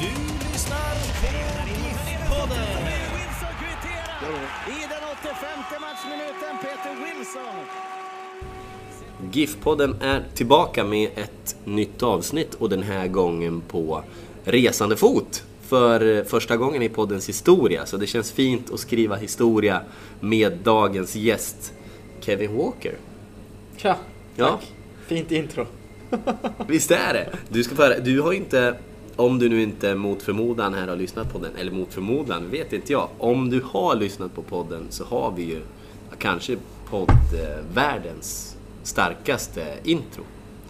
Du 0.00 0.04
lyssnar 0.52 0.94
på 1.20 1.26
GIF-podden. 1.68 2.88
I 4.68 4.80
den 4.88 5.02
85 5.20 5.80
matchminuten 5.80 6.58
Peter 6.62 6.94
Wilson. 7.04 7.64
GIF-podden 9.32 10.02
är 10.02 10.24
tillbaka 10.34 10.84
med 10.84 11.10
ett 11.16 11.56
nytt 11.64 12.02
avsnitt 12.02 12.54
och 12.54 12.68
den 12.68 12.82
här 12.82 13.08
gången 13.08 13.60
på 13.60 14.02
resande 14.44 14.96
fot. 14.96 15.44
För 15.62 16.24
första 16.24 16.56
gången 16.56 16.82
i 16.82 16.88
poddens 16.88 17.28
historia, 17.28 17.86
så 17.86 17.96
det 17.96 18.06
känns 18.06 18.32
fint 18.32 18.70
att 18.72 18.80
skriva 18.80 19.16
historia 19.16 19.80
med 20.20 20.58
dagens 20.62 21.16
gäst 21.16 21.72
Kevin 22.20 22.56
Walker. 22.56 22.94
Tja, 23.76 23.96
Ja. 24.36 24.48
tack. 24.48 24.72
Fint 25.06 25.32
intro. 25.32 25.66
Visst 26.66 26.90
är 26.90 27.12
det? 27.14 27.28
Du, 27.48 27.64
ska 27.64 27.74
få 27.74 27.82
höra, 27.82 27.98
du 27.98 28.20
har 28.20 28.32
inte, 28.32 28.74
om 29.18 29.38
du 29.38 29.48
nu 29.48 29.62
inte 29.62 29.94
mot 29.94 30.22
förmodan 30.22 30.74
här 30.74 30.88
har 30.88 30.96
lyssnat 30.96 31.32
på 31.32 31.38
den, 31.38 31.56
eller 31.56 31.72
mot 31.72 31.94
förmodan 31.94 32.50
vet 32.50 32.72
inte 32.72 32.92
jag. 32.92 33.08
Om 33.18 33.50
du 33.50 33.60
har 33.70 33.94
lyssnat 33.96 34.34
på 34.34 34.42
podden 34.42 34.86
så 34.90 35.04
har 35.04 35.32
vi 35.36 35.42
ju 35.42 35.60
kanske 36.18 36.56
poddvärldens 36.90 38.56
starkaste 38.82 39.66
intro. 39.84 40.22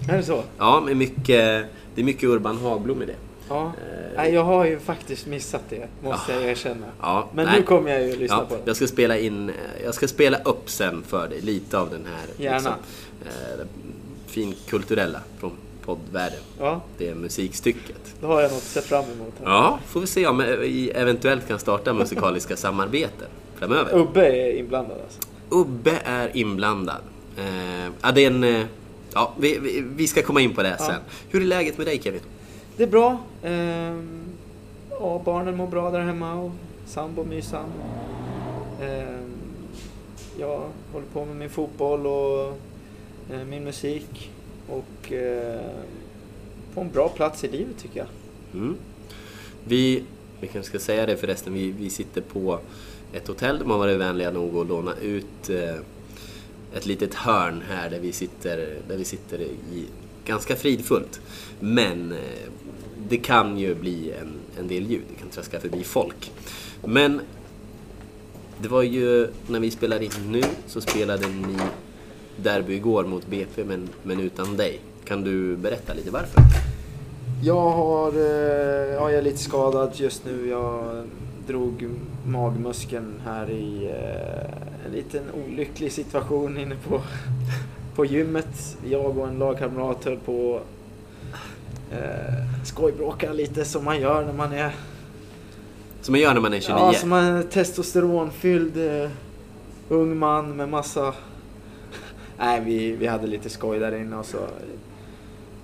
Är 0.08 0.16
det 0.16 0.22
så? 0.22 0.42
Ja, 0.58 0.80
med 0.80 0.96
mycket, 0.96 1.64
det 1.94 2.00
är 2.00 2.02
mycket 2.04 2.24
Urban 2.24 2.58
Hagblom 2.58 3.02
i 3.02 3.06
det. 3.06 3.14
Ja. 3.48 3.72
Nej, 4.16 4.34
jag 4.34 4.44
har 4.44 4.64
ju 4.64 4.78
faktiskt 4.78 5.26
missat 5.26 5.62
det, 5.70 5.88
måste 6.02 6.32
jag 6.32 6.42
erkänna. 6.44 6.86
Ja, 7.00 7.28
Men 7.34 7.46
nej. 7.46 7.56
nu 7.60 7.62
kommer 7.66 7.90
jag 7.90 8.02
ju 8.06 8.16
lyssna 8.16 8.36
Ja, 8.36 8.46
på 8.48 8.54
det. 8.54 8.60
jag 8.64 8.76
ska 8.76 8.86
spela 8.86 9.18
in, 9.18 9.50
jag 9.84 9.94
ska 9.94 10.08
spela 10.08 10.38
upp 10.38 10.70
sen 10.70 11.02
för 11.06 11.28
dig 11.28 11.40
lite 11.40 11.78
av 11.78 11.90
den 11.90 12.06
här 12.06 12.44
Gärna. 12.44 12.74
eh, 13.24 13.66
finkulturella 14.26 15.20
från 15.38 15.52
poddvärlden. 15.88 16.38
Ja, 16.58 16.80
Det 16.98 17.08
är 17.08 17.14
musikstycket. 17.14 18.14
då 18.20 18.26
har 18.26 18.40
jag 18.42 18.50
något 18.50 18.58
att 18.58 18.62
se 18.62 18.80
fram 18.80 19.04
emot. 19.04 19.32
Här. 19.38 19.46
Ja, 19.46 19.78
får 19.86 20.00
vi 20.00 20.06
se 20.06 20.26
om 20.26 20.38
vi 20.60 20.90
eventuellt 20.90 21.48
kan 21.48 21.58
starta 21.58 21.92
musikaliska 21.92 22.56
samarbeten 22.56 23.28
framöver. 23.54 23.98
Ubbe 23.98 24.26
är 24.26 24.56
inblandad 24.58 24.96
alltså. 25.04 25.20
Ubbe 25.48 25.98
är 26.04 26.36
inblandad. 26.36 27.00
Eh, 27.38 27.92
ja, 28.02 28.12
det 28.12 28.20
är 28.24 28.26
en, 28.26 28.44
eh, 28.44 28.66
ja, 29.14 29.32
vi, 29.38 29.58
vi, 29.58 29.84
vi 29.96 30.08
ska 30.08 30.22
komma 30.22 30.40
in 30.40 30.54
på 30.54 30.62
det 30.62 30.76
sen. 30.78 31.00
Hur 31.28 31.40
är 31.42 31.46
läget 31.46 31.78
med 31.78 31.86
dig 31.86 32.00
Kevin? 32.02 32.20
Det 32.76 32.82
är 32.82 32.86
bra. 32.88 33.18
Ehm, 33.42 34.20
ja, 34.90 35.22
barnen 35.24 35.56
mår 35.56 35.66
bra 35.66 35.90
där 35.90 36.00
hemma 36.00 36.34
och 36.34 36.50
sambo 36.86 37.24
mysan. 37.24 37.64
Ehm, 38.82 39.32
jag 40.38 40.62
håller 40.92 41.06
på 41.12 41.24
med 41.24 41.36
min 41.36 41.50
fotboll 41.50 42.06
och 42.06 42.46
eh, 43.32 43.44
min 43.50 43.64
musik. 43.64 44.30
Och 44.68 45.12
eh, 45.12 45.60
på 46.74 46.80
en 46.80 46.90
bra 46.90 47.08
plats 47.08 47.44
i 47.44 47.48
livet 47.48 47.78
tycker 47.78 47.98
jag. 47.98 48.08
Mm. 48.54 48.76
Vi, 49.64 50.02
vi 50.40 50.46
kanske 50.46 50.68
ska 50.68 50.78
säga 50.78 51.06
det 51.06 51.16
förresten, 51.16 51.54
vi, 51.54 51.70
vi 51.70 51.90
sitter 51.90 52.20
på 52.20 52.60
ett 53.12 53.28
hotell. 53.28 53.58
De 53.58 53.70
har 53.70 53.78
varit 53.78 53.98
vänliga 53.98 54.30
nog 54.30 54.56
att 54.56 54.68
låna 54.68 54.94
ut 55.02 55.50
eh, 55.50 55.76
ett 56.74 56.86
litet 56.86 57.14
hörn 57.14 57.62
här 57.68 57.90
där 57.90 58.00
vi 58.00 58.12
sitter, 58.12 58.76
där 58.88 58.96
vi 58.96 59.04
sitter 59.04 59.40
i, 59.40 59.86
ganska 60.24 60.56
fridfullt. 60.56 61.20
Men 61.60 62.12
eh, 62.12 62.50
det 63.08 63.16
kan 63.16 63.58
ju 63.58 63.74
bli 63.74 64.12
en, 64.20 64.32
en 64.58 64.68
del 64.68 64.90
ljud, 64.90 65.02
det 65.08 65.20
kan 65.20 65.28
traska 65.28 65.60
förbi 65.60 65.84
folk. 65.84 66.32
Men 66.84 67.20
det 68.62 68.68
var 68.68 68.82
ju, 68.82 69.28
när 69.46 69.60
vi 69.60 69.70
spelade 69.70 70.04
in 70.04 70.32
nu 70.32 70.42
så 70.66 70.80
spelade 70.80 71.26
ni 71.26 71.58
derby 72.42 72.74
igår 72.74 73.04
mot 73.04 73.26
BP 73.26 73.64
men, 73.64 73.88
men 74.02 74.20
utan 74.20 74.56
dig. 74.56 74.80
Kan 75.04 75.24
du 75.24 75.56
berätta 75.56 75.94
lite 75.94 76.10
varför? 76.10 76.42
Jag 77.42 77.70
har, 77.70 78.12
eh, 78.12 78.94
ja, 78.94 79.10
jag 79.10 79.14
är 79.14 79.22
lite 79.22 79.38
skadad 79.38 79.92
just 79.94 80.24
nu. 80.24 80.48
Jag 80.48 81.04
drog 81.46 81.88
magmuskeln 82.26 83.20
här 83.24 83.50
i 83.50 83.86
eh, 83.86 84.86
en 84.86 84.92
liten 84.92 85.22
olycklig 85.46 85.92
situation 85.92 86.58
inne 86.58 86.74
på, 86.88 87.00
på 87.94 88.04
gymmet. 88.04 88.76
Jag 88.90 89.18
och 89.18 89.28
en 89.28 89.38
lagkamrat 89.38 90.04
höll 90.04 90.18
på 90.18 90.60
eh, 91.90 92.64
skojbråka 92.64 93.32
lite 93.32 93.64
som 93.64 93.84
man 93.84 94.00
gör 94.00 94.24
när 94.24 94.32
man 94.32 94.52
är 94.52 94.74
Som 96.00 96.12
man 96.12 96.20
gör 96.20 96.34
när 96.34 96.40
man 96.40 96.54
är 96.54 96.60
29. 96.60 96.76
Ja, 96.78 96.92
som 96.92 97.12
en 97.12 97.48
testosteronfylld 97.48 98.76
eh, 98.76 99.10
ung 99.88 100.18
man 100.18 100.56
med 100.56 100.68
massa... 100.68 101.14
Nej, 102.38 102.60
vi, 102.60 102.92
vi 102.92 103.06
hade 103.06 103.26
lite 103.26 103.50
skoj 103.50 103.78
där 103.78 103.94
inne 103.94 104.16
och 104.16 104.26
så 104.26 104.38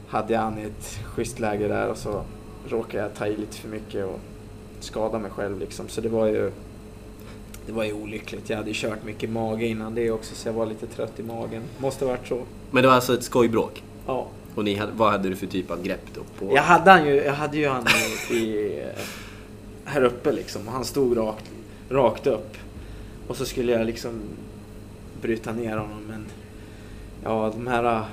hade 0.08 0.32
jag 0.32 0.40
han 0.40 0.58
i 0.58 0.62
ett 0.62 0.98
schysst 1.04 1.40
läge 1.40 1.68
där 1.68 1.88
och 1.88 1.96
så 1.96 2.22
råkade 2.68 3.02
jag 3.02 3.14
ta 3.14 3.26
i 3.26 3.36
lite 3.36 3.56
för 3.56 3.68
mycket 3.68 4.04
och 4.04 4.20
skada 4.80 5.18
mig 5.18 5.30
själv 5.30 5.58
liksom. 5.58 5.88
Så 5.88 6.00
det 6.00 6.08
var 6.08 6.26
ju... 6.26 6.52
Det 7.66 7.72
var 7.72 7.84
ju 7.84 7.92
olyckligt. 7.92 8.50
Jag 8.50 8.56
hade 8.56 8.70
ju 8.70 8.74
kört 8.76 9.04
mycket 9.04 9.30
mage 9.30 9.66
innan 9.66 9.94
det 9.94 10.10
också 10.10 10.34
så 10.34 10.48
jag 10.48 10.52
var 10.52 10.66
lite 10.66 10.86
trött 10.86 11.20
i 11.20 11.22
magen. 11.22 11.62
Måste 11.78 12.04
varit 12.04 12.28
så. 12.28 12.40
Men 12.70 12.82
det 12.82 12.88
var 12.88 12.94
alltså 12.94 13.14
ett 13.14 13.22
skojbråk? 13.22 13.82
Ja. 14.06 14.26
Och 14.54 14.64
ni 14.64 14.82
vad 14.96 15.12
hade 15.12 15.28
du 15.28 15.36
för 15.36 15.46
typ 15.46 15.70
av 15.70 15.82
grepp 15.82 16.06
då? 16.14 16.20
På? 16.38 16.54
Jag 16.54 16.62
hade, 16.62 16.90
han 16.90 17.06
ju, 17.06 17.14
jag 17.14 17.32
hade 17.32 17.56
ju 17.56 17.68
han 17.68 17.84
i, 18.30 18.34
i, 18.34 18.82
här 19.84 20.02
uppe 20.02 20.32
liksom 20.32 20.68
och 20.68 20.72
han 20.72 20.84
stod 20.84 21.16
rakt, 21.16 21.50
rakt 21.88 22.26
upp. 22.26 22.56
Och 23.28 23.36
så 23.36 23.44
skulle 23.44 23.72
jag 23.72 23.86
liksom 23.86 24.22
bryta 25.22 25.52
ner 25.52 25.76
honom 25.76 26.02
men 26.08 26.26
ja 27.24 27.52
de 27.54 27.66
här 27.66 27.84
uh, 27.84 28.06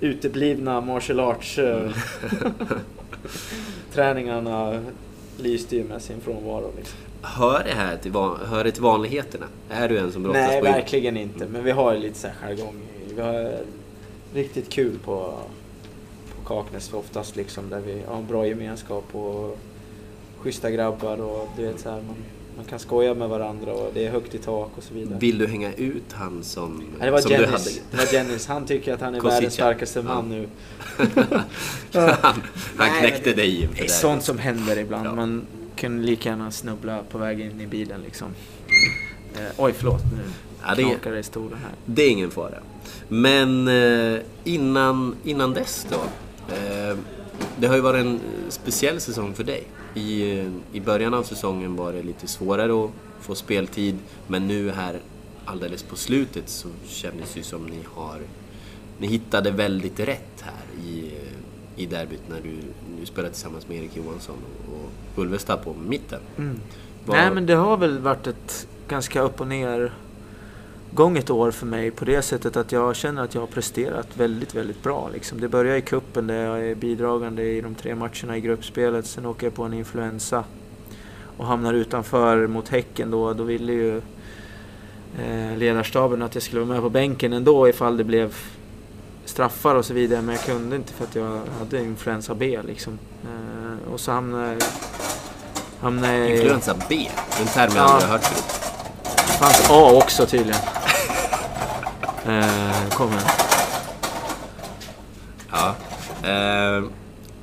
uteblivna 0.00 0.80
martial 0.80 1.20
arts 1.20 1.58
uh, 1.58 1.92
träningarna 3.92 4.84
lyste 5.36 5.76
ju 5.76 5.84
med 5.84 6.02
sin 6.02 6.20
frånvaro. 6.20 6.72
Liksom. 6.76 6.98
Hör 7.22 7.64
det 7.64 7.74
här 7.74 7.96
till, 7.96 8.12
van, 8.12 8.38
hör 8.46 8.64
det 8.64 8.70
till 8.70 8.82
vanligheterna? 8.82 9.46
Är 9.70 9.88
du 9.88 9.98
en 9.98 10.12
som 10.12 10.22
brottas 10.22 10.48
Nej, 10.48 10.58
på 10.58 10.64
verkligen 10.64 11.16
inte. 11.16 11.46
Men 11.46 11.64
vi 11.64 11.70
har 11.70 11.94
ju 11.94 12.00
lite 12.00 12.18
så 12.18 12.28
här 12.28 12.48
jargong. 12.48 12.74
Vi 13.14 13.20
har 13.20 13.52
riktigt 14.34 14.68
kul 14.68 14.98
på, 15.04 15.34
på 16.34 16.48
Kaknäs 16.48 16.92
oftast 16.92 17.36
liksom. 17.36 17.70
Där 17.70 17.80
vi 17.80 18.02
har 18.06 18.16
en 18.16 18.26
bra 18.26 18.46
gemenskap 18.46 19.14
och 19.14 19.58
schyssta 20.38 20.70
grabbar 20.70 21.20
och 21.20 21.48
du 21.56 21.62
vet 21.62 21.80
så 21.80 21.90
här. 21.90 21.96
Man, 21.96 22.16
man 22.58 22.64
kan 22.66 22.78
skoja 22.78 23.14
med 23.14 23.28
varandra 23.28 23.72
och 23.72 23.90
det 23.94 24.06
är 24.06 24.10
högt 24.10 24.34
i 24.34 24.38
tak 24.38 24.70
och 24.76 24.82
så 24.82 24.94
vidare. 24.94 25.18
Vill 25.18 25.38
du 25.38 25.46
hänga 25.46 25.72
ut 25.74 26.12
han 26.12 26.42
som, 26.42 26.82
Ja, 26.98 27.04
det 27.04 27.10
var 27.10 27.20
som 27.20 27.30
du 27.30 27.36
Dennis. 27.36 27.50
hade? 27.52 27.70
Det 27.90 27.96
var 27.96 28.12
Dennis. 28.12 28.46
Han 28.46 28.66
tycker 28.66 28.94
att 28.94 29.00
han 29.00 29.14
är 29.14 29.20
världens 29.30 29.54
starkaste 29.54 30.02
man 30.02 30.28
nu. 30.28 30.48
han 31.92 32.14
han 32.22 32.42
Nej, 32.78 32.90
knäckte 33.00 33.32
dig 33.32 33.62
inför 33.62 33.74
Det 33.74 33.80
är 33.80 33.84
det. 33.84 33.88
sånt 33.92 34.22
som 34.24 34.38
händer 34.38 34.78
ibland. 34.78 35.06
Ja. 35.06 35.14
Man 35.14 35.46
kunde 35.76 36.02
lika 36.06 36.28
gärna 36.28 36.50
snubbla 36.50 37.02
på 37.10 37.18
väg 37.18 37.40
in 37.40 37.60
i 37.60 37.66
bilen 37.66 38.00
liksom. 38.04 38.28
Eh, 39.36 39.42
oj, 39.56 39.72
förlåt. 39.76 40.02
Nu 40.12 40.22
Ja, 40.66 40.74
det- 40.74 40.82
knakar 40.82 41.12
det 41.12 41.18
i 41.18 41.22
stolen 41.22 41.58
här. 41.62 41.72
Det 41.86 42.02
är 42.02 42.10
ingen 42.10 42.30
fara. 42.30 42.54
Men 43.08 43.68
eh, 43.68 44.20
innan, 44.44 45.14
innan 45.24 45.52
dess 45.54 45.86
då? 45.90 45.96
Eh, 46.54 46.96
det 47.56 47.66
har 47.66 47.74
ju 47.74 47.80
varit 47.80 48.00
en 48.06 48.20
speciell 48.48 49.00
säsong 49.00 49.34
för 49.34 49.44
dig. 49.44 49.64
I, 49.94 50.22
I 50.72 50.80
början 50.80 51.14
av 51.14 51.22
säsongen 51.22 51.76
var 51.76 51.92
det 51.92 52.02
lite 52.02 52.26
svårare 52.28 52.84
att 52.84 52.90
få 53.20 53.34
speltid. 53.34 53.98
Men 54.26 54.48
nu 54.48 54.70
här 54.70 55.00
alldeles 55.44 55.82
på 55.82 55.96
slutet 55.96 56.48
så 56.48 56.68
kändes 56.86 57.34
det 57.34 57.42
som 57.42 57.66
ni 57.66 57.78
har... 57.94 58.18
Ni 58.98 59.06
hittade 59.06 59.50
väldigt 59.50 60.00
rätt 60.00 60.40
här 60.42 60.84
i, 60.88 61.10
i 61.76 61.86
derbyt 61.86 62.20
när 62.28 62.40
du, 62.40 62.56
du 63.00 63.06
spelade 63.06 63.32
tillsammans 63.34 63.68
med 63.68 63.76
Erik 63.78 63.96
Johansson 63.96 64.36
och, 64.72 65.20
Ulvestad 65.22 65.56
på 65.64 65.74
mitten. 65.88 66.20
Vad- 67.06 67.16
Nej 67.16 67.30
men 67.30 67.46
det 67.46 67.54
har 67.54 67.76
väl 67.76 67.98
varit 67.98 68.26
ett 68.26 68.68
ganska 68.88 69.20
upp 69.22 69.40
och 69.40 69.46
ner 69.46 69.92
gång 70.92 71.18
ett 71.18 71.30
år 71.30 71.50
för 71.50 71.66
mig 71.66 71.90
på 71.90 72.04
det 72.04 72.22
sättet 72.22 72.56
att 72.56 72.72
jag 72.72 72.96
känner 72.96 73.22
att 73.24 73.34
jag 73.34 73.42
har 73.42 73.46
presterat 73.46 74.06
väldigt, 74.16 74.54
väldigt 74.54 74.82
bra. 74.82 75.10
Liksom. 75.12 75.40
Det 75.40 75.48
börjar 75.48 75.76
i 75.76 75.80
kuppen 75.80 76.26
där 76.26 76.44
jag 76.44 76.66
är 76.66 76.74
bidragande 76.74 77.42
i 77.42 77.60
de 77.60 77.74
tre 77.74 77.94
matcherna 77.94 78.36
i 78.36 78.40
gruppspelet. 78.40 79.06
Sen 79.06 79.26
åker 79.26 79.46
jag 79.46 79.54
på 79.54 79.62
en 79.62 79.72
influensa 79.74 80.44
och 81.36 81.46
hamnar 81.46 81.74
utanför 81.74 82.46
mot 82.46 82.68
Häcken 82.68 83.10
då. 83.10 83.32
Då 83.32 83.44
ville 83.44 83.72
ju 83.72 83.96
eh, 85.18 85.56
ledarstaben 85.56 86.22
att 86.22 86.34
jag 86.34 86.42
skulle 86.42 86.60
vara 86.60 86.72
med 86.72 86.82
på 86.82 86.90
bänken 86.90 87.32
ändå 87.32 87.68
ifall 87.68 87.96
det 87.96 88.04
blev 88.04 88.34
straffar 89.24 89.74
och 89.74 89.84
så 89.84 89.94
vidare. 89.94 90.22
Men 90.22 90.34
jag 90.34 90.44
kunde 90.44 90.76
inte 90.76 90.92
för 90.92 91.04
att 91.04 91.14
jag 91.14 91.40
hade 91.58 91.82
influensa 91.84 92.34
B 92.34 92.58
liksom. 92.66 92.98
Eh, 93.24 93.92
och 93.92 94.00
så 94.00 94.12
hamnade 94.12 94.52
jag... 94.52 94.62
Hamnade 95.80 96.30
Influensa 96.36 96.76
B, 96.88 97.08
en 97.40 97.46
term 97.46 97.70
jag 97.74 97.84
Ja. 97.84 97.88
aldrig 97.92 98.08
har 98.10 98.18
hört 98.18 98.24
förut. 98.24 98.60
det 99.26 99.32
fanns 99.32 99.70
A 99.70 99.92
också 100.04 100.26
tydligen. 100.26 100.60
Eh, 102.28 102.88
kom 102.90 103.08
igen. 103.08 103.22
Ja. 105.50 105.76
Eh, 106.22 106.84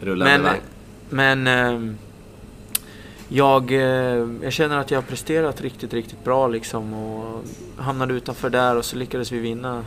rullande 0.01 0.37
Men, 0.37 0.43
vagn. 0.43 0.61
men 1.09 1.47
ehm, 1.47 1.97
jag, 3.27 3.71
eh, 3.71 4.27
jag 4.41 4.53
känner 4.53 4.77
att 4.77 4.91
jag 4.91 4.97
har 4.97 5.03
presterat 5.03 5.61
riktigt, 5.61 5.93
riktigt 5.93 6.23
bra 6.23 6.47
liksom 6.47 6.93
och 6.93 7.43
hamnade 7.77 8.13
utanför 8.13 8.49
där 8.49 8.75
och 8.75 8.85
så 8.85 8.95
lyckades 8.95 9.31
vi 9.31 9.39
vinna, 9.39 9.83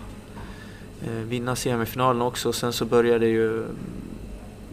eh, 1.02 1.10
vinna 1.12 1.56
semifinalen 1.56 2.22
också. 2.22 2.52
Sen 2.52 2.72
så 2.72 2.84
började 2.84 3.26
ju 3.26 3.64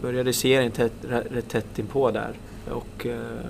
började 0.02 0.32
serien 0.32 0.72
tätt, 0.72 0.92
rätt 1.30 1.48
tätt 1.48 1.78
inpå 1.78 2.10
där. 2.10 2.32
Och 2.70 3.06
eh, 3.06 3.40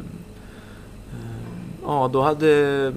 eh, 1.12 1.40
ja, 1.82 2.10
då 2.12 2.22
hade 2.22 2.92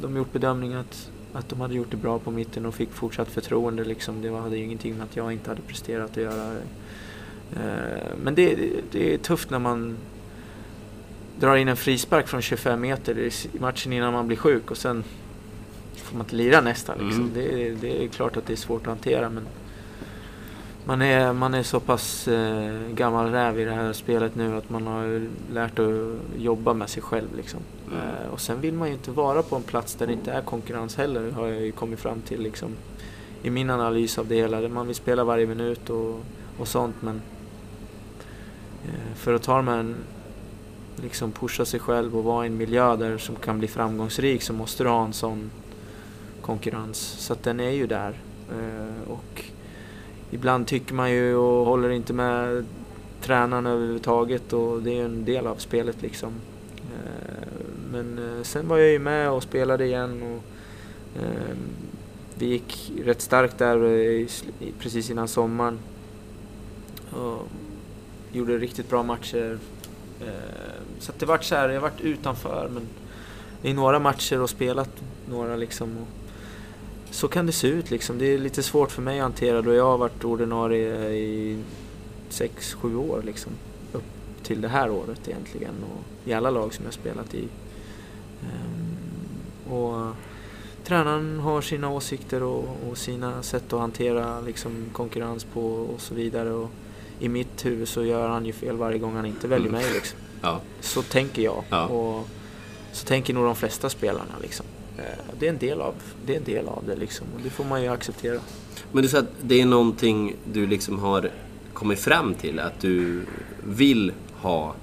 de 0.00 0.16
gjort 0.16 0.32
bedömningen 0.32 0.78
att, 0.78 1.10
att 1.32 1.48
de 1.48 1.60
hade 1.60 1.74
gjort 1.74 1.90
det 1.90 1.96
bra 1.96 2.18
på 2.18 2.30
mitten 2.30 2.66
och 2.66 2.74
fick 2.74 2.90
fortsatt 2.92 3.28
förtroende. 3.28 3.84
Liksom. 3.84 4.22
Det 4.22 4.30
hade 4.38 4.56
ju 4.56 4.64
ingenting 4.64 4.94
med 4.94 5.04
att 5.04 5.16
jag 5.16 5.32
inte 5.32 5.50
hade 5.50 5.62
presterat 5.62 6.10
att 6.10 6.16
göra. 6.16 6.52
Eh, 7.52 8.12
Men 8.24 8.34
det, 8.34 8.58
det- 8.90 9.14
är 9.14 9.18
tufft 9.18 9.50
när 9.50 9.58
man 9.58 9.96
drar 11.38 11.56
in 11.56 11.68
en 11.68 11.76
frispark 11.76 12.28
från 12.28 12.42
25 12.42 12.80
meter 12.80 13.18
i 13.18 13.30
matchen 13.58 13.92
innan 13.92 14.12
man 14.12 14.26
blir 14.26 14.36
sjuk 14.36 14.70
och 14.70 14.76
sen 14.76 15.04
får 15.96 16.16
man 16.16 16.26
inte 16.26 16.36
lira 16.36 16.60
nästa. 16.60 16.94
Liksom. 16.94 17.22
Mm. 17.22 17.30
Det, 17.34 17.70
det 17.80 18.04
är 18.04 18.08
klart 18.08 18.36
att 18.36 18.46
det 18.46 18.52
är 18.52 18.56
svårt 18.56 18.80
att 18.82 18.86
hantera 18.86 19.30
men 19.30 19.46
man 20.84 21.02
är, 21.02 21.32
man 21.32 21.54
är 21.54 21.62
så 21.62 21.80
pass 21.80 22.28
eh, 22.28 22.80
gammal 22.94 23.30
räv 23.32 23.60
i 23.60 23.64
det 23.64 23.72
här 23.72 23.92
spelet 23.92 24.34
nu 24.34 24.56
att 24.56 24.70
man 24.70 24.86
har 24.86 25.26
lärt 25.52 25.78
att 25.78 25.88
jobba 26.38 26.74
med 26.74 26.88
sig 26.88 27.02
själv. 27.02 27.36
Liksom. 27.36 27.60
Mm. 27.90 28.02
Eh, 28.02 28.32
och 28.32 28.40
sen 28.40 28.60
vill 28.60 28.74
man 28.74 28.88
ju 28.88 28.94
inte 28.94 29.10
vara 29.10 29.42
på 29.42 29.56
en 29.56 29.62
plats 29.62 29.94
där 29.94 30.06
det 30.06 30.12
inte 30.12 30.32
är 30.32 30.42
konkurrens 30.42 30.96
heller 30.96 31.30
har 31.30 31.46
jag 31.46 31.62
ju 31.62 31.72
kommit 31.72 32.00
fram 32.00 32.20
till 32.20 32.42
liksom, 32.42 32.76
i 33.42 33.50
min 33.50 33.70
analys 33.70 34.18
av 34.18 34.26
det 34.26 34.34
hela. 34.34 34.68
Man 34.68 34.86
vill 34.86 34.96
spela 34.96 35.24
varje 35.24 35.46
minut 35.46 35.90
och, 35.90 36.20
och 36.58 36.68
sånt 36.68 36.96
men 37.00 37.22
eh, 38.84 39.14
för 39.14 39.34
att 39.34 39.42
ta 39.42 39.56
de 39.56 39.68
här 39.68 39.94
liksom 41.02 41.32
pusha 41.32 41.64
sig 41.64 41.80
själv 41.80 42.16
och 42.16 42.24
vara 42.24 42.44
i 42.44 42.46
en 42.46 42.56
miljö 42.56 42.96
där 42.96 43.18
som 43.18 43.36
kan 43.36 43.58
bli 43.58 43.68
framgångsrik 43.68 44.42
så 44.42 44.52
måste 44.52 44.84
du 44.84 44.90
ha 44.90 45.04
en 45.04 45.12
sån 45.12 45.50
konkurrens. 46.42 46.98
Så 46.98 47.32
att 47.32 47.42
den 47.42 47.60
är 47.60 47.70
ju 47.70 47.86
där. 47.86 48.14
Eh, 48.50 49.10
och 49.10 49.44
ibland 50.30 50.66
tycker 50.66 50.94
man 50.94 51.10
ju 51.10 51.36
och 51.36 51.66
håller 51.66 51.90
inte 51.90 52.12
med 52.12 52.64
tränaren 53.22 53.66
överhuvudtaget 53.66 54.52
och 54.52 54.82
det 54.82 54.90
är 54.90 54.94
ju 54.94 55.04
en 55.04 55.24
del 55.24 55.46
av 55.46 55.56
spelet 55.56 56.02
liksom. 56.02 56.32
Men 57.92 58.18
eh, 58.18 58.42
sen 58.42 58.68
var 58.68 58.78
jag 58.78 58.90
ju 58.90 58.98
med 58.98 59.30
och 59.30 59.42
spelade 59.42 59.86
igen 59.86 60.22
och 60.22 60.42
eh, 61.22 61.56
gick 62.38 62.92
rätt 63.04 63.20
starkt 63.20 63.58
där 63.58 63.84
eh, 63.84 64.26
precis 64.78 65.10
innan 65.10 65.28
sommaren. 65.28 65.78
Och 67.10 67.48
gjorde 68.32 68.58
riktigt 68.58 68.90
bra 68.90 69.02
matcher. 69.02 69.58
Eh, 70.20 70.80
så 70.98 71.12
att 71.12 71.18
det 71.18 71.26
vart 71.26 71.44
så 71.44 71.54
här, 71.54 71.68
jag 71.68 71.80
vart 71.80 72.00
utanför 72.00 72.70
men 72.74 72.88
i 73.62 73.72
några 73.72 73.98
matcher 73.98 74.40
och 74.40 74.50
spelat 74.50 74.90
några 75.28 75.56
liksom. 75.56 75.98
Och 75.98 76.08
så 77.10 77.28
kan 77.28 77.46
det 77.46 77.52
se 77.52 77.68
ut 77.68 77.90
liksom. 77.90 78.18
Det 78.18 78.26
är 78.26 78.38
lite 78.38 78.62
svårt 78.62 78.90
för 78.90 79.02
mig 79.02 79.18
att 79.18 79.22
hantera 79.22 79.62
då 79.62 79.72
jag 79.72 79.84
har 79.84 79.98
varit 79.98 80.24
ordinarie 80.24 81.10
i 81.10 81.62
6-7 82.30 82.96
år 82.96 83.22
liksom. 83.26 83.52
Upp 83.92 84.04
till 84.42 84.60
det 84.60 84.68
här 84.68 84.90
året 84.90 85.28
egentligen 85.28 85.74
och 85.84 86.28
i 86.28 86.32
alla 86.32 86.50
lag 86.50 86.74
som 86.74 86.84
jag 86.84 86.94
spelat 86.94 87.34
i. 87.34 87.48
Ehm, 88.42 89.72
och 89.72 90.14
tränaren 90.84 91.38
har 91.40 91.60
sina 91.60 91.90
åsikter 91.90 92.42
och, 92.42 92.76
och 92.90 92.98
sina 92.98 93.42
sätt 93.42 93.72
att 93.72 93.80
hantera 93.80 94.40
liksom, 94.40 94.84
konkurrens 94.92 95.44
på 95.44 95.66
och 95.66 96.00
så 96.00 96.14
vidare. 96.14 96.50
Och 96.52 96.70
I 97.20 97.28
mitt 97.28 97.66
huvud 97.66 97.88
så 97.88 98.04
gör 98.04 98.28
han 98.28 98.46
ju 98.46 98.52
fel 98.52 98.76
varje 98.76 98.98
gång 98.98 99.16
han 99.16 99.26
inte 99.26 99.48
väljer 99.48 99.68
Mm. 99.68 99.80
mig. 99.82 99.92
Liksom. 99.94 100.18
Ja. 100.42 100.60
Så 100.80 101.02
tänker 101.02 101.42
jag. 101.42 101.64
Ja. 101.70 101.86
Och 101.86 102.28
så 102.92 103.06
tänker 103.06 103.34
nog 103.34 103.44
de 103.44 103.56
flesta 103.56 103.90
spelarna. 103.90 104.32
Liksom. 104.42 104.66
Eh, 104.98 105.04
Det, 105.38 105.46
är 105.46 105.50
en 105.50 105.58
del 105.58 105.80
av, 105.80 105.94
det 106.26 106.32
är 106.34 106.36
en 106.38 106.44
del 106.44 106.68
av 106.68 106.82
det 106.86 106.96
liksom. 106.96 107.26
och 107.34 107.40
det 107.44 107.50
får 107.50 107.64
man 107.64 107.82
ju 107.82 107.88
acceptera. 107.88 108.40
Men 108.92 109.02
du 109.02 109.08
sa 109.08 109.18
att 109.18 109.30
det 109.42 109.60
är 109.60 109.66
någonting 109.66 110.36
du 110.52 110.66
liksom 110.66 110.98
har 110.98 111.30
kommit 111.72 111.98
fram 112.00 112.34
till, 112.34 112.58
att 112.60 112.80
du 112.80 113.22
vill 113.64 114.12
ha 114.36 114.74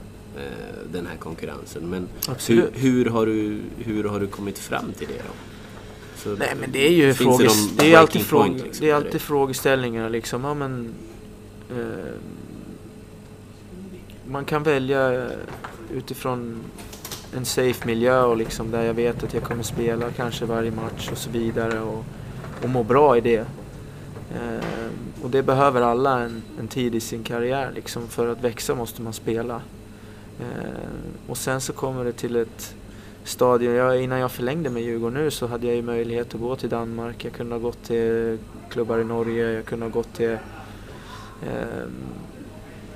den 0.91 1.07
här 1.07 1.17
konkurrensen. 1.17 1.89
Men 1.89 2.07
hur, 2.47 2.69
hur, 2.73 3.05
har 3.05 3.25
du, 3.25 3.59
hur 3.77 4.03
har 4.03 4.19
du 4.19 4.27
kommit 4.27 4.59
fram 4.59 4.93
till 4.97 5.07
det 5.07 5.13
då? 5.13 5.33
Så, 6.17 6.29
Nej 6.29 6.55
men 6.59 6.71
det 6.71 6.87
är 6.87 6.91
ju 6.91 7.13
fråges, 7.13 7.67
någon 7.67 7.77
det, 7.77 7.93
är 7.93 7.97
alltid 7.97 8.21
fråg, 8.21 8.49
liksom, 8.49 8.71
det 8.79 8.89
är 8.89 8.95
alltid 8.95 9.21
frågeställningar 9.21 10.09
liksom. 10.09 10.43
Ja, 10.43 10.53
men, 10.53 10.93
eh, 11.69 12.13
man 14.27 14.45
kan 14.45 14.63
välja 14.63 15.13
eh, 15.13 15.31
utifrån 15.93 16.63
en 17.35 17.45
safe 17.45 17.87
miljö 17.87 18.21
och 18.21 18.37
liksom 18.37 18.71
där 18.71 18.83
jag 18.83 18.93
vet 18.93 19.23
att 19.23 19.33
jag 19.33 19.43
kommer 19.43 19.63
spela 19.63 20.11
kanske 20.11 20.45
varje 20.45 20.71
match 20.71 21.09
och 21.11 21.17
så 21.17 21.29
vidare 21.29 21.79
och, 21.79 22.05
och 22.63 22.69
må 22.69 22.83
bra 22.83 23.17
i 23.17 23.21
det. 23.21 23.45
Eh, 24.35 24.89
och 25.23 25.29
det 25.29 25.43
behöver 25.43 25.81
alla 25.81 26.19
en, 26.19 26.43
en 26.59 26.67
tid 26.67 26.95
i 26.95 26.99
sin 26.99 27.23
karriär 27.23 27.71
liksom. 27.75 28.07
För 28.07 28.27
att 28.27 28.43
växa 28.43 28.75
måste 28.75 29.01
man 29.01 29.13
spela. 29.13 29.61
Eh, 30.39 31.29
och 31.29 31.37
sen 31.37 31.61
så 31.61 31.73
kommer 31.73 32.05
det 32.05 32.11
till 32.11 32.35
ett 32.35 32.75
stadium. 33.23 33.73
Jag, 33.73 34.01
innan 34.01 34.19
jag 34.19 34.31
förlängde 34.31 34.69
med 34.69 34.83
Djurgården 34.83 35.23
nu 35.23 35.31
så 35.31 35.47
hade 35.47 35.67
jag 35.67 35.75
ju 35.75 35.81
möjlighet 35.81 36.35
att 36.35 36.41
gå 36.41 36.55
till 36.55 36.69
Danmark. 36.69 37.25
Jag 37.25 37.33
kunde 37.33 37.55
ha 37.55 37.59
gått 37.59 37.83
till 37.83 38.37
klubbar 38.69 38.99
i 38.99 39.03
Norge. 39.03 39.51
Jag 39.51 39.65
kunde 39.65 39.85
ha 39.85 39.91
gått 39.91 40.13
till... 40.13 40.37
Eh, 41.43 41.87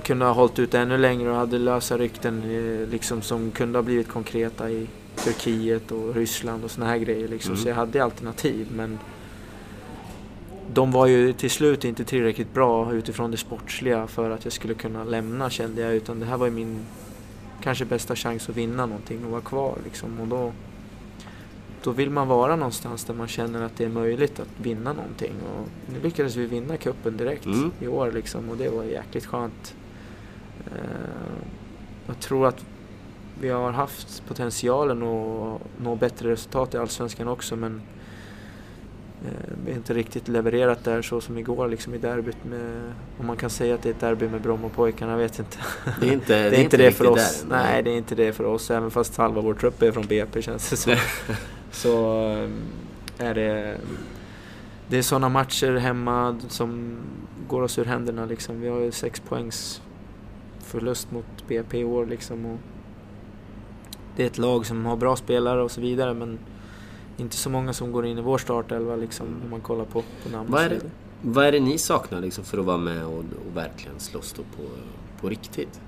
kunde 0.02 0.24
ha 0.24 0.32
hållit 0.32 0.58
ut 0.58 0.74
ännu 0.74 0.98
längre 0.98 1.30
och 1.30 1.36
hade 1.36 1.58
lösa 1.58 1.98
rykten 1.98 2.42
eh, 2.42 2.88
liksom, 2.88 3.22
som 3.22 3.50
kunde 3.50 3.78
ha 3.78 3.82
blivit 3.82 4.08
konkreta 4.08 4.70
i 4.70 4.86
Turkiet 5.16 5.92
och 5.92 6.14
Ryssland 6.14 6.64
och 6.64 6.70
såna 6.70 6.86
här 6.86 6.98
grejer. 6.98 7.28
Liksom. 7.28 7.52
Mm. 7.52 7.62
Så 7.62 7.68
jag 7.68 7.76
hade 7.76 8.04
alternativ 8.04 8.66
men 8.76 8.98
de 10.74 10.92
var 10.92 11.06
ju 11.06 11.32
till 11.32 11.50
slut 11.50 11.84
inte 11.84 12.04
tillräckligt 12.04 12.54
bra 12.54 12.92
utifrån 12.92 13.30
det 13.30 13.36
sportsliga 13.36 14.06
för 14.06 14.30
att 14.30 14.44
jag 14.44 14.52
skulle 14.52 14.74
kunna 14.74 15.04
lämna 15.04 15.50
kände 15.50 15.82
jag. 15.82 15.94
Utan 15.94 16.20
det 16.20 16.26
här 16.26 16.36
var 16.36 16.46
ju 16.46 16.52
min 16.52 16.86
kanske 17.62 17.84
bästa 17.84 18.16
chans 18.16 18.48
att 18.48 18.56
vinna 18.56 18.86
någonting 18.86 19.24
och 19.24 19.30
vara 19.30 19.40
kvar. 19.40 19.78
Liksom. 19.84 20.20
Och 20.20 20.28
då, 20.28 20.52
då 21.82 21.90
vill 21.90 22.10
man 22.10 22.28
vara 22.28 22.56
någonstans 22.56 23.04
där 23.04 23.14
man 23.14 23.28
känner 23.28 23.62
att 23.62 23.76
det 23.76 23.84
är 23.84 23.88
möjligt 23.88 24.40
att 24.40 24.48
vinna 24.62 24.92
någonting. 24.92 25.32
Och 25.56 25.68
nu 25.92 26.00
lyckades 26.02 26.36
vi 26.36 26.46
vinna 26.46 26.76
kuppen 26.76 27.16
direkt 27.16 27.46
Mm. 27.46 27.72
i 27.80 27.86
år 27.86 28.12
liksom, 28.12 28.48
och 28.50 28.56
det 28.56 28.68
var 28.68 28.84
jäkligt 28.84 29.26
skönt. 29.26 29.74
Eh, 30.66 31.42
jag 32.06 32.20
tror 32.20 32.46
att 32.46 32.64
vi 33.40 33.48
har 33.48 33.72
haft 33.72 34.26
potentialen 34.28 35.02
att 35.02 35.60
nå 35.80 35.96
bättre 35.96 36.30
resultat 36.30 36.74
i 36.74 36.78
Allsvenskan 36.78 37.28
också 37.28 37.56
men 37.56 37.80
vi 39.64 39.70
har 39.70 39.76
inte 39.76 39.94
riktigt 39.94 40.28
levererat 40.28 40.84
där 40.84 41.02
så 41.02 41.20
som 41.20 41.38
igår 41.38 41.68
liksom 41.68 41.94
i 41.94 41.98
derbyt 41.98 42.44
med, 42.44 42.92
om 43.18 43.26
man 43.26 43.36
kan 43.36 43.50
säga 43.50 43.74
att 43.74 43.82
det 43.82 43.88
är 43.88 43.94
ett 43.94 44.00
derby 44.00 44.28
med 44.28 44.40
Brommapojkarna, 44.40 45.12
jag 45.12 45.18
vet 45.18 45.38
inte. 45.38 45.58
Det 46.00 46.08
är 46.08 46.12
inte 46.12 46.50
det 46.50 46.56
är 46.56 46.60
inte 46.60 46.76
det 46.76 46.92
för 46.92 47.06
oss. 47.06 47.44
där, 47.48 47.56
nej, 47.56 47.82
det 47.82 47.90
är 47.90 47.96
inte 47.96 48.14
det 48.14 48.32
för 48.32 48.44
oss. 48.44 48.70
Även 48.70 48.90
fast 48.90 49.16
halva 49.16 49.40
vår 49.40 49.54
trupp 49.54 49.82
är 49.82 49.92
från 49.92 50.06
BP 50.06 50.42
känns 50.42 50.70
det 50.70 50.76
som. 50.76 50.96
så 51.70 52.22
eh, 53.18 53.28
är 53.28 53.34
det... 53.34 53.78
Det 54.88 54.98
är 54.98 55.02
sådana 55.02 55.28
matcher 55.28 55.76
hemma 55.76 56.40
som 56.48 56.96
går 57.48 57.62
oss 57.62 57.78
ur 57.78 57.84
händerna 57.84 58.24
liksom. 58.24 58.60
Vi 58.60 58.68
har 58.68 58.80
ju 58.80 58.92
sex 58.92 59.20
poängs 59.20 59.82
förlust 60.60 61.10
mot 61.10 61.48
BP 61.48 61.78
i 61.78 61.84
år 61.84 62.06
liksom. 62.06 62.46
Och 62.46 62.58
det 64.16 64.22
är 64.22 64.26
ett 64.26 64.38
lag 64.38 64.66
som 64.66 64.86
har 64.86 64.96
bra 64.96 65.16
spelare 65.16 65.62
och 65.62 65.70
så 65.70 65.80
vidare 65.80 66.14
men 66.14 66.38
inte 67.16 67.36
så 67.36 67.50
många 67.50 67.72
som 67.72 67.92
går 67.92 68.06
in 68.06 68.18
i 68.18 68.20
vår 68.20 68.38
startelva 68.38 68.96
liksom 68.96 69.26
om 69.44 69.50
man 69.50 69.60
kollar 69.60 69.84
på, 69.84 70.02
på 70.22 70.28
namn 70.32 70.50
Vad 70.50 70.62
är, 70.62 70.70
det, 70.70 70.80
vad 71.22 71.46
är 71.46 71.52
det 71.52 71.60
ni 71.60 71.78
saknar 71.78 72.20
liksom 72.20 72.44
för 72.44 72.58
att 72.58 72.64
vara 72.64 72.76
med 72.76 73.04
och, 73.04 73.18
och 73.18 73.56
verkligen 73.56 74.00
slåss 74.00 74.32
då 74.32 74.42
på, 74.42 74.62
på 75.20 75.28
riktigt? 75.28 75.80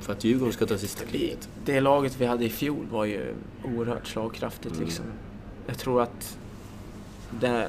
För 0.00 0.12
att 0.12 0.24
Djurgården 0.24 0.52
ska 0.52 0.66
ta 0.66 0.78
sista 0.78 1.04
klivet? 1.04 1.48
Det 1.64 1.80
laget 1.80 2.20
vi 2.20 2.26
hade 2.26 2.44
i 2.44 2.48
fjol 2.48 2.86
var 2.90 3.04
ju 3.04 3.34
oerhört 3.64 4.06
slagkraftigt 4.06 4.74
Mm. 4.74 4.84
liksom. 4.84 5.04
Jag 5.66 5.78
tror 5.78 6.02
att 6.02 6.38
där, 7.40 7.68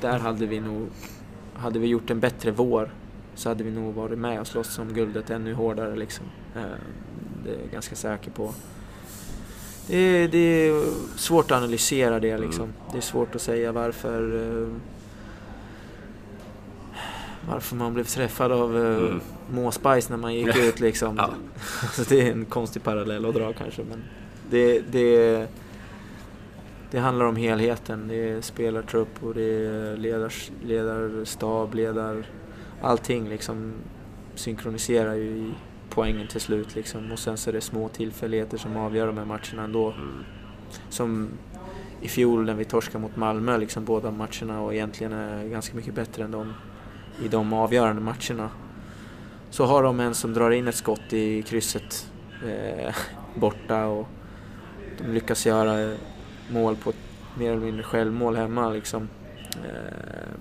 där 0.00 0.18
hade 0.18 0.46
vi 0.46 0.60
nog, 0.60 0.88
hade 1.54 1.78
vi 1.78 1.86
gjort 1.86 2.10
en 2.10 2.20
bättre 2.20 2.50
vår 2.50 2.90
så 3.34 3.48
hade 3.48 3.64
vi 3.64 3.70
nog 3.70 3.94
varit 3.94 4.18
med 4.18 4.40
och 4.40 4.46
slåss 4.46 4.78
om 4.78 4.92
guldet 4.92 5.30
ännu 5.30 5.54
hårdare 5.54 5.96
liksom. 5.96 6.26
Eh, 6.56 6.62
det 7.44 7.50
är 7.50 7.58
jag 7.58 7.70
ganska 7.72 7.96
säker 7.96 8.30
på. 8.30 8.54
Det 9.88 9.96
är, 9.96 10.28
det 10.28 10.38
är 10.38 10.84
svårt 11.16 11.50
att 11.50 11.56
analysera 11.56 12.20
det 12.20 12.38
liksom. 12.38 12.62
Mm. 12.64 12.74
Det 12.92 12.96
är 12.96 13.02
svårt 13.02 13.34
att 13.34 13.42
säga 13.42 13.72
varför 13.72 14.36
eh, 14.62 14.68
varför 17.50 17.76
man 17.76 17.94
blev 17.94 18.04
träffad 18.04 18.52
av 18.52 18.76
eh, 18.76 18.96
Mm. 19.06 19.20
måsbajs 19.50 20.08
när 20.08 20.16
man 20.16 20.34
gick 20.34 20.56
ut 20.64 20.80
liksom. 20.80 21.16
Ja. 21.16 21.30
Så 21.92 22.02
det 22.02 22.20
är 22.28 22.32
en 22.32 22.44
konstig 22.44 22.82
parallell 22.82 23.26
att 23.26 23.34
dra 23.34 23.52
kanske 23.52 23.82
men 23.88 24.02
det, 24.50 24.80
det, 24.80 25.46
det 26.90 26.98
handlar 26.98 27.26
om 27.26 27.36
helheten. 27.36 28.08
Det 28.08 28.30
är 28.30 28.40
spelartrupp 28.40 29.24
och 29.24 29.34
det 29.34 29.66
är 29.66 29.96
ledars, 29.96 30.50
ledarstab, 30.64 31.74
ledar... 31.74 32.26
Allting 32.82 33.28
liksom 33.28 33.72
synkroniserar 34.34 35.14
ju 35.14 35.24
i 35.24 35.50
poängen 35.90 36.28
till 36.28 36.40
slut 36.40 36.74
liksom. 36.74 37.12
Och 37.12 37.18
sen 37.18 37.36
så 37.36 37.50
är 37.50 37.54
det 37.54 37.60
små 37.60 37.88
tillfälligheter 37.88 38.58
som 38.58 38.76
avgör 38.76 39.06
de 39.06 39.18
här 39.18 39.24
matcherna 39.24 39.64
ändå. 39.64 39.90
Mm. 39.90 40.24
Som 40.88 41.28
i 42.00 42.08
fjol 42.08 42.44
när 42.44 42.54
vi 42.54 42.64
torskade 42.64 42.98
mot 43.02 43.16
Malmö, 43.16 43.56
liksom 43.56 43.84
båda 43.84 44.10
matcherna 44.10 44.60
och 44.60 44.74
egentligen 44.74 45.12
är 45.12 45.48
ganska 45.48 45.76
mycket 45.76 45.94
bättre 45.94 46.24
än 46.24 46.30
de 46.30 46.54
i 47.24 47.28
de 47.28 47.52
avgörande 47.52 48.02
matcherna. 48.02 48.50
Så 49.50 49.64
har 49.64 49.82
de 49.82 50.00
en 50.00 50.14
som 50.14 50.34
drar 50.34 50.50
in 50.50 50.68
ett 50.68 50.74
skott 50.74 51.12
i 51.12 51.42
krysset 51.42 52.10
eh, 52.46 52.94
borta 53.34 53.86
och 53.86 54.08
de 54.98 55.12
lyckas 55.12 55.46
göra 55.46 55.96
mål 56.50 56.76
på 56.76 56.90
ett 56.90 56.96
mer 57.38 57.52
eller 57.52 57.64
mindre 57.64 57.82
självmål 57.82 58.36
hemma 58.36 58.70
liksom. 58.70 59.08
Eh, 59.64 60.38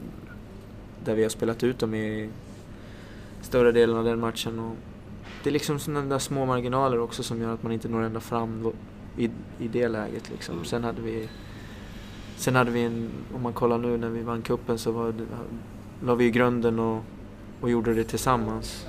där 1.03 1.15
vi 1.15 1.23
har 1.23 1.29
spelat 1.29 1.63
ut 1.63 1.79
dem 1.79 1.93
i 1.93 2.29
större 3.41 3.71
delen 3.71 3.97
av 3.97 4.05
den 4.05 4.19
matchen. 4.19 4.59
Och 4.59 4.75
det 5.47 5.51
är 5.51 5.53
liksom 5.53 5.79
sådana 5.79 6.01
där 6.01 6.19
små 6.19 6.45
marginaler 6.45 6.99
också 6.99 7.23
som 7.23 7.41
gör 7.41 7.53
att 7.53 7.63
man 7.63 7.71
inte 7.71 7.87
når 7.89 8.01
ända 8.01 8.19
fram 8.19 8.71
i, 9.17 9.29
i 9.59 9.67
det 9.67 9.87
läget 9.87 10.29
liksom. 10.29 10.53
Mm. 10.53 10.65
Sen 10.65 10.83
hade 10.83 11.01
vi 11.01 11.29
Sen 12.35 12.55
hade 12.55 12.71
vi 12.71 12.83
en, 12.83 13.09
om 13.35 13.41
man 13.41 13.53
kollar 13.53 13.77
nu 13.77 13.97
när 13.97 14.09
vi 14.09 14.23
vann 14.23 14.41
kuppen 14.41 14.77
så 14.77 14.91
var 14.91 15.11
det, 15.11 15.25
la 16.05 16.15
vi 16.15 16.25
i 16.25 16.31
grunden 16.31 16.79
och, 16.79 17.03
och 17.61 17.69
gjorde 17.69 17.93
det 17.93 18.03
tillsammans. 18.03 18.85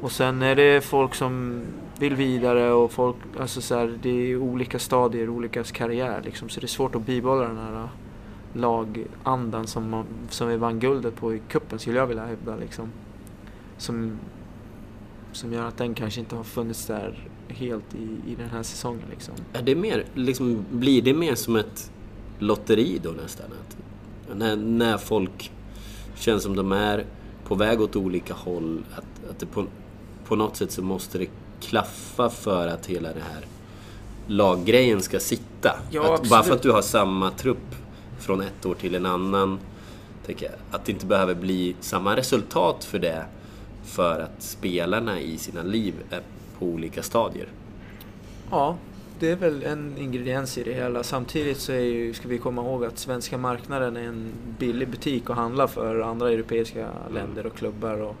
Och 0.00 0.12
sen 0.12 0.42
är 0.42 0.56
det 0.56 0.84
folk 0.84 1.14
som 1.14 1.62
vill 1.98 2.14
vidare 2.14 2.72
och 2.72 2.92
folk, 2.92 3.16
alltså 3.40 3.60
så 3.60 3.74
här, 3.74 3.98
det 4.02 4.10
är 4.10 4.36
olika 4.36 4.78
stadier, 4.78 5.28
olika 5.28 5.64
karriär 5.64 6.20
liksom. 6.24 6.48
Så 6.48 6.60
det 6.60 6.66
är 6.66 6.68
svårt 6.68 6.94
att 6.94 7.06
bibehålla 7.06 7.48
den 7.48 7.58
här 7.58 7.88
lagandan 8.52 9.66
som, 9.66 9.90
man, 9.90 10.04
som 10.28 10.48
vi 10.48 10.56
vann 10.56 10.78
guldet 10.78 11.16
på 11.16 11.34
i 11.34 11.42
kuppen 11.48 11.78
skulle 11.78 11.98
jag 11.98 12.06
vilja 12.06 12.26
hävda 12.26 12.56
liksom. 12.56 12.88
Som, 13.76 14.18
som 15.32 15.52
gör 15.52 15.64
att 15.64 15.78
den 15.78 15.94
kanske 15.94 16.20
inte 16.20 16.36
har 16.36 16.44
funnits 16.44 16.86
där 16.86 17.28
helt 17.48 17.94
i, 17.94 18.32
i 18.32 18.34
den 18.34 18.48
här 18.48 18.62
säsongen 18.62 19.04
liksom. 19.10 19.34
Är 19.52 19.62
det 19.62 19.74
mer, 19.74 20.04
liksom, 20.14 20.64
blir 20.70 21.02
det 21.02 21.14
mer 21.14 21.34
som 21.34 21.56
ett 21.56 21.92
lotteri 22.38 23.00
då 23.02 23.10
nästan? 23.10 23.46
Att, 23.46 23.76
när, 24.36 24.56
när 24.56 24.98
folk 24.98 25.52
känns 26.14 26.42
som 26.42 26.56
de 26.56 26.72
är 26.72 27.04
på 27.44 27.54
väg 27.54 27.80
åt 27.80 27.96
olika 27.96 28.34
håll, 28.34 28.84
att, 28.96 29.30
att 29.30 29.38
det 29.38 29.46
på, 29.46 29.66
på 30.24 30.36
något 30.36 30.56
sätt 30.56 30.72
så 30.72 30.82
måste 30.82 31.18
det 31.18 31.26
klaffa 31.60 32.30
för 32.30 32.66
att 32.66 32.86
hela 32.86 33.08
det 33.08 33.22
här 33.34 33.46
laggrejen 34.26 35.02
ska 35.02 35.20
sitta. 35.20 35.76
Ja, 35.90 36.14
att, 36.14 36.28
bara 36.28 36.42
för 36.42 36.54
att 36.54 36.62
du 36.62 36.70
har 36.70 36.82
samma 36.82 37.30
trupp 37.30 37.74
från 38.18 38.40
ett 38.40 38.66
år 38.66 38.74
till 38.74 38.94
en 38.94 39.06
annan, 39.06 39.58
tänker 40.26 40.46
jag, 40.46 40.54
att 40.70 40.84
det 40.84 40.92
inte 40.92 41.06
behöver 41.06 41.34
bli 41.34 41.76
samma 41.80 42.16
resultat 42.16 42.84
för 42.84 42.98
det 42.98 43.24
för 43.82 44.20
att 44.20 44.42
spelarna 44.42 45.20
i 45.20 45.38
sina 45.38 45.62
liv 45.62 45.94
är 46.10 46.20
på 46.58 46.66
olika 46.66 47.02
stadier. 47.02 47.48
Ja, 48.50 48.76
det 49.18 49.30
är 49.30 49.36
väl 49.36 49.62
en 49.62 49.98
ingrediens 49.98 50.58
i 50.58 50.62
det 50.62 50.72
hela. 50.72 51.02
Samtidigt 51.02 51.58
så 51.58 51.72
ju, 51.72 52.14
ska 52.14 52.28
vi 52.28 52.38
komma 52.38 52.62
ihåg 52.62 52.84
att 52.84 52.98
svenska 52.98 53.38
marknaden 53.38 53.96
är 53.96 54.02
en 54.02 54.32
billig 54.58 54.88
butik 54.88 55.30
att 55.30 55.36
handla 55.36 55.68
för 55.68 56.00
andra 56.00 56.30
europeiska 56.30 56.88
länder 57.14 57.46
och 57.46 57.54
klubbar. 57.54 58.02
Och 58.02 58.16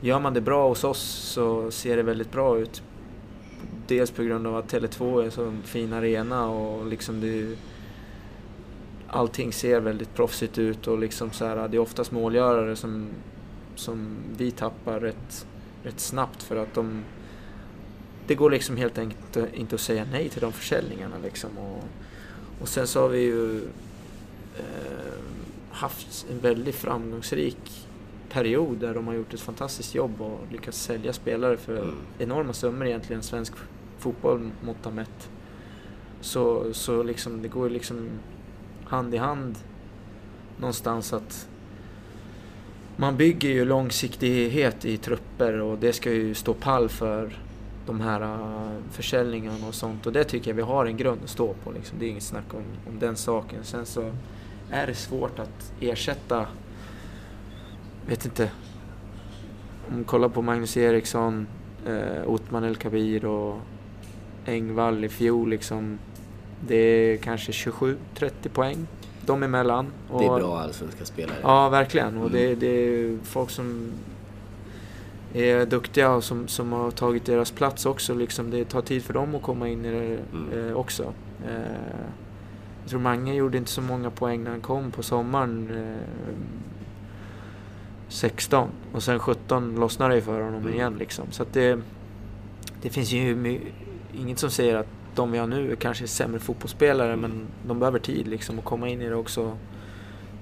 gör 0.00 0.20
man 0.20 0.34
det 0.34 0.40
bra 0.40 0.68
hos 0.68 0.84
oss 0.84 1.02
så 1.34 1.70
ser 1.70 1.96
det 1.96 2.02
väldigt 2.02 2.32
bra 2.32 2.58
ut. 2.58 2.82
Dels 3.86 4.10
på 4.10 4.22
grund 4.22 4.46
av 4.46 4.56
att 4.56 4.72
Tele2 4.72 5.26
är 5.26 5.30
så 5.30 5.44
en 5.44 5.62
fin 5.62 5.92
arena 5.92 6.48
och 6.50 6.86
liksom 6.86 7.20
det 7.20 7.56
allting 9.08 9.52
ser 9.52 9.80
väldigt 9.80 10.14
proffsigt 10.14 10.58
ut 10.58 10.86
och 10.86 10.98
liksom 10.98 11.30
så 11.30 11.46
här, 11.46 11.68
det 11.68 11.76
är 11.76 11.78
oftast 11.78 12.12
målgörare 12.12 12.76
som, 12.76 13.08
som 13.74 14.16
vi 14.36 14.50
tappar 14.50 15.00
rätt, 15.00 15.46
rätt 15.82 16.00
snabbt 16.00 16.42
för 16.42 16.56
att 16.56 16.74
de 16.74 17.02
det 18.26 18.34
går 18.34 18.50
liksom 18.50 18.76
helt 18.76 18.98
enkelt 18.98 19.54
inte 19.54 19.74
att 19.74 19.80
säga 19.80 20.06
nej 20.12 20.28
till 20.28 20.40
de 20.40 20.52
försäljningarna 20.52 21.14
liksom. 21.22 21.58
Och, 21.58 21.84
och 22.60 22.68
sen 22.68 22.86
så 22.86 23.00
har 23.00 23.08
vi 23.08 23.20
ju 23.20 23.56
eh, 24.58 25.22
haft 25.70 26.26
en 26.30 26.38
väldigt 26.38 26.74
framgångsrik 26.74 27.86
period 28.30 28.76
där 28.76 28.94
de 28.94 29.06
har 29.06 29.14
gjort 29.14 29.34
ett 29.34 29.40
fantastiskt 29.40 29.94
jobb 29.94 30.20
och 30.20 30.40
lyckats 30.52 30.82
sälja 30.82 31.12
spelare 31.12 31.56
för 31.56 31.76
Mm. 31.76 31.94
enorma 32.18 32.52
summor 32.52 32.86
egentligen, 32.86 33.22
svensk 33.22 33.52
fotboll 33.98 34.50
mått 34.60 34.94
mätt. 34.94 35.30
Så, 36.20 36.74
så 36.74 37.02
liksom, 37.02 37.42
det 37.42 37.48
går 37.48 37.68
ju 37.68 37.72
liksom 37.72 38.08
hand 38.84 39.14
i 39.14 39.16
hand 39.16 39.58
någonstans 40.58 41.12
att 41.12 41.48
man 43.02 43.16
bygger 43.16 43.48
ju 43.48 43.64
långsiktighet 43.64 44.84
i 44.84 44.96
trupper 44.96 45.60
och 45.60 45.78
det 45.78 45.92
ska 45.92 46.12
ju 46.12 46.34
stå 46.34 46.54
pall 46.54 46.88
för 46.88 47.38
de 47.86 48.00
här 48.00 48.20
äh, 48.20 48.82
försäljningarna 48.90 49.66
och 49.66 49.74
sånt. 49.74 50.06
Och 50.06 50.12
det 50.12 50.24
tycker 50.24 50.50
jag 50.50 50.56
vi 50.56 50.62
har 50.62 50.86
en 50.86 50.96
grund 50.96 51.20
att 51.24 51.30
stå 51.30 51.54
på. 51.64 51.72
Liksom. 51.72 51.98
Det 51.98 52.06
är 52.06 52.10
inget 52.10 52.22
snack 52.22 52.54
om, 52.54 52.62
om 52.88 52.98
den 52.98 53.16
saken. 53.16 53.64
Sen 53.64 53.86
så 53.86 54.12
är 54.70 54.86
det 54.86 54.94
svårt 54.94 55.38
att 55.38 55.72
ersätta, 55.80 56.46
vet 58.06 58.24
inte, 58.24 58.50
om 59.88 59.94
man 59.94 60.04
kollar 60.04 60.28
på 60.28 60.42
Magnus 60.42 60.76
Eriksson, 60.76 61.46
äh, 61.86 61.92
eh, 61.92 62.30
Otman 62.30 62.64
El 62.64 62.76
Kabir 62.76 63.24
och 63.24 63.60
Engvall 64.46 65.04
i 65.04 65.08
fjol 65.08 65.48
liksom. 65.48 65.98
Det 66.66 66.76
är 66.76 67.16
kanske 67.16 67.52
27-30 67.52 67.96
poäng 68.52 68.86
de 69.26 69.42
emellan. 69.42 69.86
Det 70.18 70.24
är 70.24 70.30
Och- 70.30 70.38
bra 70.40 70.58
allsvenska 70.60 71.04
spelare. 71.04 71.36
Ja, 71.42 71.68
verkligen. 71.68 72.16
Och 72.18 72.26
Mm. 72.30 72.32
det, 72.32 72.54
det 72.54 72.66
är 72.66 73.18
folk 73.24 73.50
som 73.50 73.92
är 75.34 75.66
duktiga 75.66 76.10
och 76.12 76.24
som, 76.24 76.48
som 76.48 76.72
har 76.72 76.90
tagit 76.90 77.24
deras 77.26 77.50
plats 77.50 77.86
också. 77.86 78.14
Liksom. 78.14 78.50
Det 78.50 78.64
tar 78.64 78.82
tid 78.82 79.02
för 79.02 79.14
dem 79.14 79.34
att 79.34 79.42
komma 79.42 79.68
in 79.68 79.84
i 79.84 79.90
det 79.90 80.18
Mm. 80.32 80.68
eh, 80.68 80.76
också. 80.76 81.02
Eh, 81.48 81.52
jag 82.82 82.90
tror 82.90 83.00
Mange 83.00 83.34
gjorde 83.34 83.58
inte 83.58 83.70
så 83.70 83.80
många 83.80 84.10
poäng 84.10 84.44
när 84.44 84.50
han 84.50 84.60
kom 84.60 84.90
på 84.90 85.02
sommaren. 85.02 85.70
Eh, 85.70 86.36
16 88.08 88.68
och 88.92 89.02
sen 89.02 89.18
17 89.18 89.74
lossnade 89.80 90.14
det 90.14 90.22
för 90.22 90.40
honom 90.40 90.60
Mm. 90.62 90.74
igen. 90.74 90.96
Liksom. 90.98 91.24
Så 91.30 91.44
det, 91.52 91.78
det 92.82 92.90
finns 92.90 93.12
ju 93.12 93.60
inget 94.14 94.38
som 94.38 94.50
säger 94.50 94.76
att 94.76 94.86
de 95.14 95.32
vi 95.32 95.38
har 95.38 95.46
nu 95.46 95.72
är 95.72 95.76
kanske 95.76 96.04
är 96.04 96.06
sämre 96.06 96.40
fotbollsspelare 96.40 97.16
men 97.16 97.46
de 97.66 97.78
behöver 97.78 97.98
tid 97.98 98.28
liksom 98.28 98.58
att 98.58 98.64
komma 98.64 98.88
in 98.88 99.02
i 99.02 99.08
det 99.08 99.14
också. 99.14 99.56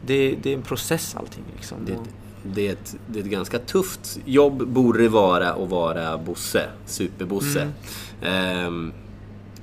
Det, 0.07 0.37
det 0.43 0.51
är 0.51 0.55
en 0.55 0.63
process 0.63 1.17
allting 1.17 1.45
liksom. 1.57 1.79
Det, 1.87 1.97
det, 2.43 2.69
är 2.69 2.73
ett, 2.73 2.97
det 3.07 3.19
är 3.19 3.23
ett 3.23 3.31
ganska 3.31 3.59
tufft 3.59 4.21
jobb 4.25 4.69
borde 4.69 5.03
det 5.03 5.09
vara 5.09 5.53
att 5.53 5.69
vara 5.69 6.19
Bosse, 6.19 6.69
superbosse. 6.87 7.61
Mm. 7.61 7.73
Ehm, 8.67 8.93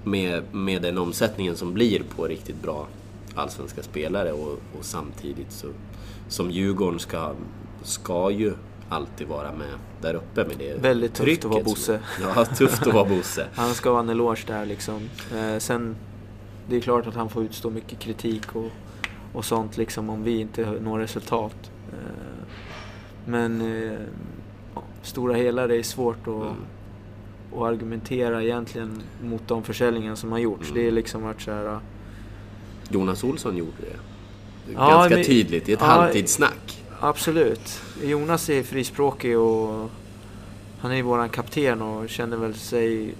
med, 0.04 0.44
med 0.52 0.82
den 0.82 0.98
omsättningen 0.98 1.56
som 1.56 1.74
blir 1.74 2.04
på 2.16 2.26
riktigt 2.26 2.62
bra 2.62 2.88
allsvenska 3.36 3.84
spelare 3.84 4.32
och, 4.32 4.52
och 4.52 4.86
samtidigt 4.86 5.52
så 5.52 5.68
som 6.28 6.52
Djurgården 6.52 7.00
ska, 7.00 7.34
ska 7.84 8.32
ju 8.32 8.54
alltid 8.90 9.28
vara 9.28 9.54
med 9.54 9.74
där 10.01 10.13
uppe 10.13 10.46
med 10.46 10.56
det 10.58 10.82
Väldigt 10.82 11.13
tufft 11.13 11.24
trycket 11.25 11.46
att 11.46 11.51
vara 11.51 11.63
Bosse. 11.63 12.00
Ja, 12.36 12.46
tufft 12.46 12.88
att 12.88 12.94
vara 12.94 13.06
Bosse. 13.06 13.48
Han 13.56 13.74
ska 13.74 13.89
ha 13.92 14.00
en 14.00 14.10
eloge 14.10 14.44
där 14.48 14.66
liksom. 14.66 15.10
Eh, 15.36 15.58
sen, 15.60 15.96
det 16.70 16.75
är 16.75 16.80
klart 16.82 17.08
att 17.08 17.16
han 17.16 17.30
får 17.30 17.44
utstå 17.44 17.70
mycket 17.70 18.00
kritik 18.00 18.56
och, 18.56 18.72
och 19.34 19.46
sånt 19.46 19.77
liksom 19.77 20.10
om 20.10 20.24
vi 20.24 20.39
inte 20.39 20.72
når 20.82 21.00
resultat. 21.00 21.72
Eh, 21.92 22.46
men 23.25 23.62
eh, 23.62 24.00
ja, 24.75 24.84
stora 25.01 25.34
hela 25.34 25.68
det 25.68 25.75
är 25.75 25.84
svårt 25.84 26.27
att, 26.27 26.34
Mm. 26.34 26.54
att 27.56 27.62
argumentera 27.62 28.44
egentligen 28.44 29.01
mot 29.24 29.48
de 29.48 29.63
försäljningar 29.63 30.16
som 30.16 30.32
har 30.32 30.39
gjorts. 30.39 30.70
Mm. 30.70 30.82
Det 30.82 30.88
är 30.88 30.92
liksom 30.92 31.22
varit 31.24 31.42
så 31.42 31.51
här, 31.51 31.80
Jonas 32.89 33.24
Olsson 33.24 33.58
gjorde 33.58 33.72
det. 33.82 33.98
Ja, 34.74 34.89
Ganska 34.89 35.16
men- 35.16 35.25
tydligt 35.25 35.70
i 35.70 35.74
ett 35.74 35.80
ja, 35.82 35.86
halvtidssnack. 35.86 36.66
Absolut. 37.00 37.82
Jonas 38.04 38.50
är 38.50 38.63
frispråkig 38.63 39.38
och 39.38 39.89
han 40.80 40.92
är 40.92 40.96
ju 40.96 41.01
våran 41.01 41.30
kapten 41.30 41.82
och 41.82 42.10
känner 42.10 42.38
väl 42.38 42.54
sig 42.54 43.13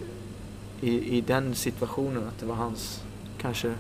i, 0.82 1.18
i 1.18 1.22
den 1.22 1.56
situationen 1.56 2.28
att 2.28 2.40
det 2.40 2.46
var 2.46 2.56
hans 2.56 3.04
kanske 3.38 3.74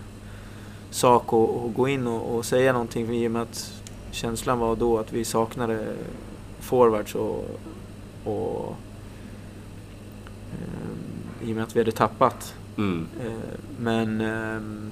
sak 0.89 1.33
att, 1.33 1.65
att 1.65 1.73
gå 1.75 1.87
in 1.87 2.07
och, 2.07 2.35
och 2.35 2.45
säga 2.45 2.73
någonting 2.73 3.15
i 3.15 3.27
och 3.27 3.31
med 3.31 3.41
att 3.41 3.81
känslan 4.11 4.59
var 4.59 4.75
då 4.75 4.97
att 4.97 5.13
vi 5.13 5.25
saknade 5.25 5.95
forwards 6.59 7.15
och, 7.15 7.59
och 8.23 8.75
eh, 10.51 11.49
i 11.49 11.51
och 11.51 11.55
med 11.55 11.63
att 11.63 11.75
vi 11.75 11.79
hade 11.79 11.91
tappat. 11.91 12.55
Mm. 12.77 13.07
Eh, 13.25 13.59
men 13.79 14.21
eh, 14.21 14.89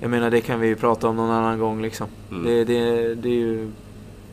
jag 0.00 0.10
menar 0.10 0.30
det 0.30 0.40
kan 0.40 0.60
vi 0.60 0.66
ju 0.66 0.76
prata 0.76 1.08
om 1.08 1.16
någon 1.16 1.30
annan 1.30 1.58
gång 1.58 1.82
liksom. 1.82 2.06
Mm. 2.30 2.44
Det, 2.44 2.64
det, 2.64 3.14
det 3.14 3.28
är 3.28 3.32
ju 3.32 3.70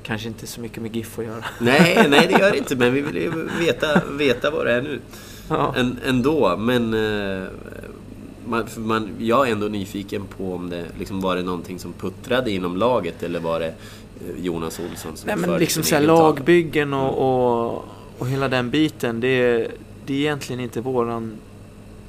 kanske 0.03 0.27
inte 0.27 0.47
så 0.47 0.61
mycket 0.61 0.81
med 0.81 0.95
GIF 0.95 1.19
att 1.19 1.25
göra. 1.25 1.43
Nej, 1.59 2.05
nej 2.09 2.27
det 2.27 2.39
gör 2.39 2.51
det 2.51 2.57
inte. 2.57 2.75
Men 2.75 2.93
vi 2.93 3.01
vill 3.01 3.15
ju 3.15 3.49
veta, 3.59 4.01
veta 4.11 4.51
vad 4.51 4.65
det 4.65 4.73
är 4.73 4.81
nu. 4.81 4.99
Ja. 5.49 5.73
Än, 5.77 5.99
ändå, 6.05 6.57
men... 6.57 6.93
eh, 6.93 7.47
Man, 8.45 8.67
man, 8.77 9.09
jag 9.19 9.47
är 9.47 9.51
ändå 9.51 9.67
nyfiken 9.67 10.25
på 10.37 10.53
om 10.55 10.69
det 10.69 10.85
liksom 10.99 11.21
var 11.21 11.35
det 11.35 11.43
någonting 11.43 11.79
som 11.79 11.93
puttrade 11.93 12.51
inom 12.51 12.77
laget 12.77 13.23
eller 13.23 13.39
var 13.39 13.59
det 13.59 13.67
eh, 13.67 14.43
Jonas 14.45 14.79
Olsson 14.79 15.17
som 15.17 15.27
Nej 15.27 15.35
men 15.35 15.59
liksom 15.59 15.83
så 15.83 15.95
här, 15.95 16.01
lagbyggen 16.01 16.93
och, 16.93 17.13
och, 17.17 17.85
och 18.17 18.27
hela 18.27 18.47
den 18.47 18.69
biten. 18.69 19.19
Det 19.19 19.27
är, 19.27 19.71
det 20.05 20.13
är 20.13 20.17
egentligen 20.17 20.59
inte 20.59 20.81
våran... 20.81 21.33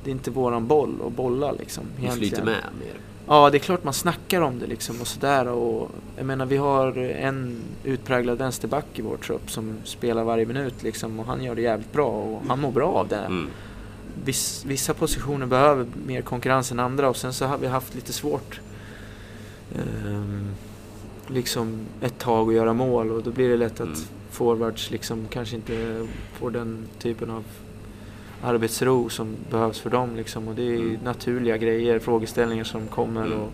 Det 0.04 0.10
är 0.10 0.12
inte 0.12 0.30
våran 0.30 0.66
boll 0.66 0.94
att 1.06 1.12
bolla 1.12 1.52
liksom. 1.52 1.84
Ni 2.00 2.10
flyter 2.10 2.16
egentligen. 2.16 2.44
med 2.44 2.64
mer. 2.80 3.00
Ja, 3.26 3.50
det 3.50 3.56
är 3.56 3.60
klart 3.60 3.84
man 3.84 3.94
snackar 3.94 4.40
om 4.40 4.58
det 4.58 4.66
liksom 4.66 5.00
och 5.00 5.06
sådär. 5.06 5.48
Och, 5.48 5.90
jag 6.16 6.26
menar, 6.26 6.46
vi 6.46 6.56
har 6.56 6.98
en 6.98 7.56
utpräglad 7.84 8.38
vänsterback 8.38 8.86
i 8.94 9.02
vår 9.02 9.16
trupp 9.16 9.50
som 9.50 9.76
spelar 9.84 10.24
varje 10.24 10.46
minut 10.46 10.82
liksom 10.82 11.20
och 11.20 11.26
han 11.26 11.42
gör 11.42 11.54
det 11.54 11.62
jävligt 11.62 11.92
bra 11.92 12.06
och 12.08 12.42
han 12.48 12.60
mår 12.60 12.72
bra 12.72 12.88
av 12.92 13.08
det. 13.08 13.16
Mm. 13.16 13.48
Viss, 14.24 14.64
vissa 14.66 14.94
positioner 14.94 15.46
behöver 15.46 15.86
mer 16.06 16.22
konkurrens 16.22 16.72
än 16.72 16.80
andra 16.80 17.08
och 17.08 17.16
sen 17.16 17.32
så 17.32 17.44
har 17.46 17.58
vi 17.58 17.66
haft 17.66 17.94
lite 17.94 18.12
svårt 18.12 18.60
ehm, 19.74 20.54
liksom 21.26 21.80
ett 22.00 22.18
tag 22.18 22.48
att 22.48 22.54
göra 22.54 22.72
mål 22.72 23.10
och 23.10 23.22
då 23.22 23.30
blir 23.30 23.48
det 23.48 23.56
lätt 23.56 23.80
att 23.80 23.86
Mm. 23.86 24.00
forwards 24.30 24.90
liksom 24.90 25.26
kanske 25.30 25.56
inte 25.56 26.06
får 26.32 26.50
den 26.50 26.88
typen 26.98 27.30
av 27.30 27.44
arbetsro 28.42 29.08
som 29.08 29.36
behövs 29.50 29.80
för 29.80 29.90
dem 29.90 30.16
liksom 30.16 30.48
och 30.48 30.54
det 30.54 30.62
är 30.62 30.76
Mm. 30.80 30.98
naturliga 31.04 31.56
grejer, 31.56 31.98
frågeställningar 31.98 32.64
som 32.64 32.86
kommer 32.86 33.26
Mm. 33.26 33.38
och 33.40 33.50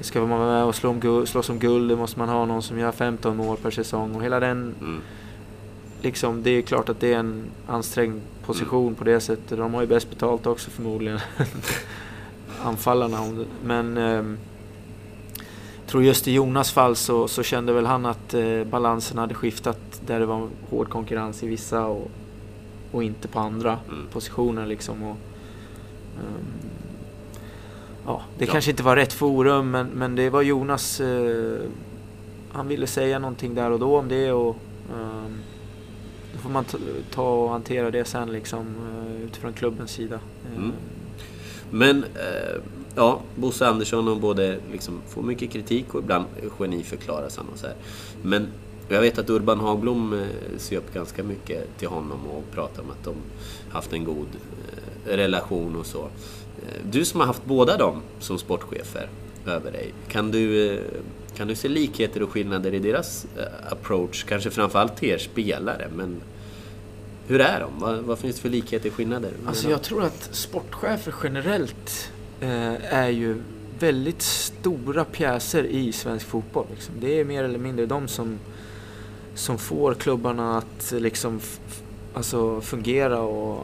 ska 0.00 0.20
man 0.20 0.30
vara 0.38 0.52
med 0.52 0.64
och 0.64 0.74
slå 0.74 0.90
om 0.90 1.00
guld, 1.00 1.28
slåss 1.28 1.50
om 1.50 1.58
guld 1.58 1.90
då 1.90 1.96
måste 1.96 2.18
man 2.18 2.28
ha 2.28 2.44
någon 2.44 2.62
som 2.62 2.78
gör 2.78 2.92
15 2.92 3.36
mål 3.36 3.56
per 3.56 3.70
säsong 3.70 4.14
och 4.14 4.22
hela 4.22 4.40
den 4.40 4.74
Mm. 4.80 5.00
liksom, 6.02 6.42
det 6.42 6.50
är 6.50 6.62
klart 6.62 6.88
att 6.88 7.00
det 7.00 7.12
är 7.12 7.18
en 7.18 7.44
ansträngd 7.66 8.20
position 8.46 8.94
på 8.94 9.04
det 9.04 9.20
sättet. 9.20 9.58
De 9.58 9.74
har 9.74 9.80
ju 9.80 9.86
bäst 9.86 10.10
betalt 10.10 10.46
också 10.46 10.70
förmodligen. 10.70 11.18
Anfallarna. 12.64 13.18
Men 13.64 13.96
jag 13.96 15.90
tror 15.90 16.02
just 16.02 16.28
i 16.28 16.32
Jonas 16.32 16.72
fall 16.72 16.96
så, 16.96 17.28
så 17.28 17.42
kände 17.42 17.72
väl 17.72 17.86
han 17.86 18.06
att 18.06 18.34
eh, 18.34 18.64
balansen 18.64 19.18
hade 19.18 19.34
skiftat 19.34 19.78
där 20.06 20.20
det 20.20 20.26
var 20.26 20.48
hård 20.70 20.88
konkurrens 20.88 21.42
i 21.42 21.46
vissa 21.46 21.86
och, 21.86 22.10
och 22.92 23.02
inte 23.02 23.28
på 23.28 23.38
andra 23.38 23.78
Mm. 23.88 24.06
positioner 24.12 24.66
liksom. 24.66 25.02
Och, 25.02 25.16
ehm, 26.18 26.70
ja, 28.06 28.22
det 28.38 28.44
Ja. 28.44 28.52
kanske 28.52 28.70
inte 28.70 28.82
var 28.82 28.96
rätt 28.96 29.12
forum 29.12 29.70
men, 29.70 29.86
men 29.86 30.14
det 30.16 30.30
var 30.30 30.42
Jonas 30.42 31.00
eh, 31.00 31.58
han 32.52 32.68
ville 32.68 32.86
säga 32.86 33.18
någonting 33.18 33.54
där 33.54 33.70
och 33.70 33.78
då 33.78 33.98
om 33.98 34.08
det 34.08 34.32
och 34.32 34.56
ehm, 34.94 35.38
då 36.32 36.38
får 36.38 36.50
man 36.50 36.64
ta, 37.10 37.22
och 37.44 37.50
hantera 37.50 37.90
det 37.90 38.04
sen 38.04 38.32
liksom 38.32 38.66
eh, 38.66 39.22
utifrån 39.22 39.52
klubbens 39.52 39.90
sida. 39.90 40.20
Mm. 40.56 40.64
Ehm, 40.64 40.72
Men, 41.70 42.04
eh, 42.04 42.60
ja, 42.96 43.20
Bosse 43.36 43.66
Andersson 43.68 44.08
och 44.08 44.16
både 44.16 44.58
liksom 44.72 45.00
får 45.08 45.22
mycket 45.22 45.50
kritik 45.50 45.94
och 45.94 46.00
ibland 46.00 46.24
geniförklaras 46.58 47.36
han 47.36 47.46
och 47.52 47.58
så 47.58 47.66
här. 47.66 47.76
Men 48.22 48.46
jag 48.88 49.00
vet 49.00 49.18
att 49.18 49.30
Urban 49.30 49.60
Hagblom 49.60 50.12
eh, 50.12 50.58
ser 50.58 50.76
upp 50.76 50.94
ganska 50.94 51.22
mycket 51.22 51.78
till 51.78 51.88
honom 51.88 52.26
och 52.26 52.44
pratar 52.54 52.82
om 52.82 52.90
att 52.90 53.04
de 53.04 53.14
haft 53.70 53.92
en 53.92 54.04
god 54.04 54.26
eh, 55.06 55.16
relation 55.16 55.76
och 55.76 55.86
så. 55.86 56.02
Eh, 56.02 56.80
Du 56.90 57.04
som 57.04 57.20
har 57.20 57.26
haft 57.26 57.44
båda 57.44 57.76
dem 57.76 58.02
som 58.20 58.38
sportchefer 58.38 59.08
över 59.46 59.72
dig, 59.72 59.94
kan 60.08 60.30
du, 60.30 60.78
kan 61.36 61.48
du 61.48 61.54
se 61.54 61.68
likheter 61.68 62.22
och 62.22 62.30
skillnader 62.30 62.74
i 62.74 62.78
deras 62.78 63.26
approach? 63.70 64.24
Kanske 64.24 64.50
framförallt 64.50 64.96
till 64.96 65.08
er 65.08 65.18
spelare, 65.18 65.88
men 65.96 66.20
hur 67.28 67.40
är 67.40 67.60
de? 67.60 67.70
Vad, 67.78 67.98
vad 67.98 68.18
finns 68.18 68.36
det 68.36 68.42
för 68.42 68.48
likheter 68.48 68.88
och 68.88 68.94
skillnader? 68.94 69.30
Alltså 69.46 69.70
jag 69.70 69.82
tror 69.82 70.04
att 70.04 70.28
sportchefer 70.32 71.14
generellt 71.22 72.12
eh, 72.40 72.94
är 72.94 73.08
ju 73.08 73.42
väldigt 73.78 74.22
stora 74.22 75.04
pjäser 75.04 75.64
i 75.64 75.92
svensk 75.92 76.26
fotboll. 76.26 76.66
Liksom. 76.74 76.94
Det 77.00 77.20
är 77.20 77.24
mer 77.24 77.44
eller 77.44 77.58
mindre 77.58 77.86
de 77.86 78.08
som, 78.08 78.38
som 79.36 79.58
får 79.58 79.94
klubbarna 79.94 80.58
att 80.58 80.92
liksom 80.98 81.40
alltså 82.14 82.60
fungera 82.60 83.20
och, 83.20 83.58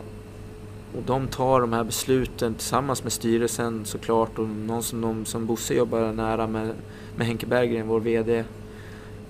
och 0.96 1.02
de 1.06 1.28
tar 1.28 1.60
de 1.60 1.72
här 1.72 1.84
besluten 1.84 2.54
tillsammans 2.54 3.02
med 3.02 3.12
styrelsen 3.12 3.84
såklart 3.84 4.38
och 4.38 4.48
någon 4.48 4.82
som, 4.82 5.00
de, 5.00 5.24
som 5.24 5.46
Bosse 5.46 5.74
jobbar 5.74 6.12
nära 6.12 6.46
med, 6.46 6.74
med 7.16 7.26
Henke 7.26 7.46
Berggren, 7.46 7.88
vår 7.88 8.00
VD. 8.00 8.44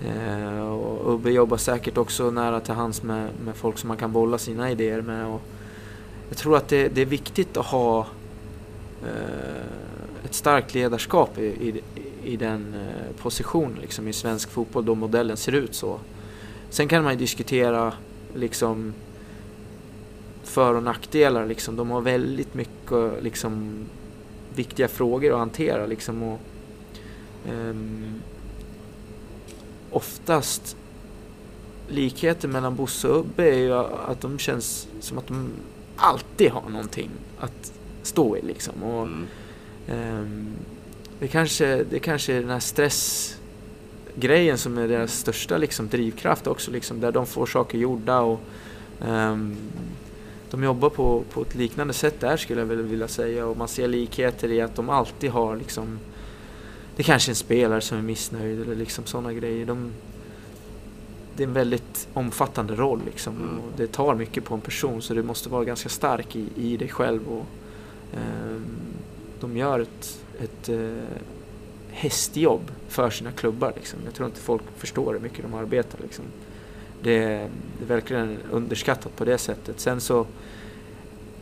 Eh, 0.05 0.59
och 0.59 1.13
Ubbe 1.13 1.31
jobbar 1.31 1.57
säkert 1.57 1.97
också 1.97 2.31
nära 2.31 2.59
till 2.59 2.73
hands 2.73 3.03
med, 3.03 3.29
med 3.45 3.55
folk 3.55 3.77
som 3.77 3.87
man 3.87 3.97
kan 3.97 4.11
bolla 4.11 4.37
sina 4.37 4.71
idéer 4.71 5.01
med. 5.01 5.27
Och 5.27 5.41
jag 6.29 6.37
tror 6.37 6.57
att 6.57 6.67
det, 6.67 6.87
det 6.87 7.01
är 7.01 7.05
viktigt 7.05 7.57
att 7.57 7.65
ha 7.65 8.07
eh, 9.03 10.25
ett 10.25 10.33
starkt 10.33 10.73
ledarskap 10.73 11.37
i, 11.37 11.45
i, 11.45 11.81
i 12.23 12.37
den 12.37 12.73
eh, 12.73 13.15
positionen 13.21 13.77
liksom, 13.81 14.07
i 14.07 14.13
svensk 14.13 14.49
fotboll 14.49 14.85
då 14.85 14.95
modellen 14.95 15.37
ser 15.37 15.51
ut 15.51 15.75
så. 15.75 15.99
Sen 16.73 16.87
kan 16.87 17.03
man 17.03 17.13
ju 17.13 17.19
diskutera 17.19 17.93
liksom 18.35 18.93
för 20.43 20.73
och 20.73 20.83
nackdelar. 20.83 21.45
Liksom. 21.45 21.75
De 21.75 21.91
har 21.91 22.01
väldigt 22.01 22.53
mycket 22.53 23.23
liksom, 23.23 23.85
viktiga 24.55 24.87
frågor 24.87 25.31
att 25.31 25.39
hantera. 25.39 25.85
Liksom, 25.85 26.23
och, 26.23 26.39
ehm, 27.49 28.21
oftast 29.91 30.77
likheten 31.87 32.51
mellan 32.51 32.75
Bosse 32.75 33.07
och 33.07 33.19
Ubbe 33.19 33.43
är 33.49 33.57
ju 33.57 33.73
att 33.73 34.21
de 34.21 34.39
känns 34.39 34.87
som 34.99 35.17
att 35.17 35.27
de 35.27 35.49
alltid 35.95 36.51
har 36.51 36.69
någonting 36.69 37.09
att 37.39 37.73
stå 38.03 38.37
i. 38.37 38.41
Liksom. 38.41 38.83
Och, 38.83 39.07
Mm. 39.07 39.25
ehm, 39.87 40.47
det, 41.19 41.27
kanske, 41.27 41.83
det 41.83 41.99
kanske 41.99 42.33
är 42.33 42.41
den 42.41 42.49
här 42.49 42.59
stressgrejen 44.13 44.57
som 44.57 44.77
är 44.77 44.87
deras 44.87 45.13
största 45.13 45.57
liksom, 45.57 45.87
drivkraft 45.87 46.47
också. 46.47 46.71
Liksom, 46.71 46.99
där 46.99 47.11
de 47.11 47.25
får 47.25 47.45
saker 47.45 47.77
gjorda 47.77 48.19
och 48.19 48.39
ehm, 49.01 49.55
de 50.51 50.63
jobbar 50.63 50.89
på, 50.89 51.23
på 51.31 51.41
ett 51.41 51.55
liknande 51.55 51.93
sätt 51.93 52.19
där 52.19 52.37
skulle 52.37 52.61
jag 52.61 52.67
vilja 52.67 53.07
säga. 53.07 53.45
Och 53.45 53.57
man 53.57 53.67
ser 53.67 53.87
likheter 53.87 54.51
i 54.51 54.61
att 54.61 54.75
de 54.75 54.89
alltid 54.89 55.31
har 55.31 55.55
liksom 55.55 55.99
det 56.95 57.03
kanske 57.03 57.29
är 57.29 57.31
en 57.31 57.35
spelare 57.35 57.81
som 57.81 57.97
är 57.97 58.01
missnöjd 58.01 58.61
eller 58.61 58.75
liksom 58.75 59.05
sådana 59.05 59.33
grejer. 59.33 59.65
De, 59.65 59.91
det 61.35 61.43
är 61.43 61.47
en 61.47 61.53
väldigt 61.53 62.07
omfattande 62.13 62.75
roll 62.75 63.01
liksom. 63.05 63.35
Mm. 63.35 63.59
Och 63.59 63.71
det 63.77 63.87
tar 63.87 64.15
mycket 64.15 64.43
på 64.43 64.55
en 64.55 64.61
person 64.61 65.01
så 65.01 65.13
du 65.13 65.23
måste 65.23 65.49
vara 65.49 65.63
ganska 65.63 65.89
stark 65.89 66.35
i, 66.35 66.45
i 66.55 66.77
dig 66.77 66.89
själv. 66.89 67.21
Och, 67.27 67.45
ehm, 68.13 68.65
de 69.39 69.57
gör 69.57 69.79
ett, 69.79 70.19
ett 70.39 70.69
eh, 70.69 71.17
hästjobb 71.93 72.71
för 72.87 73.09
sina 73.09 73.31
klubbar. 73.31 73.73
Liksom. 73.75 73.99
Jag 74.05 74.13
tror 74.13 74.27
inte 74.29 74.39
folk 74.41 74.61
förstår 74.77 75.13
hur 75.13 75.19
mycket 75.19 75.41
de 75.41 75.53
arbetar. 75.53 75.99
Liksom. 76.01 76.25
Det, 77.03 77.19
det 77.19 77.83
är 77.83 77.87
verkligen 77.87 78.37
underskattat 78.51 79.15
på 79.15 79.25
det 79.25 79.37
sättet. 79.37 79.79
Sen 79.79 80.01
så 80.01 80.25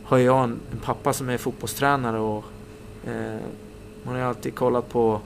har 0.04 0.18
jag 0.18 0.44
en, 0.44 0.60
en 0.72 0.78
pappa 0.78 1.12
som 1.12 1.28
är 1.28 1.38
fotbollstränare 1.38 2.18
och 2.20 2.44
eh, 3.06 3.40
man 4.02 4.14
har 4.14 4.20
alltid 4.22 4.54
kollat 4.54 4.88
på 4.88 5.20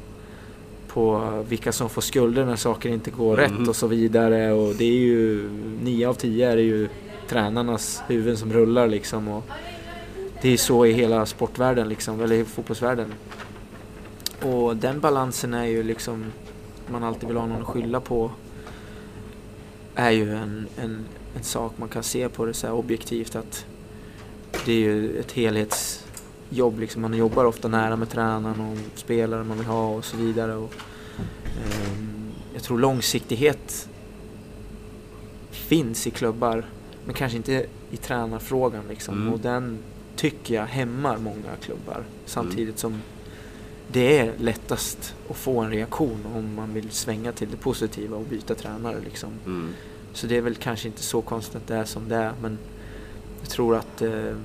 på 0.89 1.31
vilka 1.49 1.73
som 1.73 1.89
får 1.89 2.03
skulder 2.03 2.45
när 2.45 2.57
saker 2.57 2.89
inte 2.91 3.11
går 3.11 3.37
Mhm. 3.37 3.59
rätt 3.61 3.69
och 3.69 3.77
så 3.77 3.87
vidare. 3.87 4.53
Och 4.53 4.75
det 4.75 4.85
är 4.85 4.99
ju 4.99 5.51
nio 5.83 6.09
av 6.09 6.15
tio 6.15 6.51
är 6.51 6.57
det 6.57 6.63
ju 6.63 6.89
tränarnas 7.29 8.03
huvuden 8.09 8.37
som 8.37 8.53
rullar 8.53 8.87
liksom. 8.89 9.29
Och 9.29 9.45
det 10.43 10.49
är 10.49 10.57
så 10.57 10.87
i 10.87 10.93
hela 10.93 11.27
sportvärlden 11.27 11.89
liksom, 11.89 12.21
eller 12.21 12.37
i 12.37 12.45
fotbollsvärlden. 12.45 13.13
Och 14.47 14.77
den 14.77 15.01
balansen 15.01 15.55
är 15.55 15.65
ju 15.65 15.83
liksom, 15.83 16.25
man 16.89 17.05
alltid 17.05 17.29
vill 17.29 17.37
ha 17.37 17.47
någon 17.47 17.63
att 17.63 17.69
skylla 17.69 18.01
på. 18.01 18.31
Är 19.95 20.11
ju 20.11 20.37
en, 20.37 20.67
en, 20.77 21.05
en 21.37 21.43
sak 21.43 21.73
man 21.77 21.89
kan 21.89 22.03
se 22.03 22.29
på 22.29 22.45
det 22.45 22.55
så 22.55 22.71
objektivt 22.71 23.37
att 23.37 23.67
det 24.65 24.73
är 24.73 24.79
ju 24.79 25.21
ett 25.21 25.33
helhetsjobb 25.33 26.81
liksom. 26.81 27.03
Man 27.03 27.15
jobbar 27.15 27.45
ofta 27.45 27.69
nära 27.69 27.97
med 27.97 28.11
tränaren 28.11 28.61
och 28.61 28.99
spelare 28.99 29.45
man 29.45 29.59
vill 29.59 29.67
ha 29.67 29.89
och 29.89 30.05
så 30.05 30.17
vidare. 30.17 30.55
Och, 30.55 30.75
ehm, 31.47 32.31
jag 32.55 32.63
tror 32.63 32.79
långsiktighet 32.79 33.89
finns 35.51 36.07
i 36.07 36.11
klubbar 36.11 36.67
men 37.05 37.15
kanske 37.15 37.37
inte 37.37 37.67
i 37.91 37.97
tränarfrågan 37.97 38.83
liksom. 38.89 39.15
Mm. 39.15 39.33
Och 39.33 39.41
den 39.41 39.79
tycker 40.17 40.55
jag 40.55 40.67
hämmar 40.67 41.19
många 41.19 41.57
klubbar. 41.61 42.05
Samtidigt 42.25 42.79
som 42.79 43.03
det 43.93 44.19
är 44.19 44.33
lättast 44.39 45.15
att 45.31 45.37
få 45.37 45.61
en 45.61 45.71
reaktion 45.71 46.27
om 46.35 46.55
man 46.55 46.75
vill 46.75 46.91
svänga 46.91 47.33
till 47.33 47.51
det 47.51 47.57
positiva 47.57 48.17
och 48.17 48.25
byta 48.25 48.55
tränare. 48.55 49.01
Liksom. 49.05 49.31
Mm. 49.47 49.75
Så 50.13 50.27
det 50.27 50.37
är 50.37 50.41
väl 50.41 50.55
kanske 50.55 50.89
inte 50.89 51.03
så 51.03 51.23
konstigt 51.23 51.57
att 51.57 51.67
det 51.67 51.75
är 51.75 51.85
som 51.85 52.09
det 52.09 52.17
är. 52.17 52.33
Men 52.43 52.59
jag 53.41 53.51
tror 53.51 53.77
att 53.77 54.03
eh, 54.03 54.37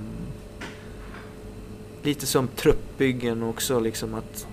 lite 2.04 2.26
som 2.26 2.48
truppbyggen 2.48 3.44
också 3.44 3.80
liksom 3.80 4.14
att 4.14 4.48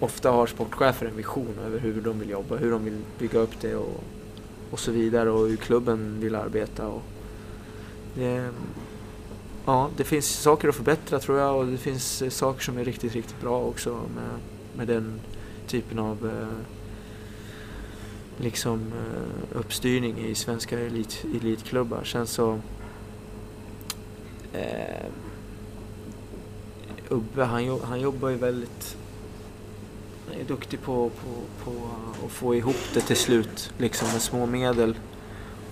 ofta 0.00 0.30
har 0.30 0.46
sportchefer 0.46 1.06
en 1.06 1.16
vision 1.16 1.58
över 1.66 1.78
hur 1.78 2.00
de 2.00 2.18
vill 2.18 2.30
jobba, 2.30 2.56
hur 2.56 2.70
de 2.70 2.84
vill 2.84 2.98
bygga 3.18 3.38
upp 3.38 3.60
det 3.60 3.74
och, 3.74 4.04
och 4.70 4.78
så 4.78 4.92
vidare 4.92 5.30
och 5.30 5.48
hur 5.48 5.56
klubben 5.56 6.20
vill 6.20 6.34
arbeta. 6.34 6.86
Och 6.86 7.02
det, 8.14 8.50
ja, 9.66 9.90
det 9.96 10.04
finns 10.04 10.26
saker 10.26 10.68
att 10.68 10.74
förbättra 10.74 11.20
tror 11.20 11.38
jag 11.38 11.56
och 11.56 11.66
det 11.66 11.78
finns 11.78 12.22
eh, 12.22 12.30
saker 12.30 12.62
som 12.62 12.78
är 12.78 12.84
riktigt, 12.84 13.14
riktigt 13.14 13.40
bra 13.40 13.60
också 13.60 13.90
med, 13.90 14.38
med 14.76 14.86
den 14.86 15.20
typen 15.66 15.98
av 15.98 16.26
eh, 16.26 16.58
liksom 18.36 18.92
eh, 18.92 19.58
uppstyrning 19.58 20.18
i 20.18 20.34
svenska 20.34 20.80
elit, 20.80 21.24
elitklubbar. 21.40 22.04
Sen 22.04 22.26
så 22.26 22.58
eh, 24.52 25.06
Ubbe 27.08 27.44
han, 27.44 27.80
han 27.80 28.00
jobbar 28.00 28.28
ju 28.28 28.36
väldigt 28.36 28.96
han 30.28 30.40
är 30.40 30.44
duktig 30.44 30.82
på, 30.82 31.10
på, 31.10 31.30
på 31.64 31.70
att 32.26 32.32
få 32.32 32.54
ihop 32.54 32.76
det 32.94 33.00
till 33.00 33.16
slut 33.16 33.72
liksom 33.78 34.08
med 34.12 34.22
små 34.22 34.46
medel. 34.46 34.96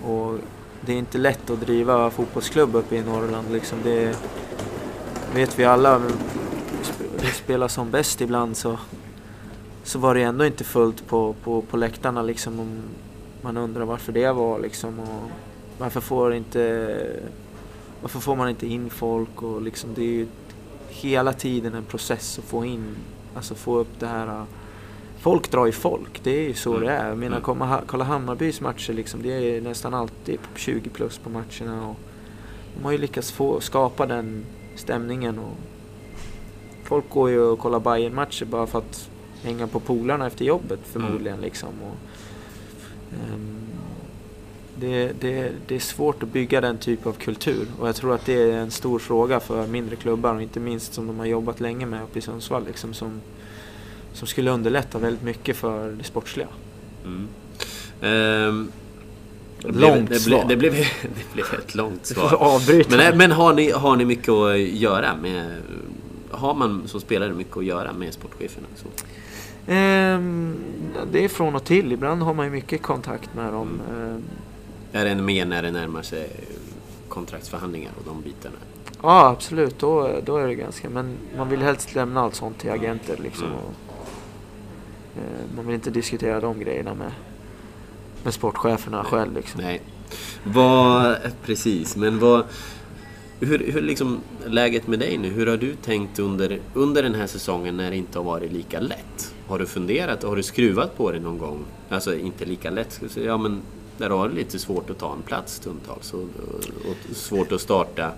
Och 0.03 0.37
det 0.85 0.93
är 0.93 0.97
inte 0.97 1.17
lätt 1.17 1.49
att 1.49 1.61
driva 1.61 2.09
fotbollsklubb 2.09 2.75
uppe 2.75 2.95
i 2.95 3.03
Norrland. 3.03 3.51
Liksom 3.51 3.77
det 3.83 4.17
vet 5.33 5.59
vi 5.59 5.65
alla. 5.65 5.99
men 5.99 6.11
vi 7.21 7.27
spelar 7.27 7.67
som 7.67 7.91
bäst 7.91 8.21
ibland 8.21 8.57
så, 8.57 8.77
så 9.83 9.99
var 9.99 10.15
det 10.15 10.21
ändå 10.21 10.45
inte 10.45 10.63
fullt 10.63 11.07
på, 11.07 11.35
på, 11.43 11.61
på 11.61 11.77
läktarna. 11.77 12.21
Liksom, 12.21 12.81
man 13.41 13.57
undrar 13.57 13.85
varför 13.85 14.11
det 14.11 14.31
var. 14.31 14.59
Liksom, 14.59 14.99
och 14.99 15.31
varför, 15.77 16.01
får 16.01 16.33
inte, 16.33 16.95
varför 18.01 18.19
får 18.19 18.35
man 18.35 18.49
inte 18.49 18.67
in 18.67 18.89
folk? 18.89 19.41
Och 19.41 19.61
liksom, 19.61 19.89
det 19.95 20.01
är 20.01 20.05
ju 20.05 20.27
hela 20.89 21.33
tiden 21.33 21.73
en 21.73 21.85
process 21.85 22.39
att 22.39 22.45
få 22.45 22.65
in, 22.65 22.95
alltså 23.35 23.55
få 23.55 23.77
upp 23.77 23.99
det 23.99 24.07
här 24.07 24.45
Folk 25.23 25.51
drar 25.51 25.65
ju 25.65 25.71
folk, 25.71 26.23
det 26.23 26.31
är 26.31 26.47
ju 26.47 26.53
så 26.53 26.69
Mm. 26.75 26.85
det 26.85 26.91
är. 26.91 27.09
Jag 27.09 27.17
menar, 27.17 27.37
Mm. 27.37 27.43
komma, 27.45 27.81
kolla 27.87 28.03
Hammarbys 28.03 28.61
matcher 28.61 28.93
liksom, 28.93 29.21
det 29.23 29.29
är 29.57 29.61
nästan 29.61 29.93
alltid 29.93 30.39
20 30.55 30.89
plus 30.89 31.17
på 31.17 31.29
matcherna. 31.29 31.89
Och 31.89 31.95
de 32.77 32.83
har 32.85 32.91
ju 32.91 32.97
lyckats 32.97 33.31
få, 33.31 33.59
skapa 33.59 34.05
den 34.05 34.45
stämningen. 34.75 35.39
Och 35.39 35.57
folk 36.83 37.09
går 37.09 37.29
ju 37.29 37.39
och 37.39 37.59
kollar 37.59 37.79
bayern 37.79 38.15
matcher 38.15 38.45
bara 38.45 38.67
för 38.67 38.79
att 38.79 39.09
hänga 39.43 39.67
på 39.67 39.79
polarna 39.79 40.27
efter 40.27 40.45
jobbet 40.45 40.79
förmodligen. 40.83 41.41
Liksom. 41.41 41.69
Och, 41.81 41.95
ehm, 43.13 43.59
det, 44.75 45.11
det, 45.21 45.51
det 45.67 45.75
är 45.75 45.79
svårt 45.79 46.23
att 46.23 46.29
bygga 46.29 46.61
den 46.61 46.77
typ 46.77 47.05
av 47.07 47.13
kultur 47.13 47.67
och 47.79 47.87
jag 47.87 47.95
tror 47.95 48.15
att 48.15 48.25
det 48.25 48.51
är 48.51 48.57
en 48.57 48.71
stor 48.71 48.99
fråga 48.99 49.39
för 49.39 49.67
mindre 49.67 49.95
klubbar 49.95 50.35
och 50.35 50.41
inte 50.41 50.59
minst 50.59 50.93
som 50.93 51.07
de 51.07 51.19
har 51.19 51.25
jobbat 51.25 51.59
länge 51.59 51.85
med 51.85 52.03
uppe 52.03 52.19
i 52.19 52.21
Sundsvall 52.21 52.65
liksom, 52.65 52.93
som, 52.93 53.21
som 54.13 54.27
skulle 54.27 54.51
underlätta 54.51 54.97
väldigt 54.99 55.23
mycket 55.23 55.57
för 55.57 55.91
det 55.91 56.03
sportsliga. 56.03 56.47
Mm. 57.05 57.27
Ehm, 58.01 58.71
det 59.61 59.71
Långt 59.71 59.95
blev, 59.95 60.09
det, 60.09 60.19
svar. 60.19 60.45
blev, 60.45 60.47
det, 60.47 60.55
blev, 60.57 60.73
det 61.01 61.33
blev 61.33 61.45
ett 61.59 61.75
långt 61.75 62.05
svar. 62.05 62.33
avbryta. 62.39 62.97
Men, 62.97 63.17
men 63.17 63.31
har, 63.31 63.53
ni, 63.53 63.71
har 63.71 63.95
ni 63.95 64.05
mycket 64.05 64.29
att 64.29 64.59
göra 64.59 65.15
med... 65.15 65.61
Har 66.31 66.53
man 66.53 66.87
som 66.87 67.01
spelare 67.01 67.33
mycket 67.33 67.57
att 67.57 67.65
göra 67.65 67.93
med 67.93 68.13
sportcheferna? 68.13 68.67
Så? 68.75 68.87
Ehm, 69.67 70.55
det 71.11 71.23
är 71.23 71.29
från 71.29 71.55
och 71.55 71.63
till. 71.63 71.91
Ibland 71.91 72.21
har 72.21 72.33
man 72.33 72.45
ju 72.45 72.51
mycket 72.51 72.81
kontakt 72.81 73.33
med 73.35 73.53
dem. 73.53 73.81
Ehm, 73.91 74.23
Är 74.91 75.05
det 75.05 75.15
mer 75.15 75.45
när 75.45 75.61
det 75.63 75.71
närmar 75.71 76.01
sig 76.01 76.29
kontraktsförhandlingar 77.09 77.91
och 77.97 78.03
de 78.05 78.21
bitarna? 78.21 78.55
Ja, 79.01 79.27
absolut. 79.29 79.79
Då, 79.79 80.09
då 80.25 80.37
är 80.37 80.47
det 80.47 80.55
ganska... 80.55 80.89
Men 80.89 81.17
man 81.37 81.49
vill 81.49 81.61
helst 81.61 81.95
lämna 81.95 82.21
allt 82.21 82.35
sånt 82.35 82.59
till 82.59 82.71
agenter 82.71 83.17
liksom. 83.23 83.47
Mm. 83.47 83.57
Och, 83.57 83.71
eh, 83.71 83.92
man 85.55 85.65
vill 85.65 85.75
inte 85.75 85.89
diskutera 85.89 86.39
de 86.39 86.59
grejerna 86.59 86.93
med, 86.93 87.11
med 88.23 88.33
sportcheferna 88.33 89.01
Nej. 89.01 89.11
själv 89.11 89.33
liksom. 89.33 89.61
Nej. 89.61 89.81
Vad, 90.43 91.17
precis, 91.45 91.95
men 91.95 92.19
vad... 92.19 92.43
Hur, 93.39 93.71
hur 93.71 93.81
liksom 93.81 94.19
läget 94.45 94.87
med 94.87 94.99
dig 94.99 95.17
nu? 95.17 95.29
Hur 95.29 95.47
har 95.47 95.57
du 95.57 95.75
tänkt 95.75 96.19
under, 96.19 96.59
under 96.73 97.03
den 97.03 97.15
här 97.15 97.27
säsongen 97.27 97.77
när 97.77 97.91
det 97.91 97.97
inte 97.97 98.19
har 98.19 98.23
varit 98.23 98.51
lika 98.51 98.79
lätt? 98.79 99.33
Har 99.47 99.59
du 99.59 99.65
funderat? 99.65 100.23
Har 100.23 100.35
du 100.35 100.43
skruvat 100.43 100.97
på 100.97 101.11
det 101.11 101.19
någon 101.19 101.37
gång? 101.37 101.65
Alltså 101.89 102.15
inte 102.15 102.45
lika 102.45 102.69
lätt, 102.69 102.91
ska 102.91 103.05
jag 103.05 103.11
säga. 103.11 103.25
Ja, 103.25 103.37
men 103.37 103.61
där 103.97 104.09
har 104.09 104.29
du 104.29 104.35
lite 104.35 104.59
svårt 104.59 104.89
att 104.89 104.97
ta 104.97 105.13
en 105.13 105.21
plats 105.21 105.55
stundtals 105.55 106.13
och, 106.13 106.21
och, 106.21 106.29
och 106.89 107.15
svårt 107.15 107.51
att 107.51 107.61
starta. 107.61 108.11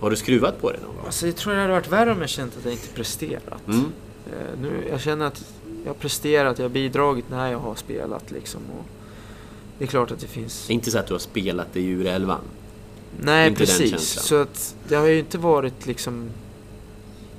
Har 0.00 0.10
du 0.10 0.16
skruvat 0.16 0.60
på 0.60 0.72
det 0.72 0.78
någon 0.78 0.96
gång? 0.96 1.06
Alltså, 1.06 1.26
jag 1.26 1.36
tror 1.36 1.52
det 1.52 1.60
hade 1.60 1.72
varit 1.72 1.92
värre 1.92 2.12
om 2.12 2.20
jag 2.20 2.28
känt 2.28 2.56
att 2.56 2.64
jag 2.64 2.72
inte 2.72 2.88
presterat. 2.88 3.66
Mm. 3.68 3.84
Eh, 4.26 4.60
nu, 4.60 4.86
jag 4.90 5.00
känner 5.00 5.26
att 5.26 5.44
jag 5.86 5.94
har 5.94 5.98
presterat, 5.98 6.58
jag 6.58 6.64
har 6.64 6.70
bidragit 6.70 7.30
när 7.30 7.52
jag 7.52 7.58
har 7.58 7.74
spelat 7.74 8.30
liksom. 8.30 8.60
Och 8.78 8.86
det 9.78 9.84
är 9.84 9.88
klart 9.88 10.10
att 10.10 10.20
det 10.20 10.26
finns... 10.26 10.66
Det 10.66 10.72
är 10.72 10.74
inte 10.74 10.90
så 10.90 10.98
att 10.98 11.06
du 11.06 11.14
har 11.14 11.18
spelat 11.18 11.76
i 11.76 11.86
ur 11.86 12.06
elvan? 12.06 12.40
Nej, 13.20 13.48
inte 13.48 13.58
precis. 13.58 14.20
Så 14.20 14.36
att 14.36 14.76
det 14.88 14.94
har 14.94 15.06
ju 15.06 15.18
inte 15.18 15.38
varit 15.38 15.86
liksom... 15.86 16.30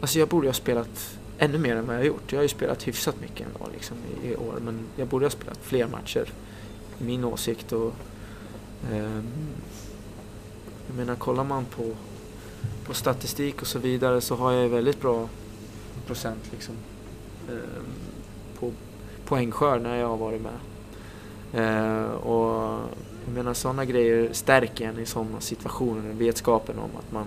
Alltså 0.01 0.19
jag 0.19 0.27
borde 0.27 0.47
ha 0.47 0.53
spelat 0.53 1.17
ännu 1.37 1.57
mer 1.57 1.75
än 1.75 1.87
vad 1.87 1.95
jag 1.95 1.99
har 1.99 2.05
gjort. 2.05 2.31
Jag 2.31 2.39
har 2.39 2.43
ju 2.43 2.49
spelat 2.49 2.87
hyfsat 2.87 3.15
mycket 3.21 3.47
ändå 3.47 3.69
liksom 3.73 3.97
i, 4.23 4.27
i 4.27 4.35
år. 4.35 4.59
Men 4.65 4.79
jag 4.95 5.07
borde 5.07 5.25
ha 5.25 5.29
spelat 5.29 5.59
fler 5.61 5.87
matcher. 5.87 6.33
Min 6.97 7.23
åsikt 7.23 7.71
och... 7.71 7.93
ehm, 8.93 9.27
jag 10.87 10.95
menar, 10.95 11.15
kollar 11.15 11.43
man 11.43 11.65
på, 11.65 11.95
på 12.85 12.93
statistik 12.93 13.61
och 13.61 13.67
så 13.67 13.79
vidare 13.79 14.21
så 14.21 14.35
har 14.35 14.51
jag 14.51 14.63
ju 14.63 14.69
väldigt 14.69 15.01
bra 15.01 15.29
procent 16.05 16.41
liksom. 16.51 16.75
ehm, 17.49 18.06
på 18.59 18.71
poängskörd 19.25 19.81
när 19.81 19.95
jag 19.95 20.07
har 20.07 20.17
varit 20.17 20.41
med. 20.41 20.59
Eh, 21.53 22.11
och 22.11 22.79
jag 23.25 23.33
menar 23.33 23.53
sådana 23.53 23.85
grejer 23.85 24.29
stärker 24.33 24.87
en 24.87 24.99
i 24.99 25.05
sådana 25.05 25.41
situationer, 25.41 26.13
vetskapen 26.13 26.79
om 26.79 26.89
att 26.99 27.11
man 27.11 27.25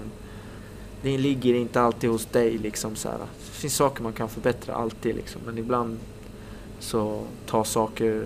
det 1.03 1.19
ligger 1.19 1.55
inte 1.55 1.81
alltid 1.81 2.11
hos 2.11 2.27
dig 2.27 2.59
liksom 2.59 2.97
så 2.97 3.09
här. 3.09 3.19
Det 3.19 3.53
finns 3.53 3.75
saker 3.75 4.03
man 4.03 4.13
kan 4.13 4.29
förbättra 4.29 4.75
alltid 4.75 5.17
liksom, 5.17 5.41
men 5.47 5.59
ibland 5.59 5.99
så 6.79 7.23
tar 7.47 7.65
saker 7.65 8.25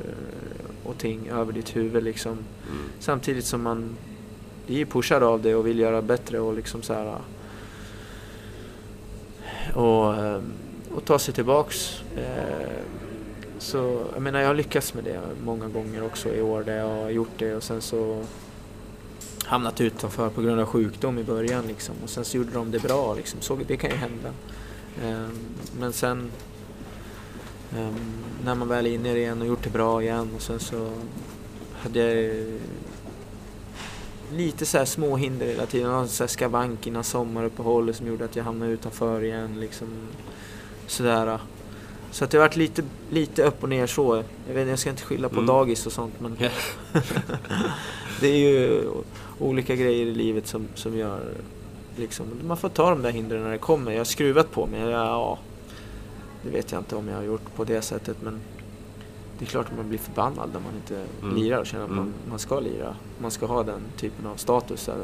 och 0.85 0.99
ting 0.99 1.29
över 1.29 1.53
ditt 1.53 1.77
huvud 1.77 2.05
liksom. 2.05 2.33
Mm. 2.33 2.85
Samtidigt 2.99 3.45
som 3.45 3.63
man 3.63 3.97
blir 4.67 4.85
pushad 4.85 5.23
av 5.23 5.43
det 5.43 5.55
och 5.55 5.67
vill 5.67 5.79
göra 5.79 6.03
bättre 6.03 6.41
och 6.41 6.55
liksom 6.55 6.83
så 6.83 6.95
här 6.95 7.19
och, 9.75 10.15
eh, 10.15 10.41
och 10.97 11.05
ta 11.05 11.19
sig 11.19 11.35
tillbaks. 11.35 12.03
Eh, 12.17 12.83
så 13.59 14.07
jag 14.13 14.23
menar 14.23 14.41
jag 14.41 14.47
har 14.47 14.55
lyckats 14.55 14.95
med 14.95 15.05
det 15.05 15.21
många 15.45 15.69
gånger 15.69 16.05
också 16.05 16.35
i 16.35 16.43
år 16.43 16.63
där 16.63 16.77
jag 16.77 17.03
har 17.03 17.11
gjort 17.11 17.39
det 17.39 17.55
och 17.55 17.63
sen 17.63 17.83
så 17.83 18.25
hamnat 19.45 19.81
utanför 19.81 20.29
på 20.29 20.43
grund 20.43 20.61
av 20.61 20.67
sjukdom 20.67 21.19
i 21.19 21.25
början 21.25 21.67
liksom 21.67 21.95
och 22.03 22.11
sen 22.11 22.25
så 22.25 22.37
gjorde 22.37 22.53
de 22.53 22.71
det 22.71 22.83
bra 22.83 23.15
liksom. 23.15 23.41
Så 23.41 23.59
det 23.67 23.77
kan 23.77 23.91
ju 23.91 23.97
hända. 23.97 24.33
Ehm, 25.03 25.39
men 25.79 25.93
sen 25.93 26.31
ehm, 27.77 27.95
när 28.45 28.55
man 28.55 28.69
väl 28.69 28.87
är 28.87 28.91
inne 28.91 29.11
i 29.11 29.15
det 29.15 29.21
igen 29.21 29.41
och 29.41 29.47
gjort 29.47 29.65
det 29.65 29.71
bra 29.71 30.03
igen 30.03 30.31
och 30.37 30.43
sen 30.43 30.61
så 30.61 30.91
hade 31.73 31.99
jag 31.99 32.47
lite 34.33 34.67
så 34.67 34.79
här 34.79 34.85
små 34.85 35.17
hinder 35.17 35.47
hela 35.47 35.67
tiden. 35.67 35.91
Jag 35.91 35.97
hade 35.97 36.09
så 36.09 36.23
här 36.23 36.29
skavank 36.29 36.87
innan 36.87 37.05
sommaruppehållet 37.05 37.97
som 37.97 38.07
gjorde 38.07 38.25
att 38.25 38.37
jag 38.37 38.45
hamnade 38.45 38.73
utanför 38.73 39.25
igen 39.25 39.61
liksom. 39.61 39.89
Sådär. 40.87 41.39
Så 42.11 42.25
att 42.25 42.31
det 42.31 42.39
har 42.39 42.45
varit 42.45 42.57
lite, 42.57 42.83
lite 43.11 43.43
upp 43.43 43.63
och 43.63 43.69
ner 43.69 43.87
så. 43.87 44.23
Jag, 44.49 44.55
vet, 44.55 44.69
jag 44.69 44.79
ska 44.79 44.91
inte 44.91 45.03
skylla 45.03 45.29
på 45.29 45.35
Mm. 45.35 45.47
dagis 45.47 45.87
och 45.87 45.93
sånt 45.93 46.15
men 46.21 46.37
det 48.21 48.29
är 48.29 48.37
ju 48.37 48.83
olika 49.39 49.75
grejer 49.77 50.07
i 50.07 50.15
livet 50.15 50.47
som, 50.47 50.69
som 50.75 50.97
gör 50.97 51.21
liksom, 51.97 52.27
man 52.47 52.57
får 52.57 52.69
ta 52.69 52.91
de 52.91 53.03
där 53.03 53.11
hindren 53.11 53.43
när 53.43 53.51
det 53.51 53.59
kommer. 53.59 53.91
Jag 53.93 53.99
har 54.01 54.05
skruvat 54.05 54.51
på 54.51 54.67
mig, 54.67 54.81
ja, 54.81 55.39
det 56.43 56.51
vet 56.51 56.73
jag 56.73 56.81
inte 56.81 56.97
om 56.97 57.09
jag 57.09 57.17
har 57.17 57.23
gjort 57.25 57.55
på 57.57 57.65
det 57.65 57.83
sättet 57.83 58.17
men 58.23 58.41
det 59.39 59.45
är 59.45 59.47
klart 59.49 59.67
att 59.71 59.77
man 59.77 59.89
blir 59.89 59.99
förbannad 59.99 60.51
när 60.53 60.61
man 60.61 60.75
inte 60.77 61.05
Mm. 61.23 61.37
lirar 61.37 61.59
och 61.59 61.67
känner 61.67 61.85
att 61.85 61.91
man, 61.91 61.99
Mm. 61.99 62.13
man 62.31 62.39
ska 62.39 62.61
lira. 62.61 62.97
Man 63.19 63.31
ska 63.31 63.47
ha 63.47 63.63
den 63.63 63.81
typen 63.97 64.27
av 64.27 64.37
status 64.37 64.87
där, 64.87 64.97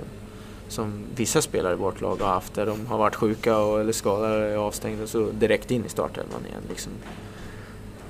som 0.70 1.04
vissa 1.14 1.42
spelare 1.42 1.72
i 1.72 1.76
vårt 1.76 2.00
lag 2.00 2.16
har 2.20 2.28
haft 2.28 2.54
där 2.54 2.66
de 2.66 2.86
har 2.86 2.98
varit 2.98 3.14
sjuka 3.14 3.58
och, 3.58 3.80
eller 3.80 3.92
skadade 3.92 4.34
eller 4.34 4.56
avstängda 4.56 5.06
så 5.06 5.30
direkt 5.30 5.70
in 5.70 5.84
i 5.84 5.88
startelvan 5.88 6.46
igen. 6.46 6.62
Liksom. 6.68 6.92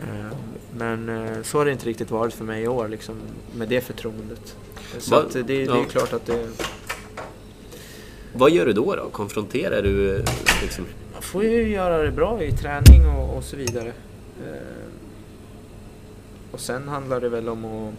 Eh, 0.03 0.37
Men 0.77 1.09
eh, 1.09 1.43
så 1.43 1.59
har 1.59 1.65
det 1.65 1.73
inte 1.73 1.87
riktigt 1.87 2.11
varit 2.11 2.35
för 2.35 2.45
mig 2.45 2.63
i 2.63 2.69
år 2.69 2.89
liksom, 2.89 3.15
med 3.57 3.69
det 3.69 3.81
förtroendet. 3.81 4.57
Så 4.99 5.23
det, 5.33 5.43
det 5.43 5.63
är 5.63 5.67
ja. 5.67 5.85
klart 5.85 6.13
att 6.13 6.27
det... 6.27 6.49
Vad 8.33 8.51
gör 8.51 8.67
du 8.67 8.73
då? 8.73 8.95
då? 8.95 9.11
Konfronterar 9.11 9.83
du 9.83 10.25
liksom, 10.63 10.85
man 11.13 11.23
får 11.23 11.45
ju 11.45 11.69
göra 11.69 12.03
det 12.03 12.11
bra 12.11 12.43
i 12.43 12.53
träning 12.53 13.09
och, 13.09 13.37
och 13.37 13.45
så 13.45 13.57
vidare. 13.57 13.93
Eh, 14.47 14.91
och 16.51 16.61
sen 16.61 16.89
handlar 16.89 17.21
det 17.21 17.29
väl 17.29 17.49
om 17.49 17.65
att 17.65 17.95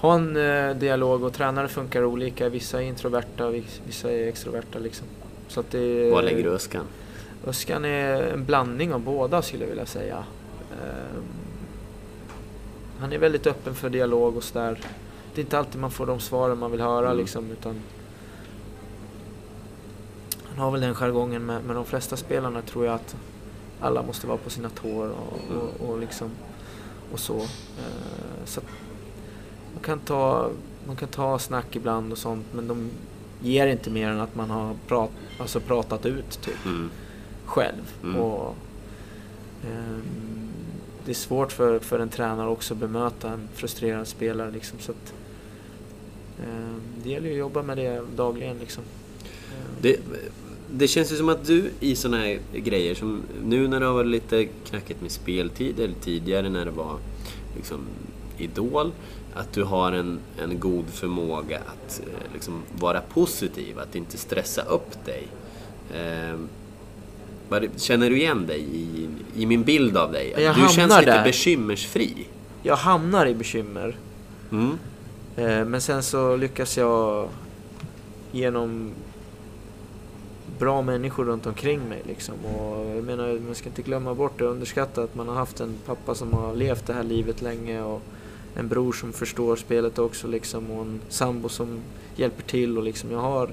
ha 0.00 0.14
en 0.14 0.36
eh, 0.36 0.76
dialog 0.76 1.22
och 1.24 1.32
tränare 1.32 1.68
funkar 1.68 2.04
olika. 2.04 2.48
Vissa 2.48 2.82
är 2.82 2.86
introverta, 2.86 3.50
vis- 3.50 3.80
vissa 3.86 4.12
är 4.12 4.28
extroverta 4.28 4.78
liksom. 4.78 5.06
Så 5.48 5.60
att 5.60 5.70
det, 5.70 6.10
Var 6.10 6.22
lägger 6.22 6.42
du 6.44 6.50
Öskan? 6.50 6.84
Öskan 7.46 7.84
är 7.84 8.22
en 8.22 8.44
blandning 8.44 8.92
av 8.94 9.00
båda 9.00 9.42
skulle 9.42 9.62
jag 9.64 9.68
vilja 9.68 9.86
säga. 9.86 10.16
Ehm, 10.72 11.22
han 13.00 13.12
är 13.12 13.18
väldigt 13.18 13.46
öppen 13.46 13.74
för 13.74 13.90
dialog 13.90 14.36
och 14.36 14.44
sådär. 14.44 14.80
Det 15.34 15.40
är 15.40 15.44
inte 15.44 15.58
alltid 15.58 15.80
man 15.80 15.90
får 15.90 16.06
de 16.06 16.20
svaren 16.20 16.58
man 16.58 16.70
vill 16.70 16.80
höra 16.80 17.06
Mm. 17.06 17.18
liksom 17.18 17.50
utan 17.50 17.74
han 20.48 20.58
har 20.58 20.70
väl 20.70 20.80
den 20.80 20.94
jargongen 20.94 21.46
med, 21.46 21.64
med 21.64 21.76
de 21.76 21.84
flesta 21.84 22.16
spelarna 22.16 22.62
tror 22.62 22.86
jag 22.86 22.94
att 22.94 23.16
alla 23.80 24.02
måste 24.02 24.26
vara 24.26 24.38
på 24.38 24.50
sina 24.50 24.68
tår 24.70 25.06
och, 25.10 25.56
och, 25.56 25.88
och 25.90 25.98
liksom 25.98 26.30
och 27.12 27.20
så. 27.20 27.36
Eh, 27.36 28.44
så 28.44 28.60
man 29.74 29.82
kan 29.82 29.98
ta 29.98 30.50
man 30.86 30.96
kan 30.96 31.08
ta 31.08 31.38
snack 31.38 31.76
ibland 31.76 32.12
och 32.12 32.18
sånt 32.18 32.46
men 32.52 32.68
de 32.68 32.90
ger 33.42 33.66
inte 33.66 33.90
mer 33.90 34.08
än 34.08 34.20
att 34.20 34.34
man 34.34 34.50
har 34.50 34.74
prat, 34.86 35.10
alltså 35.40 35.60
pratat 35.60 36.06
ut 36.06 36.40
typ 36.42 36.66
Mm. 36.66 36.90
själv. 37.44 37.92
Mm. 38.02 38.16
Och, 38.20 38.56
ehm, 39.64 40.02
det 41.04 41.12
är 41.12 41.14
svårt 41.14 41.52
för, 41.52 41.78
för 41.78 41.98
en 41.98 42.08
tränare 42.08 42.48
också 42.48 42.74
att 42.74 42.80
bemöta 42.80 43.30
en 43.30 43.48
frustrerad 43.54 44.06
spelare. 44.08 44.50
Liksom, 44.50 44.78
så 44.78 44.92
att, 44.92 45.14
ehm, 46.44 46.80
det 47.02 47.10
gäller 47.10 47.26
ju 47.28 47.32
att 47.34 47.38
jobba 47.38 47.62
med 47.62 47.76
det 47.76 48.02
dagligen. 48.16 48.58
Liksom. 48.58 48.84
Ehm, 49.52 49.74
Det, 49.80 49.96
det 50.72 50.88
känns 50.88 51.12
ju 51.12 51.16
som 51.16 51.28
att 51.28 51.46
du 51.46 51.70
i 51.80 51.96
såna 51.96 52.16
här 52.16 52.38
grejer 52.54 52.94
som 52.94 53.22
nu 53.44 53.68
när 53.68 53.80
det 53.80 53.86
har 53.86 53.92
varit 53.94 54.10
lite 54.10 54.44
knackigt 54.44 55.02
med 55.02 55.10
speltid 55.10 55.80
eller 55.80 55.94
tidigare 56.00 56.48
när 56.48 56.64
det 56.64 56.70
var 56.70 56.98
liksom 57.56 57.80
Idol, 58.38 58.92
att 59.34 59.52
du 59.52 59.62
har 59.64 59.92
en, 59.92 60.18
en 60.42 60.60
god 60.60 60.88
förmåga 60.88 61.58
att 61.58 62.00
eh, 62.00 62.32
liksom 62.32 62.62
vara 62.78 63.00
positiv, 63.00 63.78
att 63.78 63.94
inte 63.94 64.18
stressa 64.18 64.62
upp 64.62 65.04
dig. 65.04 65.28
Eh, 65.94 66.38
känner 67.76 68.10
du 68.10 68.16
igen 68.16 68.46
dig 68.46 68.60
i, 68.60 69.08
i 69.36 69.46
min 69.46 69.62
bild 69.62 69.96
av 69.96 70.12
dig? 70.12 70.34
Jag 70.36 70.54
du 70.54 70.60
känns 70.60 70.98
lite 70.98 71.12
där. 71.12 71.24
bekymmersfri. 71.24 72.26
Jag 72.62 72.76
hamnar 72.76 73.26
i 73.26 73.34
bekymmer. 73.34 73.96
Mm. 74.52 74.78
Eh, 75.36 75.64
men 75.64 75.80
sen 75.80 76.02
så 76.02 76.36
lyckas 76.36 76.76
jag 76.76 77.28
genom 78.32 78.92
bra 80.58 80.82
människor 80.82 81.24
runt 81.24 81.46
omkring 81.46 81.80
mig. 81.88 82.02
Liksom. 82.06 82.34
Och 82.44 82.96
jag 82.96 83.04
menar, 83.04 83.40
man 83.46 83.54
ska 83.54 83.68
inte 83.68 83.82
glömma 83.82 84.14
bort 84.14 84.40
och 84.40 84.50
underskatta 84.50 85.02
att 85.02 85.14
man 85.14 85.28
har 85.28 85.34
haft 85.34 85.60
en 85.60 85.74
pappa 85.86 86.14
som 86.14 86.32
har 86.32 86.54
levt 86.54 86.86
det 86.86 86.92
här 86.92 87.02
livet 87.02 87.42
länge 87.42 87.82
och 87.82 88.02
en 88.58 88.68
bror 88.68 88.92
som 88.92 89.12
förstår 89.12 89.56
spelet 89.56 89.98
också 89.98 90.28
liksom, 90.28 90.70
och 90.70 90.82
en 90.82 91.00
sambo 91.08 91.48
som 91.48 91.80
hjälper 92.16 92.42
till. 92.42 92.78
Och 92.78 92.84
liksom, 92.84 93.10
jag, 93.10 93.18
har, 93.18 93.50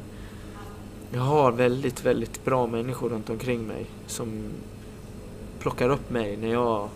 jag 1.13 1.21
har 1.21 1.51
väldigt, 1.51 2.05
väldigt 2.05 2.45
bra 2.45 2.67
människor 2.67 3.09
runt 3.09 3.29
omkring 3.29 3.67
mig 3.67 3.85
som 4.07 4.49
plockar 5.59 5.89
upp 5.89 6.09
mig 6.09 6.37
när 6.37 6.51
jag, 6.51 6.89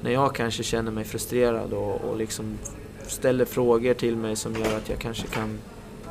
när 0.00 0.10
jag 0.10 0.34
kanske 0.34 0.62
känner 0.62 0.92
mig 0.92 1.04
frustrerad 1.04 1.72
och, 1.72 2.00
och 2.00 2.16
liksom 2.16 2.58
ställer 3.06 3.44
frågor 3.44 3.94
till 3.94 4.16
mig 4.16 4.36
som 4.36 4.54
gör 4.54 4.76
att 4.76 4.88
jag 4.88 4.98
kanske 4.98 5.26
kan 5.26 5.58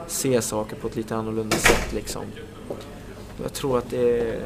se 0.07 0.41
saker 0.41 0.75
på 0.75 0.87
ett 0.87 0.95
lite 0.95 1.15
annorlunda 1.15 1.57
sätt. 1.57 1.93
Liksom. 1.93 2.23
Jag 3.41 3.53
tror 3.53 3.77
att 3.77 3.89
det 3.89 4.19
är 4.19 4.39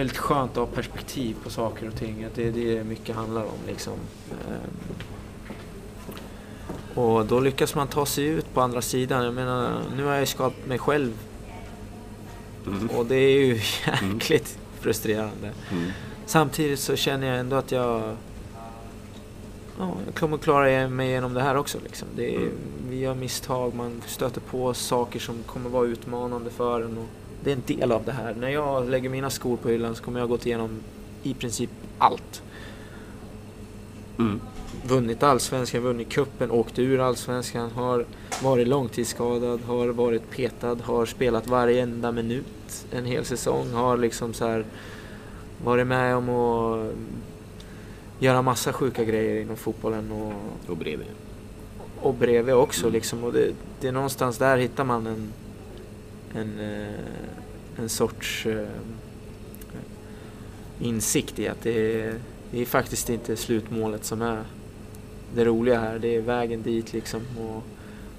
väldigt 0.00 0.18
skönt 0.18 0.50
att 0.50 0.56
ha 0.56 0.66
perspektiv 0.66 1.36
på 1.44 1.50
saker 1.50 1.88
och 1.88 1.94
ting. 1.94 2.24
Att 2.24 2.34
det 2.34 2.48
är 2.48 2.52
det 2.52 2.84
mycket 2.84 3.16
handlar 3.16 3.42
om. 3.42 3.58
Liksom. 3.66 3.92
Ehm. 4.48 4.70
Och 6.94 7.26
då 7.26 7.40
lyckas 7.40 7.74
man 7.74 7.88
ta 7.88 8.06
sig 8.06 8.24
ut 8.24 8.54
på 8.54 8.60
andra 8.60 8.82
sidan. 8.82 9.24
Jag 9.24 9.34
menar, 9.34 9.82
nu 9.96 10.04
har 10.04 10.14
jag 10.14 10.28
skapat 10.28 10.66
mig 10.66 10.78
själv 10.78 11.12
Mm. 12.66 12.90
och 12.90 13.06
det 13.06 13.14
är 13.14 13.40
ju 13.40 13.54
jäkligt 13.86 14.58
frustrerande. 14.80 15.52
Mm. 15.72 15.90
Samtidigt 16.26 16.80
så 16.80 16.96
känner 16.96 17.26
jag 17.26 17.38
ändå 17.38 17.56
att 17.56 17.72
jag, 17.72 18.16
ja, 19.78 19.94
jag 20.06 20.14
kommer 20.14 20.38
klara 20.38 20.88
mig 20.88 21.08
igenom 21.08 21.34
det 21.34 21.42
här 21.42 21.56
också. 21.56 21.78
Liksom. 21.84 22.08
Det 22.16 22.34
är, 22.34 22.48
vi 22.88 22.98
gör 22.98 23.14
misstag, 23.14 23.74
man 23.74 24.02
stöter 24.06 24.40
på 24.40 24.74
saker 24.74 25.20
som 25.20 25.42
kommer 25.42 25.70
vara 25.70 25.86
utmanande 25.86 26.50
för 26.50 26.80
en. 26.80 26.98
Och 26.98 27.06
det 27.44 27.50
är 27.52 27.56
en 27.56 27.78
del 27.78 27.92
av 27.92 28.04
det 28.04 28.12
här. 28.12 28.34
När 28.34 28.48
jag 28.48 28.90
lägger 28.90 29.08
mina 29.08 29.30
skor 29.30 29.56
på 29.56 29.68
hyllan 29.68 29.94
så 29.94 30.02
kommer 30.04 30.20
jag 30.20 30.28
gått 30.28 30.46
igenom 30.46 30.80
i 31.22 31.34
princip 31.34 31.70
allt. 31.98 32.42
Mm. 34.18 34.40
Vunnit 34.84 35.22
allsvenskan, 35.22 35.82
vunnit 35.82 36.08
kuppen, 36.08 36.50
åkt 36.50 36.78
ur 36.78 37.00
allsvenskan, 37.00 37.70
har 37.70 38.04
varit 38.42 38.68
långtidsskadad, 38.68 39.60
har 39.60 39.88
varit 39.88 40.30
petad, 40.30 40.74
har 40.82 41.06
spelat 41.06 41.46
varje 41.48 41.82
enda 41.82 42.12
minut 42.12 42.86
en 42.92 43.04
hel 43.04 43.24
säsong, 43.24 43.72
har 43.72 43.96
liksom 43.96 44.34
så 44.34 44.46
här 44.46 44.64
varit 45.64 45.86
med 45.86 46.16
om 46.16 46.28
att 46.28 46.92
göra 48.18 48.42
massa 48.42 48.72
sjuka 48.72 49.04
grejer 49.04 49.42
inom 49.42 49.56
fotbollen 49.56 50.12
och, 50.12 50.32
Och 50.70 50.76
bredvid. 50.76 51.06
och 52.00 52.14
bredvid 52.14 52.54
också. 52.54 52.82
Mm. 52.82 52.92
Liksom. 52.92 53.24
Och 53.24 53.32
det, 53.32 53.52
det 53.80 53.88
är 53.88 53.92
någonstans 53.92 54.38
där 54.38 54.58
hittar 54.58 54.84
man 54.84 55.06
en, 55.06 55.32
en, 56.34 56.60
eh, 56.60 57.80
en 57.82 57.88
sorts 57.88 58.46
eh, 58.46 58.68
insikt 60.80 61.38
i 61.38 61.48
att 61.48 61.62
det 61.62 62.02
är, 62.02 62.14
det 62.50 62.60
är 62.60 62.64
faktiskt 62.64 63.10
inte 63.10 63.36
slutmålet 63.36 64.04
som 64.04 64.22
är 64.22 64.44
det 65.34 65.44
roliga 65.44 65.80
här. 65.80 65.98
Det 65.98 66.16
är 66.16 66.20
vägen 66.20 66.62
dit 66.62 66.92
liksom. 66.92 67.20
Och 67.38 67.62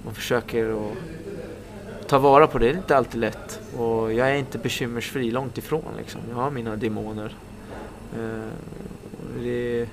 man 0.04 0.14
försöker 0.14 0.70
att 0.70 0.96
ta 2.08 2.18
vara 2.18 2.46
på 2.46 2.58
det. 2.58 2.66
Det 2.66 2.72
är 2.72 2.76
inte 2.76 2.96
alltid 2.96 3.20
lätt. 3.20 3.60
Och 3.76 4.12
jag 4.12 4.30
är 4.30 4.34
inte 4.34 4.58
bekymmersfri, 4.58 5.30
långt 5.30 5.58
ifrån. 5.58 5.84
Liksom. 5.98 6.20
Jag 6.28 6.36
har 6.36 6.50
mina 6.50 6.76
demoner. 6.76 7.36
Eh, 8.18 8.48
det, 9.42 9.88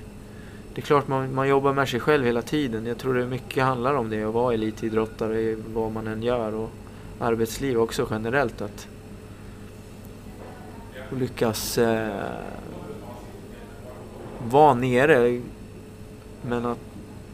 det 0.74 0.80
är 0.80 0.82
klart 0.82 1.08
man, 1.08 1.34
man 1.34 1.48
jobbar 1.48 1.72
med 1.72 1.88
sig 1.88 2.00
själv 2.00 2.24
hela 2.24 2.42
tiden. 2.42 2.86
Jag 2.86 2.98
tror 2.98 3.14
det 3.14 3.26
mycket 3.26 3.64
handlar 3.64 3.94
om 3.94 4.10
det 4.10 4.22
att 4.22 4.34
vara 4.34 4.54
elitidrottare 4.54 5.56
vad 5.74 5.92
man 5.92 6.06
än 6.06 6.22
gör. 6.22 6.54
Och 6.54 6.70
arbetsliv 7.20 7.78
också 7.80 8.08
generellt. 8.10 8.60
Att 8.60 8.88
lyckas 11.10 11.78
eh, 11.78 12.32
vara 14.48 14.74
nere 14.74 15.40
men 16.42 16.66
att 16.66 16.78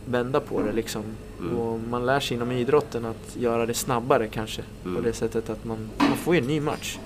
vända 0.06 0.40
på 0.40 0.62
det 0.62 0.72
liksom. 0.72 1.02
Mm. 1.40 1.56
Och 1.56 1.80
man 1.80 2.06
lär 2.06 2.20
sig 2.20 2.36
inom 2.36 2.52
idrotten 2.52 3.04
att 3.04 3.36
göra 3.36 3.66
det 3.66 3.74
snabbare 3.74 4.28
kanske. 4.28 4.62
Mm. 4.84 4.96
På 4.96 5.02
det 5.02 5.12
sättet 5.12 5.50
att 5.50 5.64
man, 5.64 5.90
man 5.98 6.16
får 6.16 6.34
ju 6.34 6.40
en 6.40 6.46
ny 6.46 6.60
match. 6.60 6.98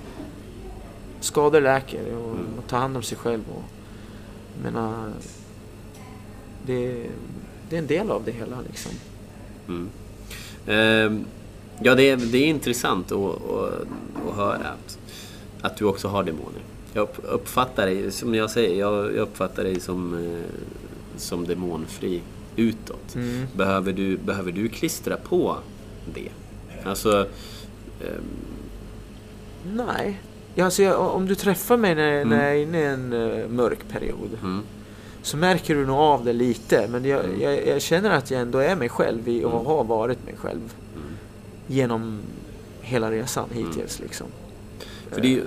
Skador 1.19 1.61
läker 1.61 2.15
och 2.15 2.31
Mm. 2.31 2.45
man 2.55 2.63
tar 2.67 2.77
hand 2.77 2.97
om 2.97 3.03
sig 3.03 3.17
själv. 3.17 3.43
Och, 3.55 3.63
menar, 4.63 5.11
det, 6.65 7.07
det 7.69 7.75
är 7.75 7.79
en 7.79 7.87
del 7.87 8.11
av 8.11 8.23
det 8.23 8.31
hela 8.31 8.57
liksom. 8.67 8.91
Mm. 9.67 9.89
Ehm, 10.67 11.25
ja, 11.83 11.95
det 11.95 12.09
är, 12.09 12.17
det 12.17 12.37
är 12.37 12.47
intressant 12.47 13.11
att, 13.11 13.17
att, 13.17 13.81
att 14.29 14.35
höra 14.35 14.55
att, 14.55 14.97
att 15.61 15.77
du 15.77 15.85
också 15.85 16.07
har 16.07 16.23
demoner. 16.23 16.61
Jag 16.93 17.01
upp, 17.03 17.17
uppfattar 17.23 17.85
dig, 17.85 18.11
som 18.11 18.35
jag 18.35 18.49
säger, 18.51 18.79
jag, 18.79 19.11
uppfattar 19.11 19.63
dig 19.63 19.79
som, 19.79 20.13
eh, 20.13 20.55
som 21.17 21.47
demonfri 21.47 22.21
utåt. 22.55 23.15
Mm. 23.15 23.45
Behöver, 23.55 23.93
du, 23.93 24.17
behöver 24.17 24.51
du 24.51 24.67
klistra 24.69 25.17
på 25.17 25.57
det? 26.13 26.29
Alltså, 26.83 27.25
ehm, 28.01 28.23
Nej. 29.75 30.21
Ja, 30.55 30.65
alltså 30.65 30.83
jag, 30.83 30.99
om 31.15 31.25
du 31.25 31.35
träffar 31.35 31.77
mig 31.77 31.95
när, 31.95 32.11
Mm. 32.11 32.29
när 32.29 32.43
jag 32.47 32.55
är 32.57 32.61
inne 32.63 32.79
i 32.81 32.85
en 32.85 33.13
eh, 33.13 33.47
mörk 33.47 33.79
period 33.91 34.29
mm, 34.41 34.61
så 35.21 35.37
märker 35.37 35.75
du 35.75 35.85
nog 35.85 35.95
av 35.97 36.25
det 36.25 36.33
lite. 36.33 36.87
Men 36.91 37.05
jag, 37.05 37.25
Mm. 37.25 37.41
jag, 37.41 37.67
jag 37.67 37.81
känner 37.81 38.09
att 38.09 38.31
jag 38.31 38.41
ändå 38.41 38.59
är 38.59 38.75
mig 38.75 38.89
själv 38.89 39.27
i, 39.29 39.43
och 39.43 39.51
Mm. 39.53 39.65
har 39.65 39.83
varit 39.83 40.25
mig 40.25 40.35
själv 40.37 40.59
mm. 40.59 40.80
Genom 41.67 42.19
hela 42.81 43.11
resan 43.11 43.49
hittills. 43.53 43.99
Liksom. 43.99 44.27
För 45.11 45.21
det 45.21 45.27
är 45.27 45.31
ju 45.31 45.43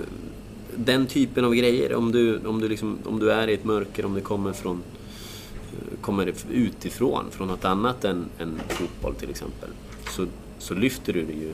den 0.75 1.07
typen 1.07 1.45
av 1.45 1.55
grejer, 1.55 1.95
om 1.95 2.11
du, 2.11 2.39
om 2.45 2.61
du, 2.61 2.67
liksom, 2.67 2.97
om 3.05 3.19
du 3.19 3.31
är 3.31 3.47
i 3.47 3.53
ett 3.53 3.63
mörker, 3.63 4.05
om 4.05 4.13
det 4.13 4.21
kommer 4.21 4.53
från 4.53 4.83
kommer 6.01 6.33
utifrån, 6.51 7.25
från 7.31 7.47
något 7.47 7.65
annat 7.65 8.05
än, 8.05 8.25
än 8.39 8.59
fotboll 8.67 9.15
till 9.15 9.29
exempel, 9.29 9.69
så, 10.09 10.25
så 10.59 10.73
lyfter 10.73 11.13
du 11.13 11.25
det 11.25 11.33
ju 11.33 11.53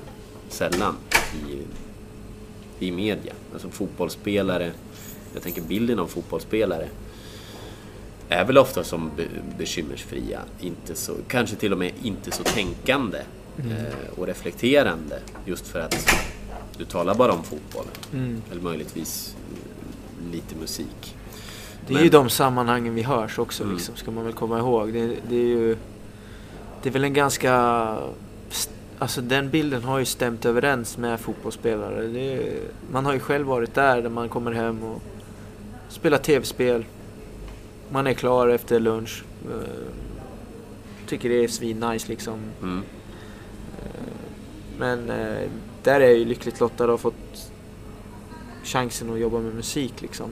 sällan 0.49 0.95
i, 1.49 1.61
i 2.85 2.91
media. 2.91 3.33
Alltså 3.53 3.69
fotbollsspelare, 3.69 4.71
jag 5.33 5.43
tänker 5.43 5.61
bilden 5.61 5.99
av 5.99 6.07
fotbollsspelare, 6.07 6.87
är 8.29 8.45
väl 8.45 8.57
ofta 8.57 8.83
som 8.83 9.11
be, 9.17 9.27
bekymmersfria, 9.57 10.41
inte 10.59 10.95
så, 10.95 11.13
kanske 11.27 11.55
till 11.55 11.71
och 11.71 11.79
med 11.79 11.91
inte 12.03 12.31
så 12.31 12.43
tänkande 12.43 13.19
eh, 13.57 14.19
och 14.19 14.27
reflekterande 14.27 15.19
just 15.45 15.67
för 15.67 15.79
att 15.79 16.09
du 16.77 16.85
talar 16.85 17.15
bara 17.15 17.31
om 17.31 17.43
fotboll. 17.43 17.85
Mm. 18.13 18.41
Eller 18.51 18.61
möjligtvis 18.61 19.35
mm, 20.19 20.31
lite 20.31 20.55
musik. 20.55 21.15
Det 21.87 21.93
är 21.93 21.95
Men- 21.95 22.03
ju 22.03 22.09
de 22.09 22.29
sammanhangen 22.29 22.95
vi 22.95 23.01
hörs 23.01 23.39
också 23.39 23.63
Mm. 23.63 23.75
liksom, 23.75 23.95
ska 23.95 24.11
man 24.11 24.23
väl 24.23 24.33
komma 24.33 24.59
ihåg. 24.59 24.93
Det, 24.93 25.15
det 25.29 25.35
är 25.35 25.47
ju... 25.47 25.77
Det 26.83 26.89
är 26.89 26.93
väl 26.93 27.03
en 27.03 27.13
ganska... 27.13 27.53
Alltså 28.99 29.21
den 29.21 29.49
bilden 29.49 29.83
har 29.83 29.99
ju 29.99 30.05
stämt 30.05 30.45
överens 30.45 30.97
med 30.97 31.19
fotbollsspelare. 31.19 32.19
Är, 32.19 32.59
man 32.91 33.05
har 33.05 33.13
ju 33.13 33.19
själv 33.19 33.47
varit 33.47 33.73
där, 33.73 34.01
där 34.01 34.09
man 34.09 34.29
kommer 34.29 34.51
hem 34.51 34.83
och 34.83 35.01
spelar 35.89 36.17
tv-spel. 36.17 36.85
Man 37.89 38.07
är 38.07 38.13
klar 38.13 38.47
efter 38.47 38.79
lunch. 38.79 39.23
eh, 39.45 39.85
Tycker 41.07 41.29
det 41.29 41.43
är 41.43 41.47
svin-nice 41.47 42.07
liksom. 42.09 42.39
Mm. 42.61 42.83
Men 44.81 45.09
eh, 45.09 45.49
där 45.83 45.99
är 45.99 46.05
jag 46.05 46.17
ju 46.17 46.25
lyckligt 46.25 46.59
lottad 46.59 46.83
och 46.83 46.89
har 46.89 46.97
fått 46.97 47.51
chansen 48.63 49.13
att 49.13 49.19
jobba 49.19 49.39
med 49.39 49.55
musik 49.55 50.01
liksom. 50.01 50.29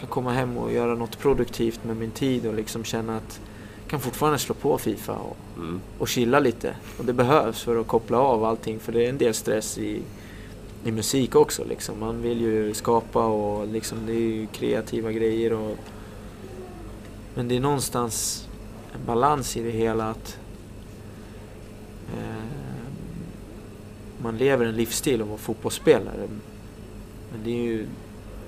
Kan 0.00 0.08
komma 0.08 0.32
hem 0.32 0.56
och 0.56 0.72
göra 0.72 0.94
något 0.94 1.18
produktivt 1.18 1.84
med 1.84 1.96
min 1.96 2.10
tid 2.10 2.46
och 2.46 2.54
liksom 2.54 2.84
känna 2.84 3.16
att 3.16 3.40
jag 3.82 3.90
kan 3.90 4.00
fortfarande 4.00 4.38
slå 4.38 4.54
på 4.54 4.78
Fifa 4.78 5.12
och, 5.12 5.36
Mm. 5.56 5.80
och 5.98 6.08
chilla 6.08 6.40
lite. 6.40 6.76
Och 6.98 7.04
det 7.04 7.12
behövs 7.12 7.62
för 7.62 7.80
att 7.80 7.86
koppla 7.86 8.18
av 8.18 8.44
allting 8.44 8.78
för 8.78 8.92
det 8.92 9.04
är 9.04 9.08
en 9.08 9.18
del 9.18 9.34
stress 9.34 9.78
i, 9.78 10.02
i 10.84 10.92
musik 10.92 11.34
också 11.34 11.64
liksom. 11.64 12.00
Man 12.00 12.22
vill 12.22 12.40
ju 12.40 12.74
skapa 12.74 13.26
och 13.26 13.66
liksom 13.66 13.98
det 14.06 14.12
är 14.12 14.20
ju 14.20 14.46
kreativa 14.46 15.12
grejer 15.12 15.52
och 15.52 15.76
men 17.34 17.48
det 17.48 17.56
är 17.56 17.60
någonstans 17.60 18.46
en 18.94 19.06
balans 19.06 19.56
i 19.56 19.62
det 19.62 19.70
hela 19.70 20.10
att 20.10 20.38
eh, 22.16 22.65
man 24.22 24.38
lever 24.38 24.66
en 24.66 24.76
livsstil 24.76 25.22
och 25.22 25.28
vara 25.28 25.38
fotbollsspelare. 25.38 26.28
Men 27.32 27.44
det 27.44 27.50
är 27.50 27.62
ju 27.62 27.86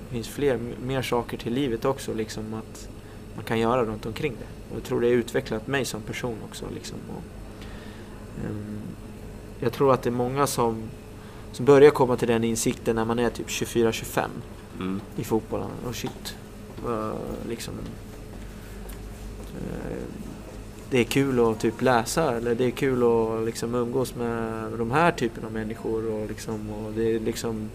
det 0.09 0.13
finns 0.13 0.27
fler, 0.27 0.59
mer 0.85 1.01
saker 1.01 1.37
till 1.37 1.53
livet 1.53 1.85
också 1.85 2.13
liksom 2.13 2.53
att 2.53 2.89
man 3.35 3.45
kan 3.45 3.59
göra 3.59 3.85
runt 3.85 4.05
omkring 4.05 4.33
det. 4.39 4.71
Och 4.71 4.75
jag 4.75 4.83
tror 4.83 5.01
det 5.01 5.07
har 5.07 5.13
utvecklat 5.13 5.67
mig 5.67 5.85
som 5.85 6.01
person 6.01 6.37
också 6.49 6.65
liksom. 6.73 6.97
Och, 7.09 7.23
ehm, 8.45 8.79
jag 9.59 9.73
tror 9.73 9.93
att 9.93 10.01
det 10.03 10.09
är 10.09 10.11
många 10.11 10.47
som, 10.47 10.83
som 11.51 11.65
börjar 11.65 11.91
komma 11.91 12.17
till 12.17 12.27
den 12.27 12.43
insikten 12.43 12.95
när 12.95 13.05
man 13.05 13.19
är 13.19 13.29
typ 13.29 13.47
24-25 13.47 14.27
Mm. 14.79 15.01
i 15.15 15.23
fotbollen. 15.23 15.67
Och 15.87 15.95
shit, 15.95 16.35
vad 16.83 17.15
liksom... 17.49 17.73
eh, 19.55 20.28
det 20.91 20.99
är 20.99 21.03
kul 21.03 21.39
att 21.39 21.59
typ 21.59 21.81
läsa 21.81 22.37
eller 22.37 22.55
det 22.55 22.65
är 22.65 22.71
kul 22.71 23.03
att 23.03 23.45
liksom 23.45 23.75
umgås 23.75 24.15
med 24.15 24.63
de 24.77 24.91
här 24.91 25.11
typen 25.11 25.45
av 25.45 25.51
människor 25.51 26.11
och 26.11 26.27
liksom, 26.27 26.69
och 26.69 26.91
det 26.91 27.15
är 27.15 27.19
liksom... 27.19 27.69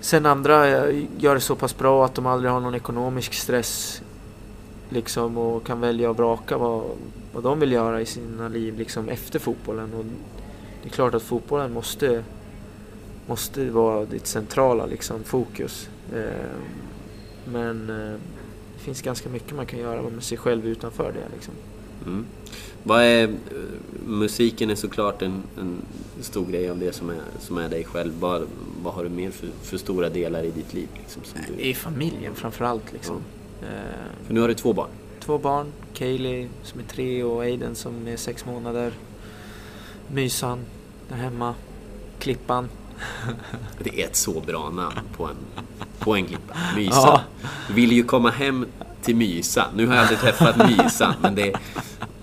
Sen 0.00 0.26
andra 0.26 0.68
eh, 0.68 1.04
gör 1.18 1.34
det 1.34 1.40
så 1.40 1.56
pass 1.56 1.78
bra 1.78 2.04
att 2.04 2.14
de 2.14 2.26
aldrig 2.26 2.52
har 2.52 2.60
någon 2.60 2.74
ekonomisk 2.74 3.34
stress 3.34 4.02
liksom 4.88 5.38
och 5.38 5.66
kan 5.66 5.80
välja 5.80 6.10
och 6.10 6.16
vraka 6.16 6.58
vad, 6.58 6.84
vad 7.32 7.42
de 7.42 7.60
vill 7.60 7.72
göra 7.72 8.00
i 8.00 8.06
sina 8.06 8.48
liv 8.48 8.78
liksom 8.78 9.08
efter 9.08 9.38
fotbollen. 9.38 9.94
Och 9.94 10.04
det 10.82 10.88
är 10.88 10.92
klart 10.92 11.14
att 11.14 11.22
fotbollen 11.22 11.72
måste 11.72 12.24
måste 13.26 13.70
vara 13.70 14.04
ditt 14.04 14.26
centrala 14.26 14.86
liksom, 14.86 15.24
fokus. 15.24 15.88
Eh, 16.14 16.56
men 17.44 17.90
eh, 17.90 18.20
finns 18.84 19.02
ganska 19.02 19.28
mycket 19.28 19.56
man 19.56 19.66
kan 19.66 19.78
göra 19.78 20.02
med 20.02 20.22
sig 20.22 20.38
själv 20.38 20.66
utanför 20.66 21.12
det. 21.12 21.34
Liksom. 21.34 21.54
Mm. 22.06 22.26
Vad 22.82 23.02
är, 23.02 23.24
eh, 23.24 23.28
musiken 24.06 24.70
är 24.70 24.74
såklart 24.74 25.22
en, 25.22 25.42
en 25.58 25.76
stor 26.20 26.46
grej 26.46 26.70
av 26.70 26.78
det 26.78 26.92
som 26.92 27.10
är, 27.10 27.20
som 27.40 27.58
är 27.58 27.68
dig 27.68 27.84
själv. 27.84 28.12
Vad, 28.20 28.46
vad 28.82 28.94
har 28.94 29.04
du 29.04 29.10
mer 29.10 29.30
för, 29.30 29.48
för 29.62 29.76
stora 29.78 30.08
delar 30.08 30.42
i 30.42 30.50
ditt 30.50 30.74
liv? 30.74 30.88
Liksom, 30.94 31.22
som 31.24 31.40
du, 31.48 31.62
I 31.62 31.74
familjen 31.74 32.34
framförallt. 32.34 32.92
Liksom. 32.92 33.16
Eh, 33.62 34.26
för 34.26 34.34
nu 34.34 34.40
har 34.40 34.48
du 34.48 34.54
två 34.54 34.72
barn. 34.72 34.90
två 35.20 35.38
barn, 35.38 35.72
Kaylee 35.92 36.48
som 36.62 36.80
är 36.80 36.84
tre 36.84 37.22
och 37.22 37.42
Aiden 37.42 37.74
som 37.74 38.08
är 38.08 38.16
sex 38.16 38.46
månader. 38.46 38.92
Mysan 40.12 40.58
där 41.08 41.16
hemma. 41.16 41.54
Klippan. 42.18 42.68
Det 43.78 44.02
är 44.02 44.06
ett 44.06 44.16
så 44.16 44.40
bra 44.40 44.70
namn 44.70 45.00
på 45.16 45.24
en, 45.24 45.36
på 46.04 46.14
en 46.16 46.26
klippa. 46.26 46.54
Mysan. 46.76 47.02
Ja. 47.06 47.20
Du 47.68 47.74
vill 47.74 47.92
ju 47.92 48.02
komma 48.04 48.30
hem 48.30 48.66
till 49.02 49.16
Mysan. 49.16 49.66
Nu 49.76 49.86
har 49.86 49.94
jag 49.94 50.02
aldrig 50.02 50.18
träffat 50.18 50.56
Mysan, 50.56 51.14
men, 51.22 51.34
det, 51.34 51.52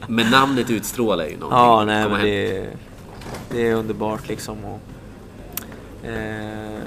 men 0.07 0.31
namnet 0.31 0.69
utstrålar 0.69 1.25
ju 1.25 1.37
någonting. 1.37 1.59
Ja, 1.59 1.85
nej, 1.85 2.03
Komma 2.03 2.15
men 2.17 2.25
det, 2.25 2.57
är- 2.57 2.75
det 3.51 3.67
är 3.67 3.73
underbart 3.75 4.27
liksom. 4.27 4.57
Och, 4.65 4.79
eh, 6.07 6.79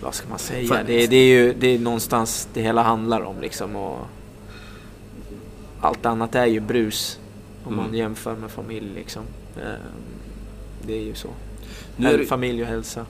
vad 0.00 0.14
ska 0.14 0.28
man 0.28 0.38
säga? 0.38 0.68
Fan. 0.68 0.84
Det, 0.86 1.06
det 1.06 1.16
är 1.16 1.28
ju 1.28 1.54
det 1.58 1.66
är 1.74 1.78
någonstans 1.78 2.48
det 2.54 2.62
hela 2.62 2.82
handlar 2.82 3.20
om 3.20 3.40
liksom. 3.40 3.76
Och 3.76 3.98
allt 5.80 6.06
annat 6.06 6.34
är 6.34 6.46
ju 6.46 6.60
brus 6.60 7.18
om 7.64 7.76
man 7.76 7.84
Mm. 7.84 7.96
jämför 7.98 8.36
med 8.36 8.50
familj 8.50 8.94
liksom. 8.94 9.22
Eh, 9.56 9.62
det 10.86 10.92
är 10.98 11.02
ju 11.02 11.14
så. 11.14 11.28
Nu 11.96 12.08
är 12.08 12.18
det- 12.18 12.26
Familj 12.26 12.62
och 12.62 12.68
hälsa. 12.68 13.06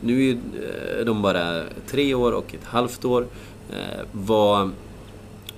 Nu 0.00 0.30
är 0.30 0.32
eh, 0.32 1.04
de 1.04 1.22
bara 1.22 1.62
tre 1.86 2.14
år 2.14 2.32
och 2.32 2.54
ett 2.54 2.64
halvt 2.64 3.04
år. 3.04 3.26
Eh, 3.70 4.04
vad, 4.12 4.70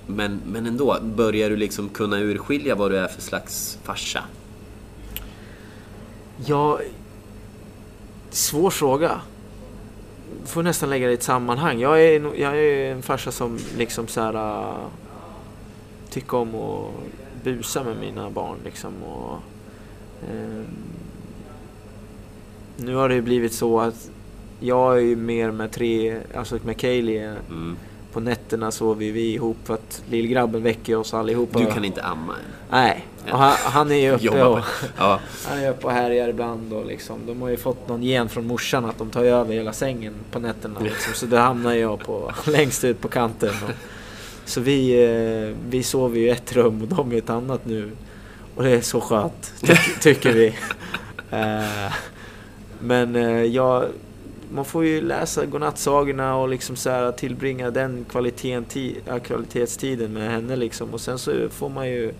men, 0.07 0.41
men 0.45 0.65
ändå, 0.65 0.97
börjar 1.01 1.49
du 1.49 1.55
liksom 1.55 1.89
kunna 1.89 2.19
urskilja 2.19 2.75
vad 2.75 2.91
du 2.91 2.97
är 2.97 3.07
för 3.07 3.21
slags 3.21 3.79
farsa? 3.83 4.23
Ja, 6.45 6.79
svår 8.29 8.69
fråga. 8.69 9.21
Får 10.45 10.63
nästan 10.63 10.89
lägga 10.89 11.05
det 11.05 11.11
i 11.11 11.15
ett 11.15 11.23
sammanhang. 11.23 11.79
Jag 11.79 12.03
är, 12.03 12.35
jag 12.35 12.57
är 12.57 12.91
en 12.91 13.01
farsa 13.01 13.31
som 13.31 13.59
liksom 13.77 14.07
så 14.07 14.21
här 14.21 14.35
uh, 14.35 14.87
tycker 16.09 16.37
om 16.37 16.55
att 16.55 16.91
busa 17.43 17.83
med 17.83 17.97
mina 17.97 18.29
barn 18.29 18.57
liksom. 18.63 19.03
Och, 19.03 19.37
ehm, 20.29 20.65
nu 22.77 22.95
har 22.95 23.09
det 23.09 23.15
ju 23.15 23.21
blivit 23.21 23.53
så 23.53 23.79
att 23.79 24.09
jag 24.65 24.97
är 24.97 25.01
ju 25.01 25.15
mer 25.15 25.51
med 25.51 25.71
tre, 25.71 26.17
alltså 26.35 26.59
med 26.65 26.77
Kaylee. 26.77 27.35
Mm. 27.49 27.77
På 28.13 28.19
nätterna 28.19 28.71
sover 28.71 29.11
vi 29.11 29.33
ihop 29.33 29.57
för 29.63 29.73
att 29.73 30.03
lillgrabben 30.09 30.63
väcker 30.63 30.95
oss 30.95 31.13
allihopa. 31.13 31.59
Du 31.59 31.65
kan 31.65 31.85
inte 31.85 32.03
amma 32.03 32.33
än. 32.33 32.39
Nej, 32.71 33.05
och 33.31 33.37
han, 33.37 33.53
han 33.63 33.91
är 33.91 33.95
ju 33.95 34.11
uppe 34.11 34.43
och... 34.43 34.59
Ja, 34.97 35.19
Han 35.47 35.57
är 35.59 35.69
uppe 35.69 35.87
och 35.87 35.93
härjar 35.93 36.29
ibland 36.29 36.73
och 36.73 36.85
liksom, 36.85 37.19
de 37.27 37.41
har 37.41 37.49
ju 37.49 37.57
fått 37.57 37.87
någon 37.87 38.03
gen 38.03 38.29
från 38.29 38.47
morsan 38.47 38.85
att 38.85 38.97
de 38.97 39.09
tar 39.09 39.23
över 39.23 39.53
hela 39.53 39.73
sängen 39.73 40.13
på 40.31 40.39
nätterna. 40.39 40.79
Liksom. 40.79 41.13
Så 41.13 41.25
då 41.25 41.37
hamnar 41.37 41.73
jag 41.73 41.99
på, 41.99 42.31
längst 42.47 42.83
ut 42.83 43.01
på 43.01 43.07
kanten. 43.07 43.49
Och, 43.63 43.71
så 44.45 44.61
vi, 44.61 45.03
eh, 45.49 45.55
vi 45.69 45.83
sover 45.83 46.19
ju 46.19 46.25
i 46.25 46.29
ett 46.29 46.53
rum 46.53 46.81
och 46.81 46.87
de 46.87 47.13
i 47.13 47.17
ett 47.17 47.29
annat 47.29 47.65
nu. 47.65 47.91
Och 48.55 48.63
det 48.63 48.69
är 48.69 48.81
så 48.81 49.01
skönt, 49.01 49.53
ty- 49.61 49.75
tycker 50.01 50.33
vi. 50.33 50.53
Eh, 51.31 51.93
men 52.79 53.15
eh, 53.15 53.43
jag, 53.43 53.85
man 54.51 54.65
får 54.65 54.85
ju 54.85 55.01
läsa 55.01 55.45
godnattsagorna 55.45 56.35
och 56.35 56.49
liksom 56.49 56.75
så 56.75 56.89
här 56.89 57.11
tillbringa 57.11 57.71
den 57.71 58.05
kvaliteten, 58.09 58.65
kvalitetstiden 59.23 60.13
med 60.13 60.31
henne 60.31 60.55
liksom. 60.55 60.93
Och 60.93 61.01
sen 61.01 61.19
så 61.19 61.49
får 61.49 61.69
man 61.69 61.87
ju 61.87 62.13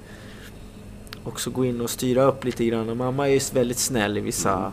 också 1.23 1.49
gå 1.49 1.65
in 1.65 1.81
och 1.81 1.89
styra 1.89 2.23
upp 2.23 2.43
lite 2.43 2.65
grann. 2.65 2.97
Mamma 2.97 3.29
är 3.29 3.33
ju 3.33 3.39
väldigt 3.53 3.79
snäll 3.79 4.17
i 4.17 4.21
vissa... 4.21 4.57
Mm. 4.57 4.71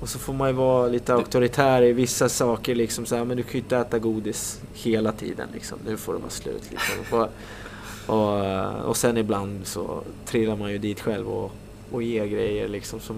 Och 0.00 0.08
så 0.08 0.18
får 0.18 0.32
man 0.32 0.48
ju 0.48 0.54
vara 0.54 0.88
lite 0.88 1.14
auktoritär 1.14 1.82
i 1.82 1.92
vissa 1.92 2.28
saker 2.28 2.74
liksom 2.74 3.06
så 3.06 3.16
här, 3.16 3.24
men 3.24 3.36
du 3.36 3.42
kan 3.42 3.52
ju 3.52 3.58
inte 3.58 3.76
äta 3.76 3.98
godis 3.98 4.60
hela 4.74 5.12
tiden 5.12 5.48
liksom. 5.54 5.78
Nu 5.86 5.96
får 5.96 6.12
det 6.12 6.18
vara 6.18 6.30
slut 6.30 6.62
liksom. 6.70 7.18
Och, 7.18 7.28
och, 8.06 8.44
eh, 8.44 8.74
och 8.74 8.96
sen 8.96 9.16
ibland 9.16 9.66
så 9.66 10.02
trillar 10.26 10.56
man 10.56 10.72
ju 10.72 10.78
dit 10.78 11.00
själv 11.00 11.28
och, 11.28 11.52
och 11.90 12.02
ger 12.02 12.26
grejer 12.26 12.68
liksom 12.68 13.00
som 13.00 13.16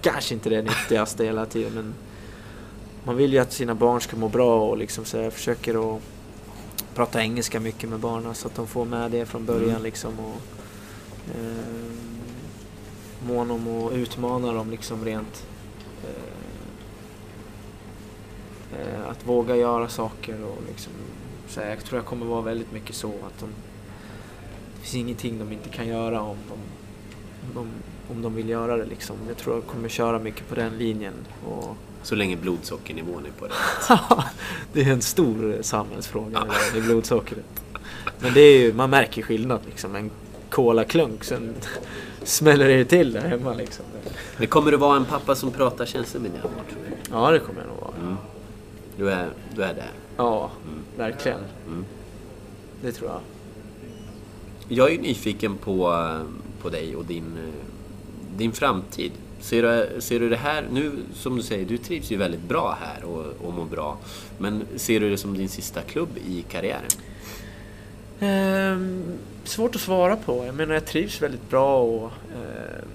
kanske 0.00 0.34
inte 0.34 0.48
är 0.48 0.50
det 0.50 0.62
nyttigaste 0.62 1.24
hela 1.24 1.46
tiden 1.46 1.72
men 1.74 1.94
man 3.04 3.16
vill 3.16 3.32
ju 3.32 3.38
att 3.38 3.52
sina 3.52 3.74
barn 3.74 4.00
ska 4.00 4.16
må 4.16 4.28
bra 4.28 4.62
och 4.68 4.76
liksom 4.76 5.04
så 5.04 5.16
jag 5.16 5.32
försöker 5.32 5.96
att 5.96 6.02
prata 6.94 7.20
engelska 7.20 7.60
mycket 7.60 7.90
med 7.90 7.98
barnen 7.98 8.34
så 8.34 8.48
att 8.48 8.54
de 8.54 8.66
får 8.66 8.84
med 8.84 9.10
det 9.10 9.26
från 9.26 9.46
början 9.46 9.70
Mm. 9.70 9.82
liksom 9.82 10.12
och 10.20 10.42
eh, 11.38 11.92
mån 13.26 13.50
om 13.50 13.86
att 13.86 13.92
utmana 13.92 14.52
dem 14.52 14.70
liksom 14.70 15.04
rent 15.04 15.46
eh, 16.04 16.10
eh, 18.80 19.08
att 19.10 19.26
våga 19.26 19.56
göra 19.56 19.88
saker 19.88 20.44
och 20.44 20.58
liksom 20.68 20.92
så 21.48 21.60
här, 21.60 21.70
jag 21.70 21.84
tror 21.84 21.98
jag 21.98 22.06
kommer 22.06 22.26
vara 22.26 22.42
väldigt 22.42 22.72
mycket 22.72 22.96
så 22.96 23.08
att 23.08 23.40
de 23.40 23.48
det 24.74 24.80
finns 24.80 24.94
ingenting 24.94 25.38
de 25.38 25.52
inte 25.52 25.68
kan 25.68 25.86
göra 25.88 26.20
om 26.20 26.36
de, 26.48 27.58
om 27.58 27.68
om 28.10 28.22
de 28.22 28.34
vill 28.34 28.48
göra 28.48 28.76
det 28.76 28.84
liksom. 28.84 29.16
Jag 29.28 29.36
tror 29.36 29.54
jag 29.54 29.66
kommer 29.66 29.88
köra 29.88 30.18
mycket 30.18 30.48
på 30.48 30.54
den 30.54 30.78
linjen. 30.78 31.14
Och 31.46 31.76
så 32.02 32.14
länge 32.14 32.36
blodsockernivån 32.36 33.26
är 33.26 33.30
på 33.30 33.46
det. 33.46 33.52
det 34.72 34.82
är 34.82 34.92
en 34.92 35.02
stor 35.02 35.58
samhällsfråga 35.62 36.40
det 36.40 36.46
där 36.46 36.74
med 36.74 36.82
blodsockret. 36.82 37.62
Men 38.18 38.34
det 38.34 38.40
är 38.40 38.58
ju, 38.58 38.72
man 38.72 38.90
märker 38.90 39.22
skillnad 39.22 39.60
liksom. 39.66 39.96
En 39.96 40.10
kolaklunk. 40.50 41.24
Sen 41.24 41.54
smäller 42.22 42.68
det 42.68 42.84
till 42.84 43.12
där 43.12 43.20
hemma 43.20 43.54
liksom. 43.54 43.84
Men 44.36 44.46
kommer 44.46 44.70
du 44.70 44.76
vara 44.76 44.96
en 44.96 45.04
pappa 45.04 45.34
som 45.34 45.50
pratar 45.50 45.86
känslor 45.86 46.22
med 46.22 46.30
dina 46.30 46.42
barn? 46.42 46.64
Ja, 47.10 47.30
det 47.30 47.38
kommer 47.38 47.60
jag 47.60 47.68
nog 47.68 47.80
vara. 47.80 47.94
Mm. 48.02 48.16
Du, 48.96 49.10
är, 49.10 49.28
du 49.54 49.62
är 49.62 49.74
där. 49.74 49.90
Ja, 50.16 50.50
verkligen. 50.96 51.40
Mm. 51.66 51.84
Det 52.82 52.92
tror 52.92 53.10
jag. 53.10 53.20
Jag 54.68 54.88
är 54.88 54.92
ju 54.92 55.00
nyfiken 55.00 55.56
på, 55.56 55.92
eh, 55.92 56.22
på 56.62 56.68
dig 56.68 56.96
och 56.96 57.04
din, 57.04 57.38
eh, 57.38 58.36
din 58.36 58.52
framtid. 58.52 59.12
Ser 59.40 59.62
du, 59.62 60.00
ser 60.00 60.20
du 60.20 60.28
det 60.28 60.36
här, 60.36 60.64
nu 60.72 60.92
som 61.14 61.36
du 61.36 61.42
säger, 61.42 61.66
du 61.66 61.78
trivs 61.78 62.10
ju 62.10 62.16
väldigt 62.16 62.48
bra 62.48 62.78
här 62.80 63.04
och, 63.04 63.46
och 63.46 63.54
mår 63.54 63.64
bra. 63.64 63.98
Men 64.38 64.66
ser 64.76 65.00
du 65.00 65.10
det 65.10 65.18
som 65.18 65.38
din 65.38 65.48
sista 65.48 65.80
klubb 65.80 66.08
i 66.26 66.44
karriären? 66.48 66.90
Ehm, 68.20 69.04
svårt 69.44 69.74
att 69.74 69.80
svara 69.80 70.16
på. 70.16 70.46
Jag 70.46 70.54
menar, 70.54 70.74
jag 70.74 70.86
trivs 70.86 71.22
väldigt 71.22 71.50
bra 71.50 71.82
och 71.82 72.10
ehm, 72.34 72.88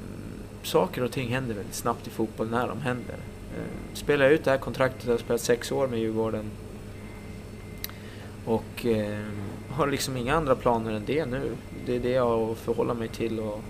saker 0.63 1.03
och 1.03 1.11
ting 1.11 1.29
händer 1.29 1.55
väldigt 1.55 1.75
snabbt 1.75 2.07
i 2.07 2.09
fotboll 2.09 2.49
när 2.49 2.67
de 2.67 2.81
händer. 2.81 3.15
Ehm, 3.57 3.95
spelar 3.95 4.25
jag 4.25 4.33
ut 4.33 4.43
det 4.43 4.51
här 4.51 4.57
kontraktet, 4.57 5.05
jag 5.05 5.13
har 5.13 5.17
spelat 5.17 5.41
sex 5.41 5.71
år 5.71 5.87
med 5.87 5.99
Djurgården 5.99 6.51
och 8.45 8.85
ehm, 8.85 9.41
har 9.69 9.87
liksom 9.87 10.17
inga 10.17 10.35
andra 10.35 10.55
planer 10.55 10.91
än 10.91 11.05
det 11.05 11.25
nu. 11.25 11.51
Det 11.85 11.95
är 11.95 11.99
det 11.99 12.09
jag 12.09 12.25
har 12.25 12.51
att 12.51 12.57
förhålla 12.57 12.93
mig 12.93 13.07
till 13.07 13.39
och 13.39 13.61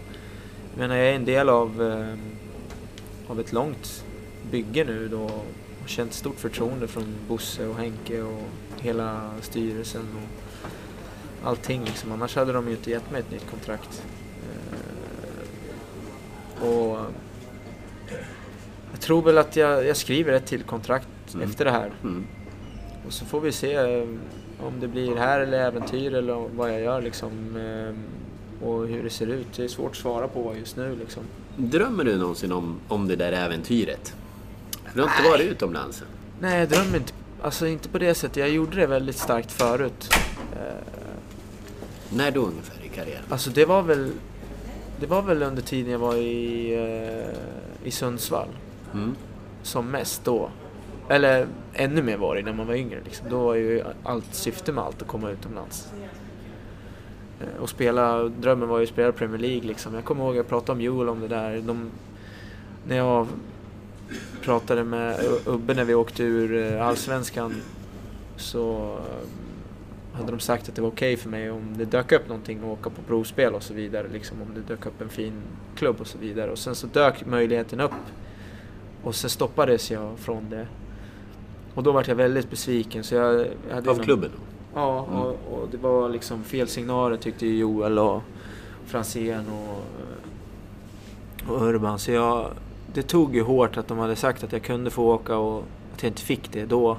jag 0.71 0.79
menar, 0.79 0.95
jag 0.95 1.07
är 1.07 1.15
en 1.15 1.25
del 1.25 1.49
av, 1.49 1.81
ehm, 1.81 2.19
av 3.27 3.39
ett 3.39 3.53
långt 3.53 4.03
bygge 4.51 4.83
nu 4.83 5.07
då 5.07 5.23
och 5.83 5.89
känt 5.89 6.13
stort 6.13 6.39
förtroende 6.39 6.87
från 6.87 7.03
Bosse 7.27 7.67
och 7.67 7.75
Henke 7.75 8.21
och 8.21 8.41
hela 8.81 9.31
styrelsen 9.41 10.01
och 10.15 11.47
allting 11.47 11.83
liksom. 11.83 12.11
Annars 12.11 12.35
hade 12.35 12.53
de 12.53 12.67
ju 12.67 12.71
inte 12.75 12.91
gett 12.91 13.11
mig 13.11 13.19
ett 13.19 13.31
nytt 13.31 13.49
kontrakt. 13.49 14.03
Eh, 16.61 16.67
och 16.67 16.97
jag 18.91 19.01
tror 19.01 19.21
väl 19.21 19.37
att 19.37 19.55
jag, 19.55 19.85
jag 19.87 19.97
skriver 19.97 20.33
ett 20.33 20.45
till 20.45 20.63
kontrakt 20.63 21.07
Mm. 21.33 21.49
efter 21.49 21.65
det 21.65 21.71
här. 21.71 21.91
Mm. 22.03 22.25
Och 23.07 23.13
så 23.13 23.25
får 23.25 23.41
vi 23.41 23.51
se 23.51 23.73
eh, 23.73 24.07
om 24.59 24.79
det 24.79 24.87
blir 24.87 25.15
här 25.15 25.39
eller 25.39 25.59
äventyr 25.59 26.13
eller 26.13 26.33
vad 26.55 26.73
jag 26.73 26.81
gör 26.81 27.01
liksom. 27.01 27.55
Och 28.63 28.87
hur 28.87 29.03
det 29.03 29.09
ser 29.09 29.27
ut. 29.27 29.47
Det 29.55 29.63
är 29.63 29.67
svårt 29.67 29.91
att 29.91 29.97
svara 29.97 30.27
på 30.27 30.53
just 30.59 30.77
nu 30.77 30.95
liksom. 30.99 31.23
Drömmer 31.57 32.03
du 32.03 32.17
någonsin 32.17 32.51
om, 32.51 32.79
om 32.87 33.07
det 33.07 33.15
där 33.15 33.31
äventyret? 33.31 34.13
För 34.85 34.95
du 34.95 35.01
har 35.01 35.09
inte 35.17 35.29
varit 35.29 35.51
utomlands 35.51 36.01
än. 36.01 36.07
Nej, 36.39 36.59
jag 36.59 36.69
drömmer 36.69 36.97
inte. 36.97 37.13
Alltså 37.41 37.67
inte 37.67 37.89
på 37.89 37.97
det 37.99 38.15
sättet. 38.15 38.37
Jag 38.37 38.49
gjorde 38.49 38.75
det 38.77 38.87
väldigt 38.87 39.17
starkt 39.17 39.51
förut. 39.51 40.09
Eh, 40.53 40.59
När 42.09 42.31
då 42.31 42.41
ungefär 42.41 42.85
i 42.85 42.89
karriären? 42.89 43.23
Alltså 43.29 43.49
det 43.49 43.65
var 43.65 43.81
väl 43.81 44.11
Det 44.99 45.07
var 45.07 45.21
väl 45.21 45.43
under 45.43 45.61
tiden 45.61 45.91
jag 45.91 45.99
var 45.99 46.15
i, 46.15 46.73
eh, 46.73 47.87
i 47.87 47.91
Sundsvall 47.91 48.47
Mm. 48.93 49.15
som 49.63 49.91
mest 49.91 50.23
då. 50.25 50.49
Eller 51.09 51.47
ännu 51.73 52.01
mer 52.01 52.17
var 52.17 52.35
det 52.35 52.41
när 52.41 52.53
man 52.53 52.67
var 52.67 52.73
yngre. 52.75 52.99
Liksom. 53.05 53.29
Då 53.29 53.39
var 53.45 53.55
ju 53.55 53.83
allt 54.03 54.35
syfte 54.35 54.71
med 54.71 54.83
allt 54.83 55.01
att 55.01 55.07
komma 55.07 55.29
utomlands. 55.29 55.87
Eh, 57.41 57.61
Och 57.61 57.69
spela, 57.69 58.23
drömmen 58.23 58.69
var 58.69 58.77
ju 58.77 58.83
att 58.83 58.89
spela 58.89 59.11
Premier 59.11 59.39
League 59.41 59.67
liksom. 59.67 59.93
Jag 59.93 60.03
kommer 60.05 60.23
ihåg 60.23 60.35
jag 60.35 60.47
pratade 60.47 60.71
om 60.71 60.81
Joel 60.81 61.09
om 61.09 61.19
det 61.19 61.27
där. 61.27 61.61
De, 61.61 61.89
när 62.87 62.95
jag 62.97 63.27
pratade 64.41 64.83
med 64.83 65.19
Ubbe 65.45 65.73
när 65.73 65.85
vi 65.85 65.93
åkte 65.93 66.23
ur 66.23 66.73
eh, 66.73 66.87
Allsvenskan 66.87 67.53
så 68.37 68.97
eh, 68.97 70.17
hade 70.19 70.31
de 70.31 70.39
sagt 70.39 70.69
att 70.69 70.75
det 70.75 70.81
var 70.81 70.89
okej 70.89 71.17
för 71.17 71.29
mig 71.29 71.51
om 71.51 71.77
det 71.77 71.85
dök 71.85 72.11
upp 72.11 72.27
någonting 72.27 72.59
att 72.59 72.65
åka 72.65 72.89
på 72.89 73.01
provspel 73.07 73.53
och 73.53 73.63
så 73.63 73.73
vidare. 73.73 74.07
Liksom 74.13 74.41
om 74.41 74.47
det 74.55 74.73
dök 74.73 74.85
upp 74.85 75.01
en 75.01 75.09
fin 75.09 75.33
klubb 75.75 75.95
och 76.01 76.07
så 76.07 76.17
vidare. 76.17 76.51
Och 76.51 76.57
sen 76.57 76.75
så 76.75 76.87
dök 76.87 77.25
möjligheten 77.25 77.79
upp. 77.79 77.91
Och 79.03 79.15
sen 79.15 79.29
stoppades 79.29 79.91
jag 79.91 80.19
från 80.19 80.49
det. 80.49 80.67
Och 81.73 81.83
då 81.83 81.91
var 81.91 82.03
jag 82.07 82.15
väldigt 82.15 82.49
besviken. 82.49 83.03
Så 83.03 83.15
jag, 83.15 83.33
jag 83.69 83.75
hade 83.75 83.89
Av 83.89 83.95
någon- 83.97 84.05
klubben 84.05 84.29
då? 84.35 84.41
Ja, 84.75 84.99
och, 84.99 85.53
och 85.53 85.67
det 85.71 85.77
var 85.77 86.09
liksom 86.09 86.43
fel 86.43 86.67
signaler 86.67 87.17
tyckte 87.17 87.47
Joel 87.47 87.99
och 87.99 88.21
Franzén 88.85 89.45
och, 89.49 89.83
och 91.53 91.61
Urban. 91.67 91.99
Så 91.99 92.11
jag, 92.11 92.51
det 92.93 93.01
tog 93.03 93.35
ju 93.35 93.41
hårt 93.41 93.77
att 93.77 93.87
de 93.87 93.97
hade 93.97 94.15
sagt 94.15 94.43
att 94.43 94.51
jag 94.51 94.63
kunde 94.63 94.89
få 94.89 95.13
åka 95.13 95.37
och 95.37 95.63
att 95.93 96.03
jag 96.03 96.09
inte 96.09 96.21
fick 96.21 96.51
det 96.51 96.65
då. 96.65 96.97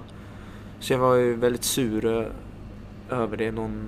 Så 0.81 0.93
jag 0.93 0.99
var 0.99 1.15
ju 1.15 1.35
väldigt 1.35 1.65
sur 1.65 2.07
ö- 2.07 2.29
över 3.11 3.37
det 3.37 3.53
någon, 3.53 3.87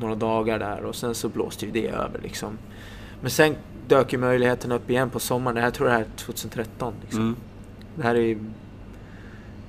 några 0.00 0.14
dagar 0.14 0.58
där 0.58 0.84
och 0.84 0.94
sen 0.94 1.14
så 1.14 1.28
blåste 1.28 1.66
ju 1.66 1.72
det 1.72 1.88
över 1.88 2.20
liksom. 2.22 2.58
Men 3.20 3.30
sen 3.30 3.56
dök 3.88 4.12
ju 4.12 4.18
möjligheten 4.18 4.72
upp 4.72 4.90
igen 4.90 5.10
på 5.10 5.20
sommaren. 5.20 5.54
Det 5.54 5.60
här 5.60 5.70
tror 5.70 5.88
jag 5.90 6.00
är 6.00 6.06
2013. 6.16 6.94
Liksom. 7.02 7.20
Mm. 7.20 7.36
Det 7.96 8.02
här 8.02 8.14
är 8.14 8.20
ju 8.20 8.38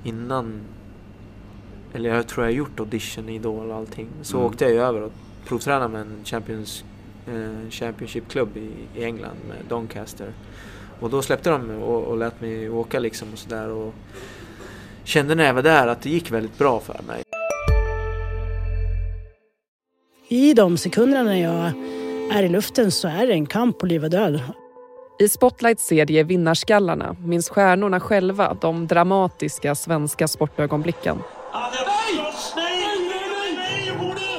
innan... 0.04 0.60
Eller 1.96 2.14
jag 2.14 2.26
tror 2.26 2.46
jag 2.46 2.52
har 2.52 2.56
gjort 2.56 2.80
audition 2.80 3.28
Idol 3.28 3.70
och 3.70 3.76
allting. 3.76 4.08
Så 4.22 4.36
Mm. 4.36 4.46
åkte 4.46 4.64
jag 4.64 4.72
ju 4.72 4.80
över 4.80 5.02
och 5.02 5.12
provtränade 5.46 5.88
med 5.88 6.00
en 6.00 6.24
Champions, 6.24 6.84
eh, 7.26 7.70
Championship-klubb 7.70 8.56
i, 8.56 8.70
i 9.00 9.04
England 9.04 9.36
med 9.48 9.56
Doncaster. 9.68 10.32
Och 11.00 11.10
då 11.10 11.22
släppte 11.22 11.50
de 11.50 11.62
mig 11.62 11.76
och, 11.76 12.04
och 12.04 12.16
lät 12.16 12.40
mig 12.40 12.70
åka 12.70 12.98
liksom 12.98 13.28
och 13.32 13.38
sådär. 13.38 13.68
Och 13.68 13.94
kände 15.04 15.34
när 15.34 15.44
jag 15.44 15.54
var 15.54 15.62
där 15.62 15.86
att 15.86 16.02
det 16.02 16.10
gick 16.10 16.30
väldigt 16.30 16.58
bra 16.58 16.80
för 16.80 17.00
mig. 17.06 17.22
I 20.28 20.54
de 20.54 20.76
sekunderna 20.76 21.22
när 21.22 21.42
jag 21.42 21.72
är 22.38 22.42
i 22.42 22.48
luften 22.48 22.90
så 22.90 23.08
är 23.08 23.26
det 23.26 23.32
en 23.32 23.46
kamp 23.46 23.78
på 23.78 23.86
liv 23.86 24.04
och 24.04 24.10
död. 24.10 24.40
I 25.18 25.28
Spotlights 25.28 25.86
serie 25.86 26.22
Vinnarskallarna 26.22 27.16
minns 27.24 27.48
stjärnorna 27.48 28.00
själva 28.00 28.56
de 28.60 28.86
dramatiska 28.86 29.74
svenska 29.74 30.28
sportögonblicken. 30.28 31.18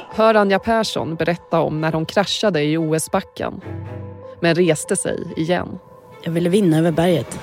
Hör 0.10 0.36
Anja 0.36 0.60
Persson 0.60 1.16
berätta 1.16 1.60
om 1.60 1.82
när 1.82 1.92
hon 1.92 2.06
kraschade 2.06 2.64
i 2.64 2.78
OS-backen 2.78 3.62
men 4.42 4.56
reste 4.56 4.96
sig 4.96 5.34
igen. 5.38 5.80
Jag 6.24 6.32
ville 6.32 6.50
vinna 6.50 6.78
över 6.78 6.92
berget. 6.92 7.40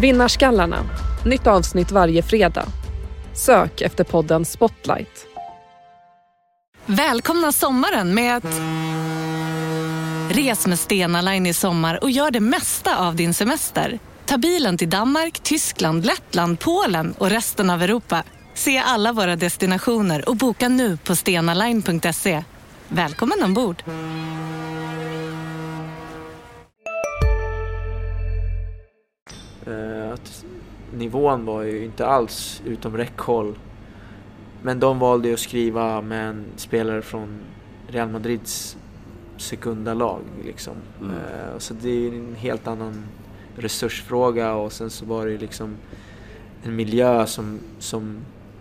Vinnarskallarna, 0.00 0.76
nytt 1.24 1.46
avsnitt 1.46 1.90
varje 1.90 2.22
fredag. 2.22 2.66
Sök 3.32 3.80
efter 3.80 4.04
podden 4.04 4.44
Spotlight. 4.44 5.26
Välkomna 6.86 7.52
sommaren 7.52 8.14
med 8.14 8.36
att... 8.36 8.60
Res 10.30 10.66
med 10.66 10.78
Stena 10.78 11.22
Line 11.22 11.46
i 11.46 11.54
sommar 11.54 11.98
och 12.02 12.10
gör 12.10 12.30
det 12.30 12.40
mesta 12.40 13.06
av 13.06 13.16
din 13.16 13.34
semester. 13.34 13.98
Ta 14.28 14.38
bilen 14.38 14.76
till 14.76 14.90
Danmark, 14.90 15.40
Tyskland, 15.40 16.06
Lettland, 16.06 16.60
Polen 16.60 17.14
och 17.18 17.30
resten 17.30 17.70
av 17.70 17.82
Europa. 17.82 18.24
Se 18.54 18.78
alla 18.78 19.12
våra 19.12 19.36
destinationer 19.36 20.28
och 20.28 20.36
boka 20.36 20.68
nu 20.68 20.96
på 20.96 21.16
stenaline.se. 21.16 22.44
Välkommen 22.88 23.42
ombord! 23.44 23.82
Eh, 29.66 30.12
att 30.12 30.44
nivån 30.94 31.44
var 31.44 31.62
ju 31.62 31.84
inte 31.84 32.06
alls 32.06 32.62
utom 32.64 32.96
räckhåll. 32.96 33.58
Men 34.62 34.80
de 34.80 34.98
valde 34.98 35.28
ju 35.28 35.34
att 35.34 35.40
skriva 35.40 36.00
med 36.00 36.28
en 36.28 36.44
spelare 36.56 37.02
från 37.02 37.38
Real 37.86 38.08
Madrids 38.08 38.76
sekunda 39.36 39.94
lag. 39.94 40.20
Liksom. 40.44 40.74
Mm. 41.00 41.14
Eh, 41.14 41.58
så 41.58 41.74
det 41.74 41.88
är 41.88 41.94
ju 41.94 42.18
en 42.18 42.34
helt 42.34 42.66
annan 42.66 43.04
resursfråga 43.58 44.54
och 44.54 44.72
sen 44.72 44.90
så 44.90 45.04
var 45.04 45.26
det 45.26 45.32
ju 45.32 45.38
liksom 45.38 45.76
en 46.64 46.76
miljö 46.76 47.26
som, 47.26 47.58
som, 47.78 48.18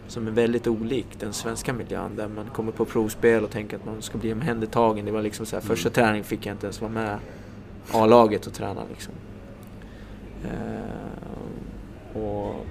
som 0.08 0.28
är 0.28 0.32
väldigt 0.32 0.68
olik 0.68 1.08
den 1.20 1.34
svenska 1.34 1.74
miljön 1.74 2.16
där 2.16 2.28
man 2.28 2.46
kommer 2.54 2.72
på 2.72 2.86
provspel 2.86 3.44
och 3.44 3.52
tänker 3.52 3.78
att 3.78 3.86
man 3.86 4.02
ska 4.02 4.18
bli 4.18 4.34
omhändertagen. 4.34 5.06
Det 5.06 5.12
var 5.12 5.22
liksom 5.22 5.46
så 5.46 5.56
här, 5.56 5.64
första 5.64 5.90
träning 5.90 6.24
fick 6.24 6.46
jag 6.46 6.54
inte 6.54 6.66
ens 6.66 6.82
vara 6.82 6.92
med 6.92 7.18
A-laget 7.92 8.48
och 8.48 8.54
träna 8.54 8.82
liksom. 8.90 9.14
Eh, 10.46 12.22
och 12.22 12.66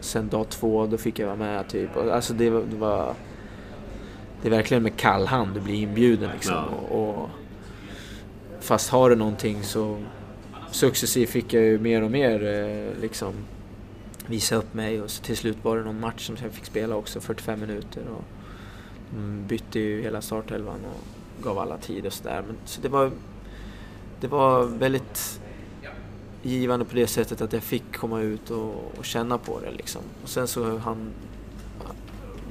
sen 0.00 0.28
dag 0.28 0.48
två, 0.48 0.86
då 0.86 0.96
fick 0.98 1.18
jag 1.18 1.26
vara 1.26 1.36
med 1.36 1.68
typ. 1.68 1.96
Och, 1.96 2.10
Alltså 2.14 2.34
det, 2.34 2.50
var- 2.50 2.64
det 2.70 2.76
var... 2.76 3.14
Det 4.42 4.48
är 4.48 4.50
verkligen 4.50 4.82
med 4.82 4.96
kall 4.96 5.26
hand 5.26 5.54
du 5.54 5.60
blir 5.60 5.74
inbjuden 5.74 6.30
liksom. 6.34 6.54
Ja. 6.54 6.64
Och, 6.90 7.08
och, 7.22 7.28
fast 8.60 8.90
har 8.90 9.10
du 9.10 9.16
någonting 9.16 9.62
så 9.62 9.98
successivt 10.72 11.30
fick 11.30 11.52
jag 11.52 11.62
ju 11.62 11.78
mer 11.78 12.02
och 12.02 12.10
mer 12.10 12.44
eh, 12.44 13.00
liksom 13.00 13.34
visa 14.26 14.56
upp 14.56 14.74
mig 14.74 15.02
och 15.02 15.10
så 15.10 15.22
till 15.22 15.36
slut 15.36 15.56
var 15.62 15.76
det 15.76 15.84
någon 15.84 16.00
match 16.00 16.26
som 16.26 16.36
jag 16.42 16.52
fick 16.52 16.64
spela 16.64 16.96
också, 16.96 17.20
45 17.20 17.60
minuter. 17.60 18.02
Och 18.16 18.24
de 19.10 19.46
bytte 19.46 19.78
ju 19.78 20.02
hela 20.02 20.22
startelvan 20.22 20.80
och 20.84 21.44
gav 21.44 21.58
alla 21.58 21.78
tid 21.78 22.06
och 22.06 22.12
sådär. 22.12 22.44
Så 22.64 22.80
det 22.80 22.88
var, 22.88 23.10
det 24.20 24.28
var 24.28 24.64
väldigt 24.64 25.40
givande 26.42 26.84
på 26.84 26.94
det 26.94 27.06
sättet 27.06 27.40
att 27.40 27.52
jag 27.52 27.62
fick 27.62 27.96
komma 27.96 28.20
ut 28.20 28.50
och, 28.50 28.92
och 28.98 29.04
känna 29.04 29.38
på 29.38 29.60
det 29.60 29.70
liksom. 29.70 30.02
Och 30.22 30.28
sen 30.28 30.48
så 30.48 30.78
han 30.78 31.10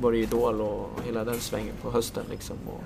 var 0.02 0.12
det 0.12 0.18
Idol 0.18 0.62
och 0.62 0.90
hela 1.06 1.24
den 1.24 1.40
svängen 1.40 1.76
på 1.82 1.92
hösten 1.92 2.24
liksom. 2.30 2.58
Och 2.68 2.84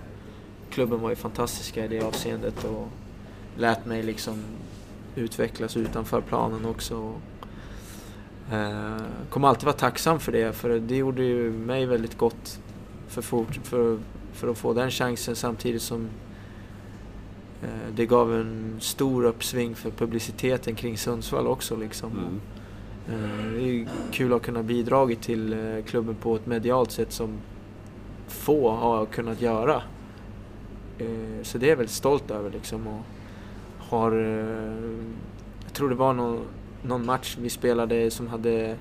klubben 0.70 1.02
var 1.02 1.10
ju 1.10 1.16
fantastiska 1.16 1.86
i 1.86 1.88
det 1.88 2.02
avseendet 2.02 2.64
och 2.64 2.88
lät 3.58 3.86
mig 3.86 4.04
liksom 4.04 4.44
utvecklas 5.16 5.78
utanför 5.78 6.22
planen 6.22 6.66
också. 6.66 6.96
Och, 6.96 7.22
eh, 8.54 9.02
kommer 9.30 9.48
alltid 9.48 9.66
vara 9.66 9.76
tacksam 9.76 10.20
för 10.20 10.32
det, 10.32 10.56
för 10.56 10.80
det 10.80 10.96
gjorde 10.96 11.24
ju 11.24 11.52
mig 11.52 11.86
väldigt 11.86 12.18
gott 12.18 12.60
för, 13.08 13.22
fort, 13.22 13.60
för, 13.64 14.00
för 14.34 14.48
att 14.48 14.58
få 14.58 14.74
den 14.74 14.92
chansen 14.92 15.36
samtidigt 15.36 15.82
som 15.82 16.10
eh, 17.64 17.94
det 17.96 18.06
gav 18.06 18.36
en 18.36 18.78
stor 18.80 19.26
uppsving 19.26 19.76
för 19.76 19.92
publiciteten 19.92 20.76
kring 20.76 20.98
Sundsvall 20.98 21.48
också. 21.48 21.76
Liksom. 21.76 22.12
Mm. 22.12 22.40
Eh, 23.10 23.52
det 23.52 23.62
är 23.62 23.88
kul 24.12 24.34
att 24.34 24.42
kunna 24.42 24.64
bidra 24.64 25.08
till 25.22 25.54
eh, 25.54 25.84
klubben 25.86 26.16
på 26.16 26.36
ett 26.36 26.46
medialt 26.46 26.92
sätt 26.92 27.12
som 27.12 27.38
få 28.28 28.70
har 28.70 29.06
kunnat 29.06 29.42
göra. 29.42 29.82
Eh, 30.98 31.44
så 31.44 31.58
det 31.58 31.66
är 31.66 31.70
jag 31.70 31.78
väldigt 31.78 31.96
stolt 31.96 32.32
över 32.32 32.52
liksom. 32.52 32.88
Och 32.88 33.02
har, 33.90 34.12
jag 35.64 35.74
tror 35.74 35.90
det 35.90 35.96
var 35.96 36.14
någon, 36.14 36.40
någon 36.84 37.06
match 37.06 37.38
vi 37.42 37.50
spelade 37.50 38.12
som 38.12 38.28
hade 38.28 38.76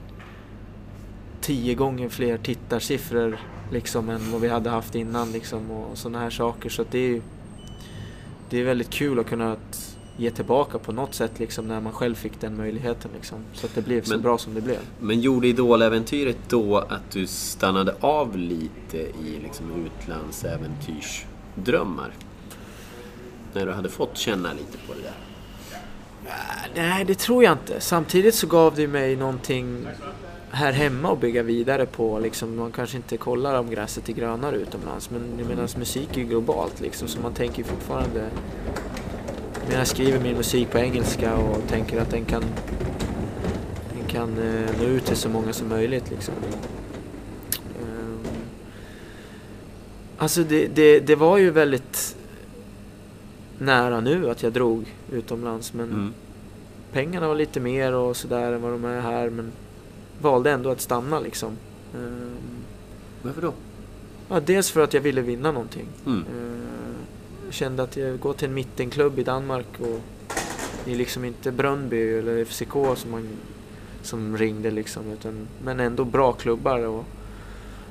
tio 1.40 1.74
gånger 1.74 2.08
fler 2.08 2.38
tittarsiffror 2.38 3.38
liksom 3.72 4.08
än 4.08 4.32
vad 4.32 4.40
vi 4.40 4.48
hade 4.48 4.70
haft 4.70 4.94
innan 4.94 5.32
liksom 5.32 5.70
och 5.70 5.98
sådana 5.98 6.18
här 6.18 6.30
saker. 6.30 6.68
Så 6.68 6.84
det 6.90 6.98
är 6.98 7.22
det 8.50 8.60
är 8.60 8.64
väldigt 8.64 8.90
kul 8.90 9.18
att 9.18 9.26
kunna 9.26 9.56
ge 10.16 10.30
tillbaka 10.30 10.78
på 10.78 10.92
något 10.92 11.14
sätt 11.14 11.38
liksom 11.38 11.68
när 11.68 11.80
man 11.80 11.92
själv 11.92 12.14
fick 12.14 12.40
den 12.40 12.56
möjligheten 12.56 13.10
liksom. 13.14 13.38
Så 13.52 13.66
att 13.66 13.74
det 13.74 13.82
blev 13.82 14.02
så 14.02 14.10
Men- 14.12 14.22
bra 14.22 14.38
som 14.38 14.54
det 14.54 14.60
blev. 14.60 14.78
Men 15.00 15.20
gjorde 15.20 15.48
Idoläventyret 15.48 16.36
då 16.48 16.78
att 16.78 17.10
du 17.10 17.26
stannade 17.26 17.94
av 18.00 18.36
lite 18.36 18.98
i 18.98 19.38
liksom 19.42 19.86
utlandsäventyrsdrömmar? 19.86 22.12
När 23.54 23.66
du 23.66 23.72
hade 23.72 23.88
fått 23.88 24.16
känna 24.16 24.52
lite 24.52 24.78
på 24.86 24.94
det 24.94 25.00
där? 25.02 25.14
Nej, 26.74 27.04
det 27.04 27.14
tror 27.14 27.44
jag 27.44 27.52
inte. 27.52 27.80
Samtidigt 27.80 28.34
så 28.34 28.46
gav 28.46 28.74
det 28.74 28.88
mig 28.88 29.16
någonting 29.16 29.86
här 30.50 30.72
hemma 30.72 31.12
att 31.12 31.20
bygga 31.20 31.42
vidare 31.42 31.86
på. 31.86 32.18
Liksom, 32.18 32.56
man 32.56 32.72
kanske 32.72 32.96
inte 32.96 33.16
kollar 33.16 33.58
om 33.58 33.70
gräset 33.70 34.08
är 34.08 34.12
grönare 34.12 34.56
utomlands, 34.56 35.10
men 35.10 35.22
jag 35.38 35.48
menar, 35.48 35.78
musik 35.78 36.08
är 36.12 36.18
ju 36.18 36.24
globalt 36.24 36.80
liksom, 36.80 37.08
så 37.08 37.20
man 37.20 37.34
tänker 37.34 37.58
ju 37.58 37.64
fortfarande... 37.64 38.28
Men 39.68 39.78
jag 39.78 39.86
skriver 39.86 40.20
min 40.20 40.36
musik 40.36 40.70
på 40.70 40.78
engelska 40.78 41.36
och 41.36 41.68
tänker 41.68 42.00
att 42.00 42.10
den 42.10 42.24
kan, 42.24 42.44
den 43.98 44.08
kan 44.08 44.38
eh, 44.38 44.70
nå 44.80 44.84
ut 44.84 45.04
till 45.04 45.16
så 45.16 45.28
många 45.28 45.52
som 45.52 45.68
möjligt. 45.68 46.10
Liksom. 46.10 46.34
Ehm, 47.80 48.18
Alltså 50.18 50.42
det, 50.44 50.66
det, 50.66 51.00
det 51.00 51.16
var 51.16 51.38
ju 51.38 51.50
väldigt 51.50 52.16
nära 53.58 54.00
nu 54.00 54.30
att 54.30 54.42
jag 54.42 54.52
drog 54.52 54.94
utomlands 55.12 55.72
men 55.72 55.88
Mm. 55.90 56.12
pengarna 56.92 57.28
var 57.28 57.34
lite 57.34 57.60
mer 57.60 57.92
och 57.94 58.16
sådär 58.16 58.52
än 58.52 58.62
vad 58.62 58.72
de 58.72 58.84
är 58.84 59.00
här 59.00 59.30
men 59.30 59.52
valde 60.20 60.50
ändå 60.50 60.70
att 60.70 60.80
stanna 60.80 61.20
liksom. 61.20 61.56
Ehm, 61.94 62.36
Varför 63.22 63.42
då? 63.42 63.52
Ja, 64.28 64.40
dels 64.40 64.70
för 64.70 64.80
att 64.80 64.94
jag 64.94 65.00
ville 65.00 65.20
vinna 65.20 65.52
någonting. 65.52 65.86
Mm. 66.06 66.18
Ehm, 66.18 66.64
jag 67.44 67.54
kände 67.54 67.82
att 67.82 67.96
jag 67.96 68.18
går 68.20 68.32
till 68.32 68.48
en 68.48 68.54
mittenklubb 68.54 69.18
i 69.18 69.22
Danmark 69.22 69.66
och 69.80 70.00
det 70.84 70.92
är 70.92 70.96
liksom 70.96 71.24
inte 71.24 71.52
Brönnby 71.52 72.18
eller 72.18 72.44
FCK 72.44 72.72
som, 72.96 73.10
man, 73.10 73.28
som 74.02 74.36
ringde 74.38 74.70
liksom 74.70 75.12
utan, 75.12 75.48
men 75.64 75.80
ändå 75.80 76.04
bra 76.04 76.32
klubbar 76.32 76.78
och 76.86 77.04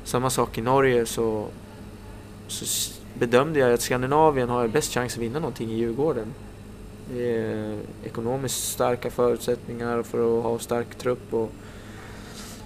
samma 0.04 0.30
sak 0.30 0.58
i 0.58 0.62
Norge 0.62 1.06
så, 1.06 1.48
så 2.48 2.66
bedömde 3.20 3.60
jag 3.60 3.74
att 3.74 3.82
Skandinavien 3.82 4.50
har 4.50 4.68
bäst 4.68 4.94
chans 4.94 5.14
att 5.14 5.22
vinna 5.22 5.40
någonting 5.40 5.72
i 5.72 5.76
Djurgården. 5.76 6.34
Det 7.14 7.38
är 7.38 7.80
ekonomiskt 8.06 8.72
starka 8.72 9.12
förutsättningar 9.12 10.04
för 10.04 10.38
att 10.38 10.44
ha 10.44 10.60
stark 10.60 10.96
trupp 10.96 11.34
och 11.34 11.52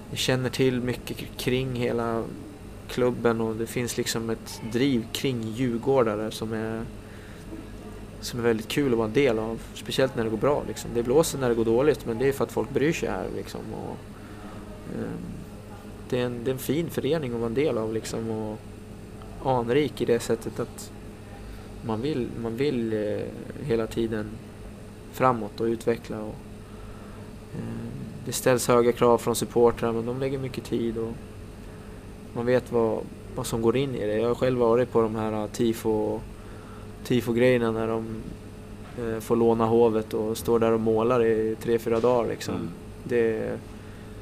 jag 0.10 0.20
känner 0.20 0.50
till 0.50 0.82
mycket 0.82 1.18
kring 1.38 1.76
hela 1.76 2.24
klubben 2.88 3.42
och 3.42 3.56
det 3.56 3.68
finns 3.68 3.98
liksom 3.98 4.30
ett 4.30 4.62
driv 4.72 5.06
kring 5.12 5.42
djurgårdare 5.42 6.32
som 6.32 6.54
är 6.54 6.84
som 8.22 8.40
är 8.40 8.44
väldigt 8.44 8.68
kul 8.68 8.92
att 8.92 8.98
vara 8.98 9.08
en 9.08 9.14
del 9.14 9.40
av. 9.40 9.60
Speciellt 9.74 10.16
när 10.16 10.24
det 10.24 10.30
går 10.30 10.38
bra. 10.38 10.64
Liksom. 10.68 10.92
Det 10.94 11.04
blåser 11.04 11.40
när 11.40 11.50
det 11.50 11.56
går 11.56 11.66
dåligt 11.66 12.06
men 12.06 12.18
det 12.18 12.28
är 12.28 12.32
för 12.34 12.44
att 12.44 12.52
folk 12.52 12.70
bryr 12.70 12.94
sig 12.94 13.10
här. 13.10 13.28
Liksom. 13.36 13.62
Och, 13.74 13.98
eh, 14.96 15.12
det, 16.10 16.22
är 16.22 16.26
en, 16.26 16.44
det 16.44 16.52
är 16.52 16.54
en 16.54 16.60
fin 16.60 16.90
förening 16.90 17.34
att 17.34 17.40
vara 17.40 17.48
en 17.48 17.54
del 17.54 17.78
av 17.78 17.94
liksom, 17.94 18.30
och 18.30 18.60
anrik 19.48 20.02
i 20.02 20.06
det 20.06 20.20
sättet 20.20 20.60
att 20.60 20.92
man 21.86 22.02
vill, 22.02 22.28
man 22.42 22.58
vill 22.58 22.94
eh, 22.94 23.20
hela 23.64 23.88
tiden 23.88 24.26
framåt 25.12 25.62
och 25.62 25.66
utveckla. 25.66 26.20
Och, 26.20 26.36
eh, 27.54 27.88
det 28.26 28.32
ställs 28.34 28.68
höga 28.68 28.92
krav 28.92 29.18
från 29.18 29.36
supportrar 29.36 29.92
men 29.92 30.06
de 30.06 30.20
lägger 30.20 30.40
mycket 30.40 30.64
tid 30.64 30.98
och 30.98 31.14
man 32.34 32.46
vet 32.46 32.72
vad, 32.72 33.00
vad 33.36 33.46
som 33.46 33.62
går 33.62 33.78
in 33.78 33.96
i 33.96 34.06
det. 34.06 34.18
Jag 34.18 34.28
har 34.28 34.36
själv 34.36 34.60
varit 34.60 34.92
på 34.92 35.02
de 35.02 35.16
här 35.16 35.34
eh, 35.34 35.48
tifo, 35.48 36.20
tifo-grejerna 37.04 37.72
när 37.72 37.88
de 37.88 38.06
eh, 39.00 39.20
får 39.20 39.36
låna 39.36 39.66
hovet 39.66 40.14
och 40.14 40.38
står 40.38 40.60
där 40.60 40.72
och 40.72 40.80
målar 40.80 41.26
i 41.26 41.56
tre, 41.62 41.80
fyra 41.80 42.00
dagar. 42.00 42.30
Liksom. 42.30 42.56
Mm. 42.56 42.70
Det, 43.04 43.52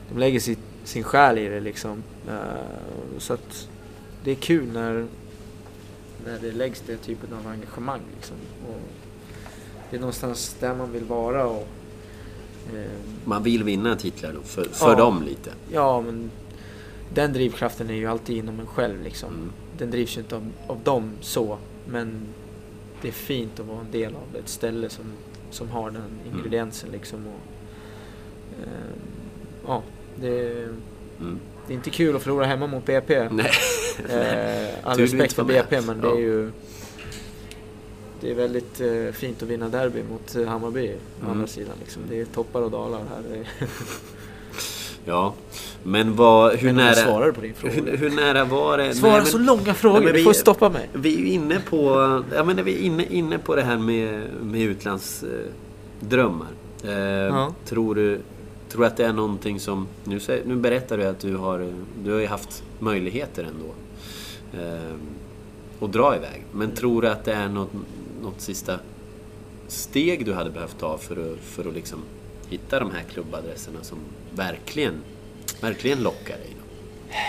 de 0.09 0.19
lägger 0.19 0.39
sitt, 0.39 0.59
sin 0.83 1.03
själ 1.03 1.37
i 1.37 1.47
det 1.47 1.59
liksom. 1.59 2.03
Eh, 2.27 3.17
så 3.17 3.33
att 3.33 3.67
det 4.25 4.31
är 4.31 4.35
kul 4.35 4.67
när, 4.73 5.05
när 6.25 6.39
det 6.39 6.51
läggs 6.51 6.83
det 6.87 6.97
typen 6.97 7.33
av 7.33 7.47
engagemang. 7.47 8.01
Liksom. 8.15 8.37
Och 8.67 8.79
det 9.89 9.95
är 9.95 9.99
någonstans 9.99 10.55
där 10.59 10.75
man 10.75 10.91
vill 10.91 11.03
vara. 11.03 11.47
Och, 11.47 11.67
eh, 12.75 12.85
Man 13.25 13.43
vill 13.43 13.63
vinna 13.63 13.95
titlar 13.95 14.33
då, 14.33 14.41
för, 14.41 14.63
för 14.63 14.89
Ja. 14.89 14.95
dem 14.95 15.23
lite. 15.23 15.51
Ja, 15.71 16.01
men 16.01 16.31
den 17.13 17.33
drivkraften 17.33 17.89
är 17.89 17.93
ju 17.93 18.05
alltid 18.05 18.37
inom 18.37 18.59
en 18.59 18.67
själv 18.67 19.03
liksom. 19.03 19.29
Mm. 19.33 19.51
Den 19.77 19.91
drivs 19.91 20.17
ju 20.17 20.21
inte 20.21 20.35
av, 20.35 20.51
av 20.67 20.79
dem 20.83 21.11
så, 21.21 21.57
men 21.87 22.21
det 23.01 23.07
är 23.07 23.11
fint 23.11 23.59
att 23.59 23.65
vara 23.65 23.79
en 23.79 23.91
del 23.91 24.15
av 24.15 24.35
ett 24.39 24.49
ställe 24.49 24.89
som, 24.89 25.05
som 25.51 25.69
har 25.69 25.91
den 25.91 26.01
Mm. 26.01 26.35
ingrediensen 26.37 26.89
liksom. 26.91 27.19
Och, 27.27 27.41
eh, 28.63 28.67
ja, 29.67 29.83
det, 30.15 30.67
Mm. 31.19 31.39
Det 31.67 31.73
är 31.73 31.75
inte 31.75 31.89
kul 31.89 32.15
att 32.15 32.21
förlora 32.21 32.45
hemma 32.45 32.67
mot 32.67 32.85
BP. 32.85 33.29
Nej. 33.31 33.51
Eh, 34.09 34.67
all 34.83 34.97
respekt 34.97 35.33
för. 35.33 35.43
BP, 35.43 35.81
men 35.81 36.01
det 36.01 36.07
är 36.07 36.19
ju 36.19 36.51
det 38.21 38.31
är 38.31 38.35
väldigt 38.35 38.81
eh, 38.81 39.13
fint 39.13 39.43
att 39.43 39.49
vinna 39.49 39.69
derby 39.69 40.03
mot 40.03 40.35
eh, 40.35 40.45
Hammarby 40.45 40.87
Mm. 40.87 41.31
andra 41.31 41.47
sidan. 41.47 41.73
Liksom. 41.79 42.01
Det 42.09 42.21
är 42.21 42.25
toppar 42.25 42.61
och 42.61 42.71
dalar 42.71 42.99
här. 42.99 43.47
Ja, 45.07 45.33
men 45.83 46.15
vad, 46.15 46.55
hur 46.55 46.67
Men 46.67 46.75
nära... 46.75 46.93
svarar 46.93 47.31
på 47.31 47.41
din 47.41 47.53
fråga. 47.53 47.73
Hur, 47.73 47.97
hur 47.97 48.09
nära 48.09 48.45
var 48.45 48.77
det? 48.77 48.93
Svara 48.95 49.11
Nej, 49.11 49.21
men- 49.21 49.31
så 49.31 49.37
långa 49.37 49.73
frågor, 49.73 49.95
Nej, 49.97 50.05
men 50.05 50.13
du 50.13 50.19
vi- 50.19 50.25
får 50.25 50.33
stoppa 50.33 50.69
mig. 50.69 50.89
Vi 50.93 51.15
är 51.15 51.19
ju 51.19 51.27
inne 51.29 51.59
på, 51.69 51.77
ja, 52.35 52.43
men 52.43 52.63
vi 52.65 52.73
är 52.75 52.79
inne, 52.79 53.05
inne 53.09 53.37
på 53.37 53.55
det 53.55 53.61
här 53.61 53.77
med, 53.77 54.23
med 54.41 54.61
utlandsdrömmar. 54.61 56.47
Eh, 56.83 56.91
Ja. 56.93 57.53
Tror 57.65 57.95
du 57.95 58.19
tror 58.69 58.81
du 58.81 58.87
att 58.87 58.97
det 58.97 59.05
är 59.05 59.13
någonting 59.13 59.59
som... 59.59 59.87
Nu, 60.03 60.19
nu 60.45 60.55
berättar 60.55 60.97
du 60.97 61.05
att 61.05 61.19
du 61.19 61.35
har, 61.35 61.73
du 62.03 62.11
har 62.13 62.19
ju 62.19 62.27
haft 62.27 62.63
möjligheter 62.79 63.43
ändå 63.43 63.73
eh, 64.63 64.95
att 65.81 65.91
dra 65.91 66.15
iväg. 66.15 66.43
Men 66.51 66.71
tror 66.71 67.01
du 67.01 67.07
att 67.09 67.25
det 67.25 67.33
är 67.33 67.47
något, 67.49 67.71
något 68.23 68.41
sista 68.41 68.79
steg 69.67 70.25
du 70.25 70.33
hade 70.33 70.49
behövt 70.49 70.79
ta 70.79 70.97
för 70.97 71.15
att, 71.33 71.39
för 71.39 71.67
att 71.67 71.73
liksom 71.73 71.99
hitta 72.49 72.79
de 72.79 72.91
här 72.91 73.03
klubbadresserna 73.13 73.79
som 73.81 73.97
verkligen, 74.35 74.93
verkligen 75.61 76.03
lockar 76.03 76.35
dig? 76.37 76.49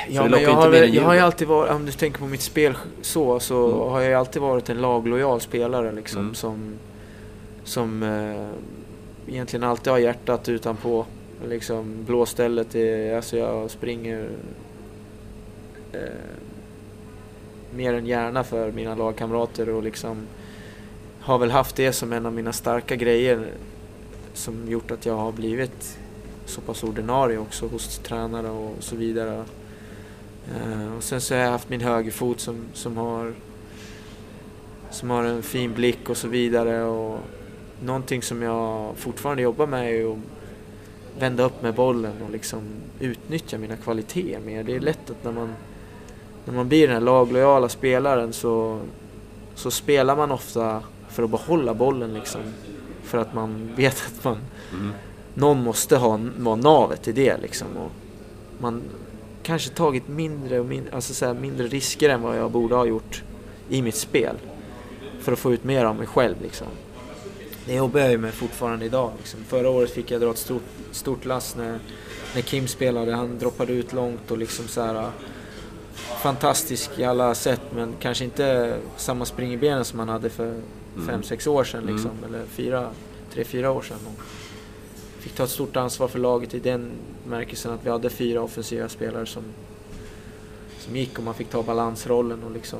Ja, 0.08 0.28
men 0.28 0.42
jag 0.42 0.50
har, 0.54 0.70
väl, 0.70 0.94
jag 0.94 1.02
har 1.02 1.14
ju 1.14 1.20
alltid 1.20 1.48
varit, 1.48 1.72
om 1.72 1.86
du 1.86 1.92
tänker 1.92 2.18
på 2.18 2.26
mitt 2.26 2.40
spel 2.40 2.76
så, 3.02 3.40
så 3.40 3.66
Mm. 3.66 3.78
har 3.92 4.00
jag 4.00 4.18
alltid 4.18 4.42
varit 4.42 4.68
en 4.68 4.80
laglojal 4.80 5.40
spelare 5.40 5.92
liksom 5.92 6.20
Mm. 6.22 6.34
som, 6.34 6.74
som 7.64 8.02
eh, 8.02 8.48
egentligen 9.34 9.64
alltid 9.64 9.92
har 9.92 9.98
hjärtat 9.98 10.48
utanpå. 10.48 11.06
Liksom 11.44 12.04
blåstället, 12.06 12.74
är, 12.74 13.16
alltså 13.16 13.36
jag 13.36 13.70
springer 13.70 14.30
eh, 15.92 16.00
mer 17.74 17.94
än 17.94 18.06
gärna 18.06 18.44
för 18.44 18.72
mina 18.72 18.94
lagkamrater 18.94 19.68
och 19.68 19.82
liksom 19.82 20.26
har 21.20 21.38
väl 21.38 21.50
haft 21.50 21.76
det 21.76 21.92
som 21.92 22.12
en 22.12 22.26
av 22.26 22.32
mina 22.32 22.52
starka 22.52 22.96
grejer 22.96 23.46
som 24.34 24.68
gjort 24.68 24.90
att 24.90 25.06
jag 25.06 25.16
har 25.16 25.32
blivit 25.32 25.98
så 26.46 26.60
pass 26.60 26.82
ordinarie 26.82 27.38
också 27.38 27.68
hos 27.68 27.98
tränare 27.98 28.50
och 28.50 28.74
så 28.80 28.96
vidare. 28.96 29.44
Eh, 30.54 30.96
och 30.96 31.02
sen 31.02 31.20
så 31.20 31.34
har 31.34 31.40
jag 31.40 31.50
haft 31.50 31.68
min 31.68 31.80
högerfot 31.80 32.40
som, 32.40 32.64
som 32.72 32.96
har 32.96 33.32
som 34.90 35.10
har 35.10 35.24
en 35.24 35.42
fin 35.42 35.74
blick 35.74 36.10
och 36.10 36.16
så 36.16 36.28
vidare. 36.28 36.84
Och 36.84 37.20
någonting 37.82 38.22
som 38.22 38.42
jag 38.42 38.96
fortfarande 38.96 39.42
jobbar 39.42 39.66
med 39.66 39.94
är 39.94 40.12
att 40.12 40.18
vända 41.18 41.42
upp 41.42 41.62
med 41.62 41.74
bollen 41.74 42.12
och 42.24 42.30
liksom 42.30 42.60
utnyttja 43.00 43.58
mina 43.58 43.76
kvaliteter 43.76 44.40
mer. 44.40 44.64
Det 44.64 44.74
är 44.76 44.80
lätt 44.80 45.10
att 45.10 45.24
när 45.24 45.32
man, 45.32 45.54
när 46.44 46.54
man 46.54 46.68
blir 46.68 46.86
den 46.86 46.94
här 46.94 47.00
laglojala 47.00 47.68
spelaren 47.68 48.32
så, 48.32 48.80
så 49.54 49.70
spelar 49.70 50.16
man 50.16 50.30
ofta 50.30 50.82
för 51.08 51.22
att 51.22 51.30
behålla 51.30 51.74
bollen 51.74 52.14
liksom. 52.14 52.40
För 53.02 53.18
att 53.18 53.34
man 53.34 53.70
vet 53.76 54.02
att 54.06 54.24
man, 54.24 54.38
Mm. 54.72 54.92
någon 55.34 55.62
måste 55.62 55.96
ha, 55.96 56.20
vara 56.38 56.56
navet 56.56 57.08
i 57.08 57.12
det 57.12 57.36
liksom. 57.36 57.68
Och 57.76 57.90
man 58.58 58.82
kanske 59.42 59.70
tagit 59.70 60.08
mindre, 60.08 60.60
och 60.60 60.66
min, 60.66 60.84
alltså 60.92 61.14
så 61.14 61.26
här, 61.26 61.34
mindre 61.34 61.66
risker 61.66 62.08
än 62.08 62.22
vad 62.22 62.38
jag 62.38 62.50
borde 62.50 62.74
ha 62.74 62.86
gjort 62.86 63.22
i 63.68 63.82
mitt 63.82 63.94
spel. 63.94 64.36
För 65.20 65.32
att 65.32 65.38
få 65.38 65.52
ut 65.52 65.64
mer 65.64 65.84
av 65.84 65.96
mig 65.96 66.06
själv 66.06 66.34
liksom. 66.42 66.66
Det 67.66 67.74
jobbar 67.74 68.00
jag 68.00 68.10
ju 68.10 68.18
med 68.18 68.34
fortfarande 68.34 68.84
idag. 68.84 69.12
Liksom. 69.18 69.44
Förra 69.44 69.70
året 69.70 69.90
fick 69.90 70.10
jag 70.10 70.20
dra 70.20 70.30
ett 70.30 70.38
stort, 70.38 70.62
stort 70.92 71.24
lass 71.24 71.56
när, 71.56 71.78
när 72.34 72.42
Kim 72.42 72.66
spelade. 72.68 73.12
Han 73.12 73.38
droppade 73.38 73.72
ut 73.72 73.92
långt 73.92 74.30
och 74.30 74.38
liksom 74.38 74.68
så 74.68 74.80
här 74.82 75.10
fantastisk 76.22 76.90
i 76.98 77.04
alla 77.04 77.34
sätt 77.34 77.60
men 77.74 77.94
kanske 78.00 78.24
inte 78.24 78.76
samma 78.96 79.24
spring 79.24 79.52
i 79.52 79.56
benen 79.56 79.84
som 79.84 79.98
han 79.98 80.08
hade 80.08 80.30
för 80.30 80.60
Mm. 80.96 81.08
fem 81.08 81.22
sex 81.22 81.46
år 81.46 81.64
sedan 81.64 81.82
Mm. 81.82 81.94
liksom, 81.94 82.10
eller 82.28 82.44
fyra, 82.46 82.90
tre, 83.32 83.44
fyra 83.44 83.70
år 83.70 83.82
sedan. 83.82 83.98
Och 84.06 84.22
fick 85.22 85.34
ta 85.34 85.44
ett 85.44 85.50
stort 85.50 85.76
ansvar 85.76 86.08
för 86.08 86.18
laget 86.18 86.54
i 86.54 86.58
den 86.58 86.90
märkelsen 87.26 87.72
att 87.72 87.86
vi 87.86 87.90
hade 87.90 88.10
fyra 88.10 88.42
offensiva 88.42 88.88
spelare 88.88 89.26
som, 89.26 89.42
som 90.78 90.96
gick 90.96 91.18
och 91.18 91.24
man 91.24 91.34
fick 91.34 91.50
ta 91.50 91.62
balansrollen 91.62 92.42
och 92.44 92.50
liksom 92.50 92.78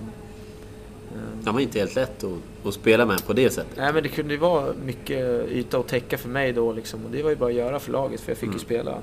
Det 1.42 1.50
var 1.50 1.60
inte 1.60 1.78
helt 1.78 1.94
lätt 1.94 2.24
att, 2.24 2.66
att 2.68 2.74
spela 2.74 3.06
med 3.06 3.26
på 3.26 3.32
det 3.32 3.50
sättet. 3.50 3.76
Nej 3.76 3.92
men 3.92 4.02
det 4.02 4.08
kunde 4.08 4.34
ju 4.34 4.40
vara 4.40 4.72
mycket 4.84 5.48
yta 5.50 5.78
att 5.78 5.88
täcka 5.88 6.18
för 6.18 6.28
mig 6.28 6.52
då 6.52 6.72
liksom 6.72 7.04
och 7.04 7.10
det 7.10 7.22
var 7.22 7.30
ju 7.30 7.36
bara 7.36 7.48
att 7.50 7.54
göra 7.56 7.78
för 7.78 7.92
laget 7.92 8.20
för 8.20 8.30
jag 8.30 8.38
fick 8.38 8.46
Mm. 8.46 8.56
ju 8.58 8.64
spela. 8.64 8.98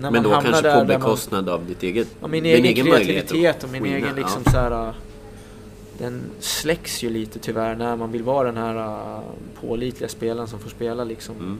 Men 0.00 0.22
då 0.22 0.30
kanske 0.30 0.50
där 0.50 0.60
på 0.60 0.66
där 0.68 0.76
man- 0.76 0.86
bekostnad 0.86 1.48
av 1.48 1.66
ditt 1.66 1.82
eget, 1.82 2.08
Ja, 2.20 2.26
min 2.26 2.44
egen, 2.46 2.86
att 2.92 2.96
kreativitet 3.02 3.64
och 3.64 3.70
min 3.70 3.82
winna. 3.82 3.96
egen 3.96 4.14
liksom 4.16 4.42
Ja. 4.44 4.50
så 4.52 4.58
här. 4.58 4.94
Den 5.98 6.22
släcks 6.38 7.02
ju 7.02 7.10
lite 7.10 7.38
tyvärr 7.38 7.74
när 7.76 7.96
man 7.96 8.12
vill 8.12 8.22
vara 8.22 8.52
den 8.52 8.56
här 8.56 8.76
uh, 9.16 9.20
pålitliga 9.60 10.08
spelaren 10.08 10.48
som 10.48 10.58
får 10.58 10.70
spela 10.70 11.04
liksom. 11.04 11.34
Mm. 11.36 11.58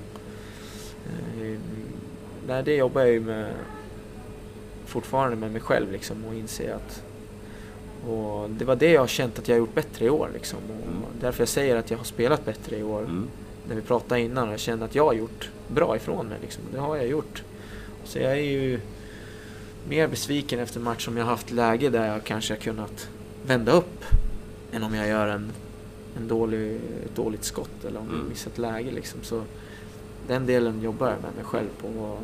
Eh, 1.06 1.58
nej, 2.48 2.62
det 2.64 2.76
jobbar 2.76 3.00
jag 3.00 3.10
ju 3.10 3.20
med 3.20 3.52
fortfarande 4.86 5.36
med 5.36 5.50
mig 5.52 5.60
själv 5.60 5.92
liksom 5.92 6.24
och 6.24 6.34
inse 6.34 6.74
att 6.74 7.02
och 8.08 8.50
det 8.50 8.64
var 8.64 8.76
det 8.76 8.90
jag 8.92 9.00
har 9.00 9.06
känt 9.06 9.38
att 9.38 9.48
jag 9.48 9.54
har 9.54 9.58
gjort 9.58 9.74
bättre 9.74 10.04
i 10.04 10.10
år 10.10 10.30
liksom. 10.34 10.58
Mm. 10.64 11.02
Därför 11.20 11.40
jag 11.40 11.48
säger 11.48 11.76
att 11.76 11.90
jag 11.90 11.98
har 11.98 12.04
spelat 12.04 12.44
bättre 12.44 12.76
i 12.76 12.82
år. 12.82 13.00
Mm. 13.00 13.28
När 13.68 13.74
vi 13.76 13.82
pratade 13.82 14.20
innan 14.20 14.46
och 14.48 14.52
jag 14.52 14.60
känner 14.60 14.84
att 14.84 14.94
jag 14.94 15.04
har 15.04 15.12
gjort 15.12 15.50
bra 15.68 15.96
ifrån 15.96 16.26
mig 16.26 16.38
liksom. 16.42 16.62
Det 16.72 16.78
har 16.78 16.96
jag 16.96 17.06
gjort. 17.06 17.42
Så 18.04 18.18
jag 18.18 18.32
är 18.32 18.42
ju 18.50 18.80
mer 19.88 20.08
besviken 20.08 20.58
efter 20.60 20.80
match 20.80 21.08
om 21.08 21.16
jag 21.16 21.24
har 21.24 21.30
haft 21.30 21.50
läge 21.50 21.88
där 21.90 22.06
jag 22.06 22.24
kanske 22.24 22.54
har 22.54 22.58
kunnat 22.58 23.08
vända 23.46 23.72
upp 23.72 24.04
än 24.72 24.82
om 24.82 24.94
jag 24.94 25.08
gör 25.08 25.26
en, 25.28 25.52
en 26.16 26.28
dålig, 26.28 26.74
ett 27.04 27.16
dåligt 27.16 27.44
skott 27.44 27.84
eller 27.84 28.00
om 28.00 28.06
jag 28.06 28.14
Mm. 28.16 28.28
missar 28.28 28.50
ett 28.50 28.58
läge 28.58 28.90
liksom. 28.90 29.20
Så 29.22 29.42
den 30.28 30.46
delen 30.46 30.82
jobbar 30.82 31.06
jag 31.10 31.22
med 31.22 31.34
mig 31.34 31.44
själv 31.44 31.68
på 31.80 31.88
och 31.88 32.18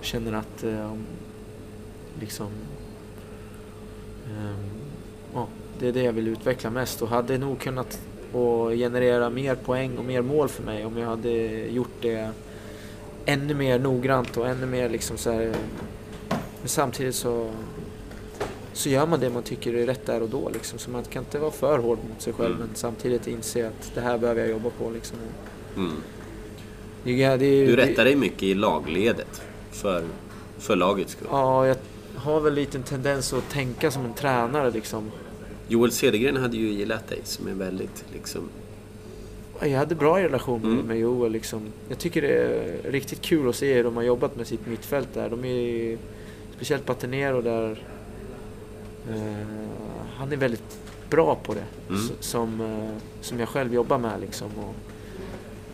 känner 0.00 0.32
att 0.32 0.64
eh, 0.64 0.92
om 0.92 1.04
liksom 2.20 2.48
ja, 4.26 4.54
det 5.80 5.88
är 5.88 5.92
det 5.92 6.02
jag 6.02 6.12
vill 6.12 6.28
utveckla 6.28 6.70
mest 6.70 7.02
och 7.02 7.08
hade 7.08 7.38
nog 7.38 7.60
kunnat 7.60 8.00
och 8.32 8.70
generera 8.70 9.30
mer 9.30 9.54
poäng 9.54 9.98
och 9.98 10.04
mer 10.04 10.22
mål 10.22 10.48
för 10.48 10.62
mig 10.62 10.84
om 10.86 10.98
jag 10.98 11.06
hade 11.06 11.30
gjort 11.68 11.92
det 12.00 12.30
ännu 13.26 13.54
mer 13.54 13.78
noggrant 13.78 14.36
och 14.36 14.48
ännu 14.48 14.66
mer 14.66 14.88
liksom 14.88 15.16
så 15.18 15.30
här. 15.30 15.54
Men 16.28 16.68
samtidigt 16.68 17.14
så 17.14 17.50
så 18.72 18.88
gör 18.88 19.06
man 19.06 19.20
det 19.20 19.30
man 19.30 19.42
tycker 19.42 19.74
är 19.74 19.86
rätt 19.86 20.06
där 20.06 20.22
och 20.22 20.28
då 20.28 20.50
liksom. 20.54 20.78
Så 20.78 20.90
man 20.90 21.04
kan 21.04 21.22
inte 21.22 21.38
vara 21.38 21.50
för 21.50 21.78
hård 21.78 21.98
mot 22.08 22.22
sig 22.22 22.32
själv 22.32 22.54
Mm. 22.54 22.66
men 22.66 22.76
samtidigt 22.76 23.26
inse 23.26 23.66
att 23.66 23.90
det 23.94 24.00
här 24.00 24.18
behöver 24.18 24.40
jag 24.40 24.50
jobba 24.50 24.70
på 24.70 24.90
liksom. 24.90 25.18
Mm. 25.76 25.92
Det, 27.04 27.36
det, 27.36 27.66
Du 27.66 27.76
rättar 27.76 28.04
dig 28.04 28.16
mycket 28.16 28.42
i 28.42 28.54
lagledet 28.54 29.42
för, 29.70 30.04
för 30.58 30.76
lagets 30.76 31.12
skull. 31.12 31.28
Ja, 31.30 31.66
jag 31.66 31.76
har 32.16 32.40
väl 32.40 32.54
lite 32.54 32.78
en 32.78 32.84
tendens 32.84 33.32
att 33.32 33.48
tänka 33.50 33.90
som 33.90 34.04
en 34.04 34.14
tränare 34.14 34.70
liksom. 34.70 35.10
Joel 35.68 35.92
Cedergren 35.92 36.36
hade 36.36 36.56
ju 36.56 36.68
gillat 36.68 37.08
dig 37.08 37.20
som 37.24 37.48
är 37.48 37.54
väldigt 37.54 38.04
liksom... 38.12 38.42
Jag 39.60 39.78
hade 39.78 39.94
bra 39.94 40.18
relation 40.18 40.60
med, 40.62 40.72
Mm. 40.72 40.86
med 40.86 40.98
Joel 40.98 41.32
liksom. 41.32 41.62
Jag 41.88 41.98
tycker 41.98 42.22
det 42.22 42.28
är 42.28 42.90
riktigt 42.92 43.22
kul 43.22 43.48
att 43.48 43.56
se 43.56 43.74
hur 43.74 43.84
de 43.84 43.96
har 43.96 44.02
jobbat 44.02 44.36
med 44.36 44.46
sitt 44.46 44.66
mittfält 44.66 45.08
där. 45.14 45.30
De 45.30 45.44
är 45.44 45.98
speciellt 46.56 46.84
Patenero 46.86 47.42
där. 47.42 47.82
Eh, 49.10 49.68
han 50.16 50.32
är 50.32 50.36
väldigt 50.36 50.78
bra 51.10 51.34
på 51.34 51.54
det. 51.54 51.64
Mm. 51.88 52.00
Som, 52.20 52.60
eh, 52.60 53.02
som 53.20 53.40
jag 53.40 53.48
själv 53.48 53.74
jobbar 53.74 53.98
med 53.98 54.20
liksom. 54.20 54.48
Och 54.58 54.74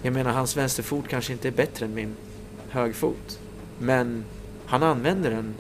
jag 0.03 0.13
menar 0.13 0.33
hans 0.33 0.57
vänsterfot 0.57 1.09
kanske 1.09 1.33
inte 1.33 1.49
är 1.49 1.53
bättre 1.53 1.87
än 1.87 1.95
min 1.95 2.17
högerfot. 2.69 3.39
Men 3.79 4.25
han 4.67 4.83
använder 4.83 5.31
den 5.31 5.55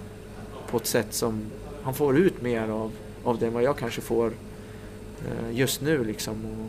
på 0.70 0.76
ett 0.76 0.86
sätt 0.86 1.14
som 1.14 1.42
han 1.82 1.94
får 1.94 2.16
ut 2.16 2.42
mer 2.42 2.68
av, 2.68 2.92
av 3.24 3.38
det 3.38 3.46
än 3.46 3.52
vad 3.52 3.62
jag 3.62 3.76
kanske 3.78 4.00
får 4.00 4.26
eh, 5.26 5.56
just 5.58 5.80
nu 5.80 6.04
liksom. 6.04 6.44
Och 6.44 6.66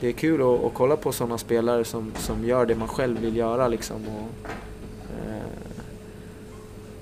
det 0.00 0.08
är 0.08 0.12
kul 0.12 0.42
att, 0.42 0.64
att 0.64 0.74
kolla 0.74 0.96
på 0.96 1.12
sådana 1.12 1.38
spelare 1.38 1.84
som, 1.84 2.12
som 2.18 2.44
gör 2.44 2.66
det 2.66 2.74
man 2.74 2.88
själv 2.88 3.20
vill 3.20 3.36
göra 3.36 3.68
liksom. 3.68 3.96
Och, 4.08 4.48
eh, 5.28 5.42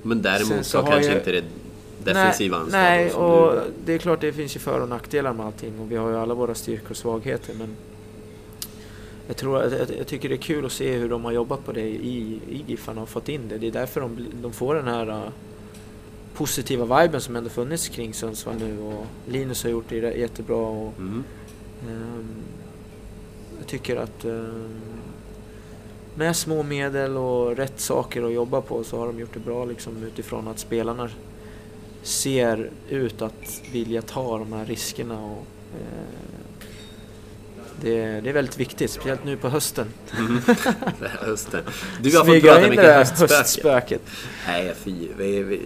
Men 0.03 0.23
däremot 0.23 0.49
så 0.49 0.65
så 0.65 0.83
kanske 0.83 1.05
jag- 1.05 1.17
inte 1.17 1.33
det 1.33 1.45
defensiva 2.05 2.59
nej, 2.71 3.05
ansvaret. 3.05 3.17
Nej, 3.17 3.51
och 3.51 3.53
du- 3.55 3.73
det 3.85 3.93
är 3.95 3.99
klart 3.99 4.21
det 4.21 4.33
finns 4.33 4.57
ju 4.57 4.61
för 4.61 4.81
och 4.81 4.89
nackdelar 4.89 5.33
med 5.33 5.47
allting 5.47 5.81
och 5.81 5.93
vi 5.93 5.97
har 5.97 6.11
ju 6.11 6.17
alla 6.17 6.35
våra 6.35 6.55
styrkor 6.55 6.91
och 6.91 6.97
svagheter 6.97 7.55
men 7.59 7.77
jag, 9.27 9.37
tror, 9.37 9.63
jag, 9.63 9.73
jag 9.99 10.07
tycker 10.07 10.29
det 10.29 10.35
är 10.35 10.43
kul 10.43 10.67
att 10.67 10.73
se 10.73 10.93
hur 10.93 11.09
de 11.09 11.25
har 11.25 11.33
jobbat 11.33 11.65
på 11.65 11.73
det 11.73 11.81
i, 11.89 12.41
i 12.51 12.65
Giffarna 12.67 13.03
och 13.03 13.09
fått 13.09 13.29
in 13.29 13.49
det. 13.49 13.59
Det 13.59 13.67
är 13.67 13.71
därför 13.73 14.01
de, 14.01 14.27
de 14.43 14.53
får 14.53 14.75
den 14.75 14.89
här 14.89 15.09
uh, 15.09 15.29
positiva 16.45 17.03
viben 17.03 17.21
som 17.21 17.37
ändå 17.37 17.51
funnits 17.51 17.89
kring 17.89 18.15
Sundsvall 18.15 18.55
nu 18.59 18.79
och 18.81 19.07
Linus 19.29 19.63
har 19.63 19.71
gjort 19.71 19.85
det 19.89 19.95
jä- 20.01 20.17
jättebra 20.17 20.57
och 20.57 20.93
Mm. 20.99 21.25
Ehm, 21.89 22.27
jag 23.59 23.67
tycker 23.67 23.97
att 23.97 24.25
ehm, 24.25 24.81
med 26.15 26.37
små 26.37 26.63
medel 26.63 27.17
och 27.17 27.57
rätt 27.57 27.81
saker 27.81 28.23
att 28.23 28.33
jobba 28.33 28.61
på 28.61 28.85
så 28.85 28.99
har 28.99 29.07
de 29.07 29.19
gjort 29.21 29.35
det 29.35 29.41
bra 29.41 29.65
liksom, 29.65 30.03
utifrån 30.03 30.49
att 30.49 30.59
spelarna 30.59 31.11
ser 32.03 32.71
ut 32.89 33.23
att 33.23 33.63
vilja 33.73 34.03
ta 34.03 34.39
de 34.39 34.53
här 34.53 34.67
riskerna. 34.67 35.25
Och, 35.25 35.47
eh, 35.75 36.05
det, 37.81 38.21
det 38.21 38.29
är 38.29 38.33
väldigt 38.33 38.59
viktigt, 38.61 38.91
speciellt 38.91 39.25
nu 39.25 39.37
på 39.37 39.49
hösten. 39.49 39.87
Mm. 40.19 40.41
Hösten. 41.21 41.61
Du 42.03 42.17
har 42.17 42.25
fått 42.25 42.43
prata 42.43 42.69
mycket 42.69 42.85
höstspöke. 42.95 43.35
höstspöket. 43.35 44.03
Nej, 44.47 44.75
fy. 44.77 44.93
Vi, 45.19 45.43
vi, 45.43 45.43
vi, 45.43 45.61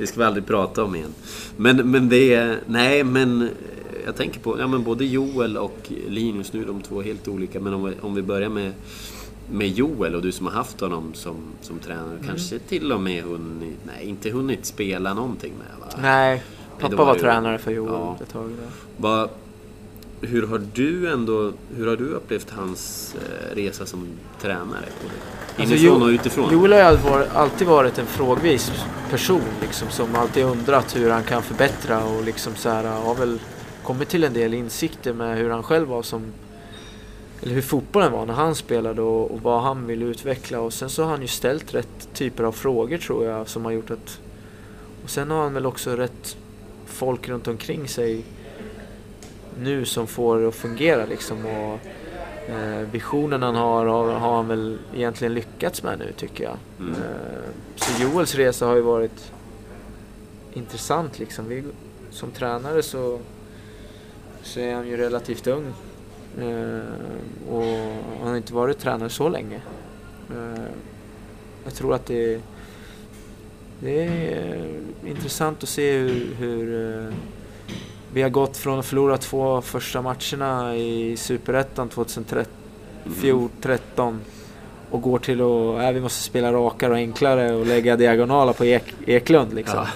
det 0.00 0.06
ska 0.06 0.18
vi 0.20 0.24
aldrig 0.26 0.46
prata 0.46 0.84
om 0.84 0.94
igen. 0.94 1.14
Men, 1.56 1.90
men 1.90 2.08
det 2.08 2.34
är... 2.34 2.60
Nej, 2.66 3.04
men 3.04 3.48
jag 4.06 4.16
tänker 4.16 4.40
på... 4.40 4.60
Ja, 4.60 4.66
men 4.66 4.82
både 4.84 5.04
Joel 5.04 5.56
och 5.56 5.92
Linus 6.08 6.52
nu, 6.52 6.64
de 6.64 6.80
två 6.80 7.00
är 7.00 7.04
helt 7.04 7.28
olika. 7.28 7.60
Men 7.60 7.74
om 7.74 7.84
vi, 7.84 7.94
om 8.00 8.14
vi 8.14 8.22
börjar 8.22 8.48
med, 8.48 8.72
med 9.52 9.68
Joel 9.68 10.14
och 10.14 10.22
du 10.22 10.32
som 10.32 10.46
har 10.46 10.52
haft 10.52 10.80
honom 10.80 11.14
som, 11.14 11.36
som 11.60 11.78
tränare. 11.78 12.12
Mm. 12.14 12.26
Kanske 12.26 12.58
till 12.58 12.92
och 12.92 13.00
med 13.00 13.22
hunnit... 13.24 13.76
Nej, 13.86 14.06
inte 14.08 14.30
hunnit 14.30 14.66
spela 14.66 15.14
någonting 15.14 15.52
med 15.58 15.80
va? 15.80 15.98
Nej, 16.02 16.42
pappa 16.80 16.96
var 16.96 17.14
ju- 17.14 17.20
tränare 17.20 17.58
för 17.58 17.70
Joel 17.70 17.92
Ja. 17.92 18.18
ett 18.22 18.28
tag 18.32 18.48
där. 18.50 18.68
Vad, 18.96 19.28
hur 20.20 20.46
har 20.46 20.62
du 20.74 21.12
ändå... 21.12 21.52
Hur 21.76 21.86
har 21.86 21.96
du 21.96 22.08
upplevt 22.08 22.50
hans 22.50 23.14
eh, 23.14 23.54
resa 23.54 23.86
som 23.86 24.08
tränare? 24.40 24.84
Alltså, 25.56 25.74
Inifrån 25.74 26.00
Jo- 26.00 26.04
och 26.04 26.08
utifrån? 26.08 26.52
Joel 26.52 26.72
har 26.72 26.80
alltid 26.80 27.10
varit, 27.10 27.34
alltid 27.34 27.66
varit 27.66 27.98
en 27.98 28.06
frågvis 28.06 28.72
person 29.10 29.42
liksom, 29.60 29.88
som 29.90 30.14
alltid 30.14 30.44
undrat 30.44 30.96
hur 30.96 31.10
han 31.10 31.22
kan 31.22 31.42
förbättra 31.42 32.04
och 32.04 32.24
liksom 32.24 32.54
så 32.54 32.68
här, 32.68 32.84
har 32.84 33.14
väl 33.14 33.38
kommit 33.82 34.08
till 34.08 34.24
en 34.24 34.32
del 34.32 34.54
insikter 34.54 35.12
med 35.12 35.38
hur 35.38 35.50
han 35.50 35.62
själv 35.62 35.88
var 35.88 36.02
som 36.02 36.32
eller 37.42 37.54
hur 37.54 37.62
fotbollen 37.62 38.12
var 38.12 38.26
när 38.26 38.34
han 38.34 38.54
spelade 38.54 39.02
och, 39.02 39.30
och 39.30 39.42
vad 39.42 39.62
han 39.62 39.86
vill 39.86 40.02
utveckla 40.02 40.60
och 40.60 40.72
sen 40.72 40.90
så 40.90 41.02
har 41.02 41.10
han 41.10 41.22
ju 41.22 41.28
ställt 41.28 41.74
rätt 41.74 42.08
typer 42.14 42.44
av 42.44 42.52
frågor 42.52 42.98
tror 42.98 43.24
jag 43.24 43.48
som 43.48 43.64
har 43.64 43.72
gjort 43.72 43.90
att 43.90 44.20
och 45.04 45.10
sen 45.10 45.30
har 45.30 45.42
han 45.42 45.54
väl 45.54 45.66
också 45.66 45.96
rätt 45.96 46.36
folk 46.86 47.28
runt 47.28 47.48
omkring 47.48 47.88
sig 47.88 48.24
nu 49.60 49.84
som 49.84 50.06
får 50.06 50.38
det 50.40 50.48
att 50.48 50.54
fungera 50.54 51.06
liksom 51.06 51.46
och 51.46 51.78
Eh, 52.50 52.86
visionen 52.92 53.42
han 53.42 53.54
har, 53.54 53.86
har 53.86 54.12
har 54.12 54.36
han 54.36 54.48
väl 54.48 54.78
egentligen 54.94 55.34
lyckats 55.34 55.82
med 55.82 55.98
nu 55.98 56.12
tycker 56.16 56.44
jag. 56.44 56.56
Mm. 56.78 56.92
Eh, 56.92 57.50
så 57.76 58.02
Joels 58.02 58.34
resa 58.34 58.66
har 58.66 58.74
ju 58.74 58.80
varit 58.80 59.32
intressant 60.52 61.18
liksom. 61.18 61.48
Vi, 61.48 61.64
som 62.10 62.30
tränare 62.30 62.82
så, 62.82 63.20
så 64.42 64.60
är 64.60 64.74
han 64.74 64.88
ju 64.88 64.96
relativt 64.96 65.46
ung. 65.46 65.66
Eh, 66.38 67.50
och 67.50 67.64
han 68.20 68.28
har 68.28 68.36
inte 68.36 68.54
varit 68.54 68.78
tränare 68.78 69.10
så 69.10 69.28
länge. 69.28 69.60
Eh, 70.30 70.64
jag 71.64 71.74
tror 71.74 71.94
att 71.94 72.06
det, 72.06 72.40
det 73.80 74.06
är 74.06 74.80
intressant 75.06 75.62
att 75.62 75.68
se 75.68 75.98
hur, 75.98 76.34
hur, 76.34 76.96
eh, 77.06 77.14
vi 78.12 78.22
har 78.22 78.30
gått 78.30 78.56
från 78.56 78.78
att 78.78 78.86
förlora 78.86 79.16
två 79.16 79.60
första 79.60 80.02
matcherna 80.02 80.76
i 80.76 81.16
Superettan 81.16 81.88
2013 81.88 84.20
och 84.90 85.02
går 85.02 85.18
till 85.18 85.40
att 85.40 85.82
äh, 85.82 85.92
vi 85.92 86.00
måste 86.00 86.22
spela 86.22 86.52
rakare 86.52 86.92
och 86.92 86.98
enklare 86.98 87.54
och 87.54 87.66
lägga 87.66 87.96
diagonaler 87.96 88.52
på 88.52 88.64
Ek 88.64 88.94
Eklund. 89.06 89.54
Liksom. 89.54 89.78
Ja. 89.78 89.86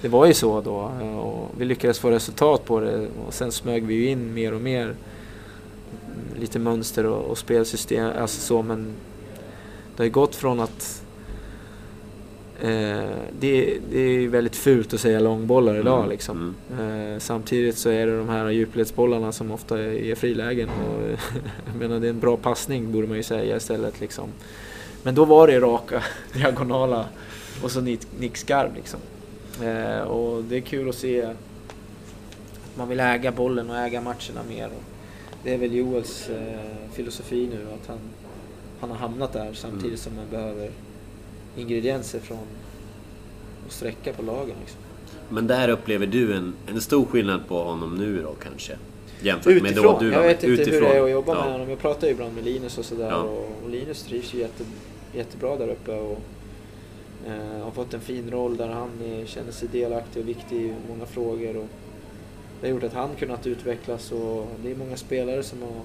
Det 0.00 0.08
var 0.08 0.26
ju 0.26 0.34
så 0.34 0.60
då 0.60 0.90
och 1.20 1.50
vi 1.58 1.64
lyckades 1.64 1.98
få 1.98 2.10
resultat 2.10 2.64
på 2.64 2.80
det 2.80 3.08
och 3.26 3.34
sen 3.34 3.52
smög 3.52 3.86
vi 3.86 3.94
ju 3.94 4.08
in 4.08 4.34
mer 4.34 4.54
och 4.54 4.60
mer 4.60 4.94
lite 6.36 6.58
mönster 6.58 7.06
och, 7.06 7.24
och 7.24 7.38
spelsystem, 7.38 8.12
alltså 8.18 8.40
så 8.40 8.62
men 8.62 8.92
det 9.96 10.02
har 10.02 10.04
ju 10.04 10.10
gått 10.10 10.34
från 10.34 10.60
att 10.60 11.02
det, 13.40 13.78
det 13.90 14.00
är 14.00 14.28
väldigt 14.28 14.56
fult 14.56 14.94
att 14.94 15.00
säga 15.00 15.20
långbollar 15.20 15.80
idag 15.80 15.98
mm. 15.98 16.10
liksom. 16.10 16.54
Mm. 16.78 17.12
Eh, 17.12 17.18
samtidigt 17.18 17.78
så 17.78 17.90
är 17.90 18.06
det 18.06 18.18
de 18.18 18.28
här 18.28 18.50
djupledsbollarna 18.50 19.32
som 19.32 19.50
ofta 19.50 19.78
är 19.80 20.14
frilägen 20.14 20.68
och 20.68 21.02
jag 21.66 21.76
menar 21.78 22.00
det 22.00 22.06
är 22.06 22.10
en 22.10 22.20
bra 22.20 22.36
passning 22.36 22.92
borde 22.92 23.06
man 23.06 23.16
ju 23.16 23.22
säga 23.22 23.56
istället 23.56 24.00
liksom. 24.00 24.28
Men 25.02 25.14
då 25.14 25.24
var 25.24 25.46
det 25.46 25.60
raka 25.60 26.02
diagonala 26.32 27.06
och 27.62 27.70
så 27.70 27.80
nickskarv 28.18 28.74
liksom. 28.74 29.00
Eh, 29.62 30.00
och 30.00 30.44
det 30.44 30.56
är 30.56 30.60
kul 30.60 30.88
att 30.88 30.94
se 30.94 31.22
att 31.22 31.36
man 32.74 32.88
vill 32.88 33.00
äga 33.00 33.32
bollen 33.32 33.70
och 33.70 33.76
äga 33.76 34.00
matcherna 34.00 34.42
mer. 34.48 34.70
Det 35.44 35.54
är 35.54 35.58
väl 35.58 35.74
Joels 35.74 36.28
eh, 36.28 36.92
filosofi 36.92 37.48
nu 37.50 37.66
att 37.74 37.88
han, 37.88 37.98
han 38.80 38.90
har 38.90 38.96
hamnat 38.96 39.32
där 39.32 39.52
samtidigt 39.52 39.84
mm. 39.84 39.96
som 39.96 40.16
man 40.16 40.24
behöver 40.30 40.70
ingredienser 41.56 42.18
från 42.18 42.38
att 43.66 43.72
sträcka 43.72 44.12
på 44.12 44.22
lagen. 44.22 44.56
Liksom. 44.60 44.80
Men 45.28 45.46
där 45.46 45.68
upplever 45.68 46.06
du 46.06 46.34
en, 46.34 46.54
en 46.66 46.80
stor 46.80 47.06
skillnad 47.06 47.48
på 47.48 47.62
honom 47.62 47.96
nu 47.96 48.22
då 48.22 48.34
kanske? 48.42 48.76
Jämfört 49.20 49.46
utifrån. 49.46 49.74
med 49.74 49.92
då 49.92 49.98
du 49.98 50.12
Jag 50.12 50.22
vet 50.22 50.44
inte 50.44 50.62
utifrån. 50.62 50.74
hur 50.74 50.80
det 50.80 50.98
är 50.98 51.04
att 51.04 51.10
jobba 51.10 51.34
ja. 51.34 51.44
med 51.44 51.52
honom. 51.52 51.70
Jag 51.70 51.78
pratar 51.78 52.06
ju 52.06 52.12
ibland 52.12 52.34
med 52.34 52.44
Linus 52.44 52.78
och 52.78 52.84
sådär 52.84 53.10
ja. 53.10 53.22
och, 53.22 53.70
Linus 53.70 54.02
trivs 54.02 54.34
ju 54.34 54.38
jätte, 54.38 54.64
jättebra 55.14 55.56
där 55.56 55.68
uppe. 55.68 55.92
Och, 55.92 56.18
eh, 57.26 57.64
har 57.64 57.70
fått 57.70 57.94
en 57.94 58.00
fin 58.00 58.30
roll 58.30 58.56
där 58.56 58.68
han 58.68 58.90
är, 59.04 59.26
känner 59.26 59.52
sig 59.52 59.68
delaktig 59.68 60.22
och 60.22 60.28
viktig 60.28 60.56
i 60.56 60.74
många 60.88 61.06
frågor. 61.06 61.56
Och 61.56 61.68
det 62.60 62.66
har 62.66 62.74
gjort 62.74 62.84
att 62.84 62.92
han 62.92 63.08
kunnat 63.18 63.46
utvecklas 63.46 64.12
och 64.12 64.46
det 64.62 64.70
är 64.70 64.76
många 64.76 64.96
spelare 64.96 65.42
som 65.42 65.62
har, 65.62 65.80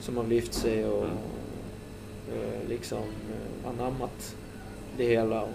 som 0.00 0.16
har 0.16 0.24
lyft 0.24 0.54
sig 0.54 0.86
och 0.86 1.04
mm. 1.04 1.16
eh, 2.32 2.68
liksom 2.68 2.98
eh, 2.98 3.70
anammat 3.70 4.36
det 4.96 5.04
hela. 5.04 5.42
Och 5.42 5.48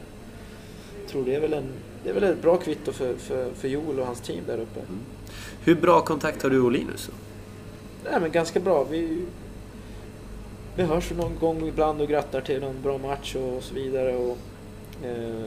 jag 1.02 1.10
tror 1.10 1.26
det 1.26 1.36
är 1.36 1.40
väl, 1.40 1.54
en, 1.54 1.70
det 2.04 2.10
är 2.10 2.14
väl 2.14 2.24
ett 2.24 2.42
bra 2.42 2.58
kvitto 2.58 2.92
för, 2.92 3.16
för, 3.16 3.52
för 3.54 3.68
Joel 3.68 4.00
och 4.00 4.06
hans 4.06 4.22
team 4.22 4.44
där 4.48 4.58
uppe. 4.58 4.80
Mm. 4.80 5.00
Hur 5.64 5.76
bra 5.76 6.02
kontakt 6.02 6.44
har 6.44 6.50
du 6.50 6.62
och 6.62 6.72
Linus? 6.72 7.10
Nej, 8.04 8.22
men 8.22 8.32
ganska 8.32 8.60
bra. 8.60 8.84
Vi, 8.84 9.26
vi 10.76 10.84
hörs 10.84 11.12
någon 11.12 11.36
gång 11.40 11.68
ibland 11.68 12.02
och 12.02 12.08
grattar 12.08 12.42
till 12.42 12.62
någon 12.62 12.82
bra 12.82 12.98
match 12.98 13.36
och 13.36 13.64
så 13.64 13.76
vidare. 13.76 14.16
Och, 14.16 14.38
eh, 15.06 15.46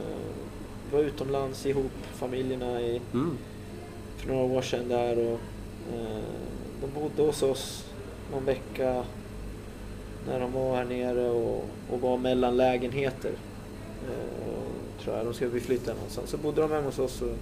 var 0.91 0.99
utomlands 0.99 1.65
ihop, 1.65 1.91
familjerna, 2.13 2.81
i, 2.81 3.01
mm. 3.13 3.37
för 4.17 4.27
några 4.27 4.43
år 4.43 4.61
sedan 4.61 4.87
där. 4.89 5.17
Och, 5.17 5.39
eh, 5.93 6.23
de 6.81 6.99
bodde 6.99 7.21
hos 7.21 7.43
oss 7.43 7.85
någon 8.31 8.45
vecka 8.45 9.03
när 10.27 10.39
de 10.39 10.51
var 10.51 10.75
här 10.75 10.85
nere 10.85 11.29
och, 11.29 11.65
och 11.89 12.01
var 12.01 12.17
mellan 12.17 12.57
lägenheter. 12.57 13.31
Eh, 14.03 15.03
tror 15.03 15.17
jag. 15.17 15.25
De 15.25 15.33
skulle 15.33 15.59
flytta 15.59 15.93
någonstans. 15.93 16.29
Så 16.29 16.37
bodde 16.37 16.61
de 16.61 16.71
hemma 16.71 16.85
hos 16.85 16.99
oss 16.99 17.21
och 17.21 17.37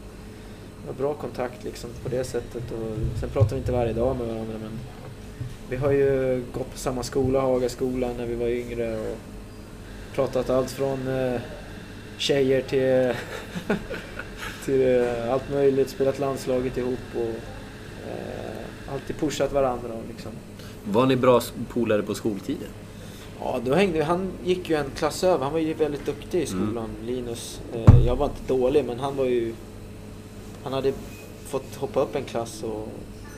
har 0.87 0.93
bra 0.93 1.13
kontakt 1.13 1.63
liksom 1.63 1.89
på 2.03 2.09
det 2.09 2.23
sättet. 2.23 2.71
Och 2.71 3.19
sen 3.19 3.29
pratar 3.29 3.49
vi 3.49 3.57
inte 3.57 3.71
varje 3.71 3.93
dag 3.93 4.17
med 4.17 4.27
varandra 4.27 4.53
men 4.61 4.79
vi 5.69 5.75
har 5.75 5.91
ju 5.91 6.43
gått 6.53 6.71
på 6.71 6.77
samma 6.77 7.03
skola, 7.03 7.41
Hagaskolan, 7.41 8.17
när 8.17 8.25
vi 8.25 8.35
var 8.35 8.47
yngre 8.47 8.97
och 8.97 9.17
pratat 10.15 10.49
allt 10.49 10.71
från 10.71 11.07
eh, 11.07 11.41
tjejer 12.17 12.61
till, 12.61 13.15
till 14.65 14.99
eh, 14.99 15.33
allt 15.33 15.51
möjligt, 15.51 15.89
spelat 15.89 16.19
landslaget 16.19 16.77
ihop 16.77 16.99
och 17.15 17.35
eh, 18.09 18.93
alltid 18.93 19.17
pushat 19.17 19.51
varandra. 19.51 19.89
Liksom. 20.07 20.31
Var 20.85 21.05
ni 21.05 21.15
bra 21.15 21.41
polare 21.69 22.01
på 22.01 22.15
skoltiden? 22.15 22.69
Ja, 23.45 23.59
då 23.65 23.73
hängde 23.73 24.03
Han 24.03 24.31
gick 24.43 24.69
ju 24.69 24.75
en 24.75 24.91
klass 24.95 25.23
över. 25.23 25.43
Han 25.43 25.53
var 25.53 25.59
ju 25.59 25.73
väldigt 25.73 26.05
duktig 26.05 26.41
i 26.41 26.45
skolan, 26.45 26.89
mm. 27.01 27.05
Linus. 27.05 27.61
Eh, 27.73 28.05
jag 28.05 28.15
var 28.15 28.25
inte 28.25 28.53
dålig, 28.53 28.85
men 28.85 28.99
han 28.99 29.15
var 29.15 29.25
ju... 29.25 29.53
Han 30.63 30.73
hade 30.73 30.93
fått 31.45 31.75
hoppa 31.75 32.01
upp 32.01 32.15
en 32.15 32.23
klass 32.23 32.63
och 32.63 32.87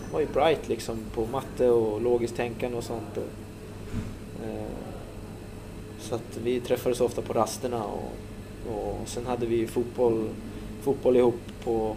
han 0.03 0.11
var 0.11 0.19
ju 0.19 0.25
bright 0.25 0.69
liksom 0.69 0.97
på 1.13 1.25
matte 1.25 1.69
och 1.69 2.01
logiskt 2.01 2.35
tänkande 2.35 2.77
och 2.77 2.83
sånt. 2.83 3.17
Eh, 4.43 4.65
så 5.99 6.15
att 6.15 6.37
vi 6.43 6.59
träffades 6.59 7.01
ofta 7.01 7.21
på 7.21 7.33
rasterna 7.33 7.83
och, 7.83 8.11
och 8.75 8.99
sen 9.05 9.25
hade 9.25 9.45
vi 9.45 9.67
fotboll, 9.67 10.29
fotboll 10.81 11.17
ihop 11.17 11.41
på, 11.63 11.95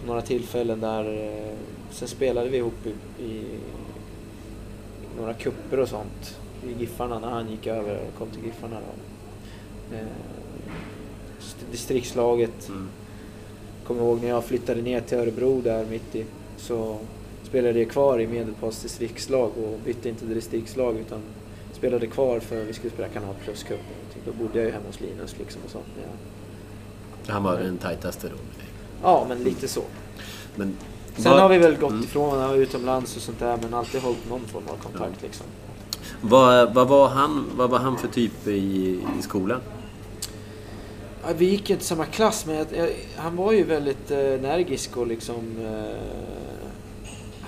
på 0.00 0.06
några 0.06 0.22
tillfällen 0.22 0.80
där. 0.80 1.04
Eh, 1.04 1.54
sen 1.90 2.08
spelade 2.08 2.48
vi 2.48 2.56
ihop 2.56 2.86
i, 2.86 3.22
i 3.24 3.44
några 5.18 5.34
kupper 5.34 5.80
och 5.80 5.88
sånt 5.88 6.38
i 6.64 6.80
Giffarna 6.80 7.18
när 7.18 7.30
han 7.30 7.50
gick 7.50 7.66
över 7.66 7.96
och 7.96 8.18
kom 8.18 8.30
till 8.30 8.44
Giffarna. 8.44 8.76
Då. 8.76 9.96
Eh, 9.96 10.06
distriktslaget. 11.70 12.68
Mm. 12.68 12.88
Kommer 13.86 14.00
ihåg 14.00 14.22
när 14.22 14.28
jag 14.28 14.44
flyttade 14.44 14.82
ner 14.82 15.00
till 15.00 15.18
Örebro 15.18 15.60
där 15.60 15.86
mitt 15.86 16.14
i 16.14 16.24
så 16.56 16.98
spelade 17.42 17.78
jag 17.78 17.90
kvar 17.90 18.20
i 18.20 18.26
Medelpads 18.26 18.82
distriktslag 18.82 19.50
och 19.58 19.78
bytte 19.84 20.08
inte 20.08 20.24
distriktslag 20.24 20.96
utan 20.96 21.20
spelade 21.72 22.06
kvar 22.06 22.40
för 22.40 22.64
vi 22.64 22.72
skulle 22.72 22.92
spela 22.92 23.08
Kanal 23.08 23.34
Plus 23.44 23.62
Cup. 23.62 23.80
Då 24.24 24.32
bodde 24.32 24.58
jag 24.58 24.66
ju 24.66 24.72
hemma 24.72 24.86
hos 24.86 25.00
Linus 25.00 25.34
liksom 25.38 25.62
och 25.64 25.70
sånt. 25.70 25.84
Ja. 25.96 27.32
Han 27.32 27.42
var 27.42 27.58
den 27.58 27.78
tajtaste 27.78 28.28
då? 28.28 28.34
Ja, 29.02 29.26
men 29.28 29.38
lite 29.38 29.68
så. 29.68 29.82
Men, 30.54 30.76
Sen 31.16 31.32
var... 31.32 31.40
har 31.40 31.48
vi 31.48 31.58
väl 31.58 31.76
gått 31.76 31.90
mm. 31.90 32.04
ifrån 32.04 32.54
utomlands 32.54 33.16
och 33.16 33.22
sånt 33.22 33.38
där 33.38 33.58
men 33.62 33.74
alltid 33.74 34.00
hållit 34.00 34.28
någon 34.28 34.46
form 34.46 34.64
av 34.68 34.76
kontakt 34.76 35.18
ja. 35.20 35.26
liksom. 35.26 35.46
Vad, 36.20 36.74
vad, 36.74 36.88
var 36.88 37.08
han, 37.08 37.46
vad 37.56 37.70
var 37.70 37.78
han 37.78 37.98
för 37.98 38.08
typ 38.08 38.46
i, 38.46 39.00
i 39.18 39.22
skolan? 39.22 39.60
Ja, 41.26 41.32
vi 41.36 41.44
gick 41.44 41.70
inte 41.70 41.84
samma 41.84 42.04
klass, 42.04 42.46
men 42.46 42.56
jag, 42.56 42.66
jag, 42.76 42.90
han 43.16 43.36
var 43.36 43.52
ju 43.52 43.64
väldigt 43.64 44.10
eh, 44.10 44.18
energisk 44.18 44.96
och 44.96 45.06
liksom... 45.06 45.66
Eh, 45.66 46.44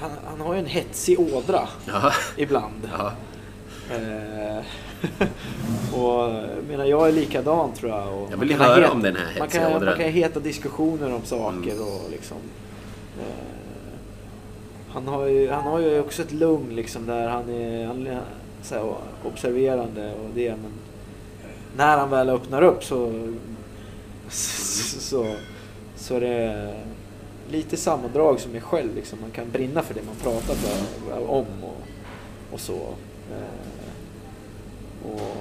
han, 0.01 0.11
han, 0.27 0.41
har 0.41 0.55
ju 0.55 0.61
en 0.61 0.67
hetsig 0.67 1.21
ådra 1.21 1.69
ja. 1.87 2.13
ibland. 2.37 2.91
Ja. 2.99 3.13
Eh, 3.91 4.65
och 6.01 6.33
menar, 6.69 6.85
jag 6.85 7.09
är 7.09 7.13
likadan 7.13 7.73
tror 7.73 7.91
jag. 7.91 8.23
Och 8.23 8.33
jag 8.33 8.37
vill 8.37 8.55
höra 8.55 8.81
heta, 8.81 8.93
om 8.93 9.03
den 9.03 9.17
här 9.17 9.27
hetsiga 9.27 9.63
man 9.63 9.71
kan, 9.71 9.77
ådran. 9.77 9.85
Man 9.85 10.05
kan 10.05 10.13
heta 10.13 10.41
diskussioner 10.41 11.15
om 11.15 11.23
saker 11.25 11.73
mm. 11.73 11.83
och 11.83 12.11
liksom... 12.11 12.37
Eh, 13.21 13.57
han 14.89 15.09
har, 15.09 15.27
ju, 15.27 15.51
han 15.51 15.63
har 15.63 15.79
ju 15.79 16.01
också 16.01 16.23
ett 16.23 16.33
lugn 16.33 16.77
liksom 16.77 17.07
där 17.07 17.29
han 17.29 17.49
är... 17.49 17.87
Han, 17.87 18.09
så 18.67 18.75
här, 18.75 18.95
observerande 19.25 20.13
och 20.15 20.31
det. 20.35 20.51
Men 20.51 20.73
när 21.77 21.99
han 21.99 22.11
väl 22.11 22.31
öppnar 22.31 22.63
upp 22.63 22.85
så, 22.85 23.33
så, 24.29 25.35
så 25.97 26.15
är 26.15 26.21
det 26.21 26.75
lite 27.51 27.77
sammandrag 27.77 28.41
som 28.41 28.55
är 28.55 28.61
själv. 28.61 28.95
Liksom. 28.95 29.21
Man 29.21 29.31
kan 29.31 29.51
brinna 29.51 29.83
för 29.83 29.95
det 29.95 30.03
man 30.07 30.15
pratar 30.17 30.55
för, 30.55 31.31
om 31.31 31.47
och, 31.63 31.83
och 32.53 32.61
så. 32.61 32.95
Eh, 33.33 35.11
och 35.13 35.37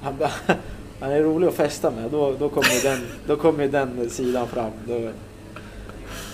han, 0.00 0.14
han 1.00 1.12
är 1.12 1.22
rolig 1.22 1.46
att 1.46 1.54
festa 1.54 1.90
med. 1.90 2.10
Då, 2.10 2.34
då, 2.38 2.48
kommer, 2.48 2.82
den, 2.82 2.98
då 3.26 3.36
kommer 3.36 3.68
den 3.68 4.10
sidan 4.10 4.48
fram. 4.48 4.72
Då 4.88 5.10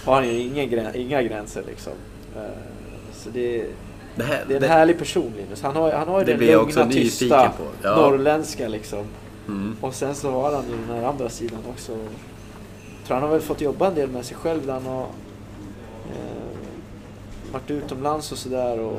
har 0.05 0.15
han 0.15 0.29
ju 0.29 0.41
ingen, 0.41 0.95
inga 0.97 1.23
gränser 1.23 1.63
liksom. 1.67 1.93
Eh, 2.37 2.43
så 3.13 3.31
det 3.31 3.67
det, 4.15 4.23
här, 4.23 4.45
det 4.49 4.53
är 4.53 4.57
en 4.57 4.63
det, 4.63 4.69
härlig 4.69 4.99
person 4.99 5.33
Linus. 5.37 5.63
Han 5.63 5.77
har, 5.77 5.93
han 5.93 6.09
har 6.09 6.19
ju 6.19 6.25
den 6.25 6.47
lugna, 6.47 6.87
tysta, 6.87 7.53
ja. 7.83 7.97
norrländska 7.97 8.69
liksom. 8.69 9.05
Mm. 9.49 9.77
Och 9.81 9.95
sen 9.95 10.15
så 10.15 10.31
har 10.31 10.53
han 10.53 10.65
ju 10.65 10.77
den 10.77 10.97
här 10.97 11.09
andra 11.09 11.29
sidan 11.29 11.59
också. 11.69 11.93
Jag 11.93 13.07
tror 13.07 13.15
han 13.15 13.23
har 13.23 13.31
väl 13.31 13.41
fått 13.41 13.61
jobba 13.61 13.87
en 13.87 13.95
del 13.95 14.09
med 14.09 14.25
sig 14.25 14.37
själv 14.37 14.67
där 14.67 14.73
han 14.73 14.87
har 14.87 15.07
eh, 16.11 16.51
varit 17.53 17.71
utomlands 17.71 18.33
och 18.33 18.39
sådär 18.39 18.81
och 18.81 18.99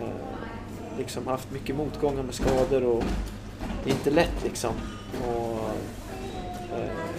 eh, 0.00 0.98
liksom 0.98 1.26
haft 1.26 1.50
mycket 1.50 1.76
motgångar 1.76 2.22
med 2.22 2.34
skador 2.34 2.84
och 2.84 3.04
det 3.84 3.90
är 3.90 3.94
inte 3.94 4.10
lätt 4.10 4.44
liksom. 4.44 4.74
Och, 5.26 5.70
eh, 6.78 7.10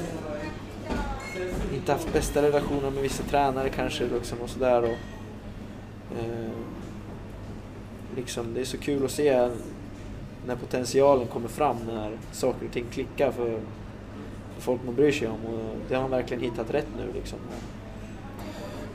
inte 1.75 1.91
haft 1.91 2.13
bästa 2.13 2.41
relationer 2.41 2.89
med 2.89 3.03
vissa 3.03 3.23
tränare 3.23 3.69
kanske 3.69 4.03
liksom 4.03 4.41
och 4.41 4.49
sådär. 4.49 4.83
Och, 4.83 4.97
eh, 6.19 6.51
liksom, 8.15 8.53
det 8.53 8.61
är 8.61 8.65
så 8.65 8.77
kul 8.77 9.05
att 9.05 9.11
se 9.11 9.49
när 10.45 10.55
potentialen 10.55 11.27
kommer 11.27 11.47
fram, 11.47 11.77
när 11.87 12.17
saker 12.31 12.65
och 12.65 12.73
ting 12.73 12.85
klickar 12.91 13.31
för, 13.31 13.59
folk 14.59 14.81
man 14.85 14.95
bryr 14.95 15.11
sig 15.11 15.27
om. 15.27 15.45
Och 15.45 15.75
det 15.89 15.95
har 15.95 16.01
han 16.01 16.11
verkligen 16.11 16.43
hittat 16.43 16.73
rätt 16.73 16.87
nu. 16.97 17.13
Liksom. 17.13 17.39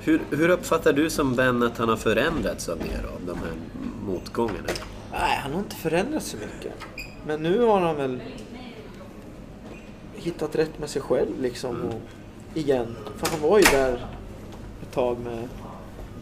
Hur, 0.00 0.20
hur 0.30 0.48
uppfattar 0.48 0.92
du 0.92 1.10
som 1.10 1.34
vän 1.34 1.62
att 1.62 1.78
han 1.78 1.88
har 1.88 1.96
förändrats 1.96 2.68
av 2.68 2.78
det 2.78 3.08
av 3.08 3.26
de 3.26 3.38
här 3.38 3.54
motgångarna? 4.06 4.68
Nej, 5.12 5.38
han 5.42 5.52
har 5.52 5.58
inte 5.58 5.76
förändrats 5.76 6.26
så 6.26 6.36
mycket. 6.36 6.72
Men 7.26 7.42
nu 7.42 7.60
har 7.60 7.80
han 7.80 7.96
väl 7.96 8.22
hittat 10.14 10.56
rätt 10.56 10.78
med 10.78 10.90
sig 10.90 11.02
själv 11.02 11.40
liksom. 11.40 11.82
Och 11.82 12.00
igen. 12.56 12.96
För 13.16 13.30
han 13.30 13.50
var 13.50 13.58
ju 13.58 13.64
där 13.64 14.06
ett 14.82 14.92
tag 14.92 15.18
med, 15.18 15.48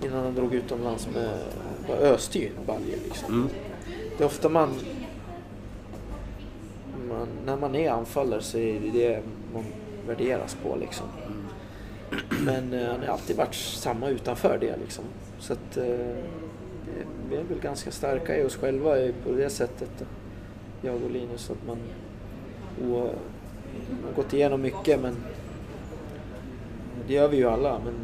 innan 0.04 0.24
han 0.24 0.34
drog 0.34 0.54
utomlands 0.54 1.08
med, 1.14 1.38
var 1.88 1.96
östyrd 1.96 2.52
baljer 2.66 2.98
liksom. 3.04 3.34
Mm. 3.34 3.48
Det 4.18 4.24
är 4.24 4.26
ofta 4.26 4.48
man, 4.48 4.74
man, 7.08 7.28
när 7.46 7.56
man 7.56 7.74
är 7.74 7.90
anfallare 7.90 8.42
så 8.42 8.58
är 8.58 8.80
det 8.80 8.90
det 8.90 9.22
man 9.54 9.64
värderas 10.06 10.56
på 10.62 10.76
liksom. 10.76 11.06
Men 12.40 12.72
eh, 12.72 12.88
han 12.88 13.00
har 13.00 13.06
alltid 13.06 13.36
varit 13.36 13.54
samma 13.54 14.08
utanför 14.08 14.58
det 14.60 14.76
liksom. 14.76 15.04
Så 15.38 15.52
att 15.52 15.76
eh, 15.76 16.16
vi 17.30 17.36
är 17.36 17.42
väl 17.48 17.60
ganska 17.60 17.90
starka 17.90 18.36
i 18.36 18.44
oss 18.44 18.56
själva 18.56 18.94
på 19.24 19.32
det 19.32 19.50
sättet. 19.50 20.04
Jag 20.82 20.94
och 20.94 21.10
Linus. 21.10 21.50
Att 21.50 21.66
man, 21.66 21.78
och, 22.80 23.10
man 23.90 24.04
har 24.06 24.12
gått 24.16 24.32
igenom 24.32 24.62
mycket 24.62 25.00
men 25.00 25.16
det 27.06 27.14
gör 27.14 27.28
vi 27.28 27.36
ju 27.36 27.48
alla. 27.48 27.80
Men 27.84 27.94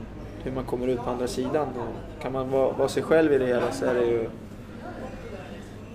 hur 0.42 0.52
man 0.52 0.64
kommer 0.64 0.88
ut 0.88 0.98
på 0.98 1.10
andra 1.10 1.28
sidan. 1.28 1.68
Och 1.68 2.22
kan 2.22 2.32
man 2.32 2.50
vara, 2.50 2.72
vara 2.72 2.88
sig 2.88 3.02
själv 3.02 3.32
i 3.32 3.38
det 3.38 3.46
hela 3.46 3.72
så 3.72 3.84
är 3.84 3.94
det 3.94 4.06
ju 4.06 4.30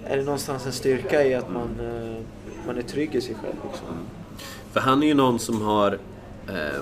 är 0.07 0.17
det 0.17 0.23
någonstans 0.23 0.65
en 0.65 0.71
styrka 0.71 1.25
i 1.25 1.35
att 1.35 1.51
man, 1.51 1.79
eh, 1.79 2.21
man 2.67 2.77
är 2.77 2.81
trygg 2.81 3.15
i 3.15 3.21
sig 3.21 3.35
själv. 3.35 3.55
Liksom. 3.71 3.87
För 4.71 4.79
han 4.79 5.03
är 5.03 5.07
ju 5.07 5.13
någon 5.13 5.39
som 5.39 5.61
har... 5.61 5.99
Eh, 6.47 6.81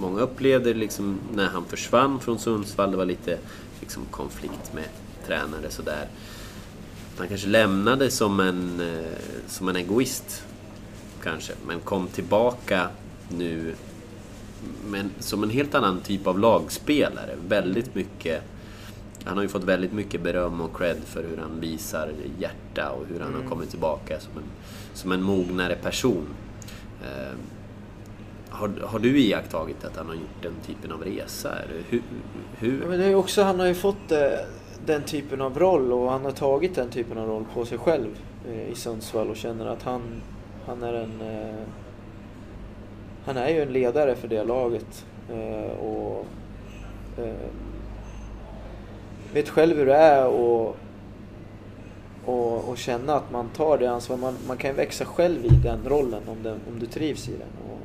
många 0.00 0.20
upplevde 0.20 0.74
liksom 0.74 1.18
när 1.34 1.46
han 1.46 1.64
försvann 1.64 2.20
från 2.20 2.38
Sundsvall, 2.38 2.90
det 2.90 2.96
var 2.96 3.04
lite 3.04 3.38
liksom, 3.80 4.02
konflikt 4.10 4.72
med 4.74 4.84
tränare 5.26 5.70
sådär. 5.70 6.06
Han 7.18 7.28
kanske 7.28 7.48
lämnade 7.48 8.10
som 8.10 8.40
en, 8.40 8.80
eh, 8.80 9.46
som 9.46 9.68
en 9.68 9.76
egoist, 9.76 10.44
kanske, 11.22 11.52
men 11.66 11.80
kom 11.80 12.06
tillbaka 12.06 12.88
nu 13.28 13.74
men 14.90 15.10
som 15.18 15.42
en 15.42 15.50
helt 15.50 15.74
annan 15.74 16.00
typ 16.00 16.26
av 16.26 16.38
lagspelare. 16.38 17.36
Väldigt 17.48 17.94
mycket... 17.94 18.42
Han 19.24 19.36
har 19.36 19.42
ju 19.42 19.48
fått 19.48 19.64
väldigt 19.64 19.92
mycket 19.92 20.22
beröm 20.22 20.60
och 20.60 20.76
cred 20.76 20.96
för 21.04 21.24
hur 21.24 21.36
han 21.36 21.60
visar 21.60 22.12
hjärta 22.38 22.90
och 22.90 23.06
hur 23.06 23.20
han 23.20 23.32
har 23.32 23.38
Mm. 23.38 23.50
kommit 23.50 23.70
tillbaka 23.70 24.20
som 24.20 24.32
en, 24.36 24.44
som 24.94 25.12
en 25.12 25.22
mognare 25.22 25.74
person. 25.74 26.26
Eh, 27.02 27.34
har, 28.48 28.70
har 28.84 28.98
du 28.98 29.18
iakttagit 29.20 29.84
att 29.84 29.96
han 29.96 30.06
har 30.06 30.14
gjort 30.14 30.42
den 30.42 30.54
typen 30.66 30.92
av 30.92 31.04
resa? 31.04 31.48
Eller 31.58 31.82
hur, 31.88 32.02
hur? 32.58 32.80
Ja, 32.82 32.88
men 32.88 32.98
det 32.98 33.04
är 33.04 33.14
också, 33.14 33.42
han 33.42 33.60
har 33.60 33.66
ju 33.66 33.74
fått 33.74 34.12
eh, 34.12 34.28
den 34.86 35.02
typen 35.02 35.40
av 35.40 35.58
roll 35.58 35.92
och 35.92 36.10
han 36.10 36.24
har 36.24 36.32
tagit 36.32 36.74
den 36.74 36.88
typen 36.90 37.18
av 37.18 37.28
roll 37.28 37.44
på 37.54 37.64
sig 37.64 37.78
själv 37.78 38.08
eh, 38.48 38.68
i 38.72 38.74
Sundsvall 38.74 39.28
och 39.30 39.36
känner 39.36 39.66
att 39.66 39.82
han, 39.82 40.02
han 40.66 40.82
är 40.82 40.92
en... 40.94 41.22
Han 43.24 43.36
är 43.36 43.48
ju 43.48 43.62
en 43.62 43.72
ledare 43.72 44.14
för 44.14 44.28
det 44.28 44.44
laget. 44.44 45.06
Eh, 45.30 45.70
och 45.70 46.26
eh, 47.18 47.34
vet 49.32 49.48
själv 49.48 49.76
hur 49.76 49.86
det 49.86 49.96
är 49.96 50.26
och, 50.26 50.76
och, 52.24 52.68
och 52.68 52.78
känna 52.78 53.14
att 53.14 53.30
man 53.32 53.48
tar 53.48 53.78
det 53.78 53.86
ansvaret. 53.86 54.20
Man, 54.20 54.34
man 54.46 54.56
kan 54.56 54.70
ju 54.70 54.76
växa 54.76 55.04
själv 55.04 55.44
i 55.44 55.48
den 55.48 55.84
rollen 55.84 56.22
om, 56.26 56.42
den, 56.42 56.60
om 56.72 56.78
du 56.78 56.86
trivs 56.86 57.28
i 57.28 57.32
den. 57.32 57.70
Och 57.70 57.78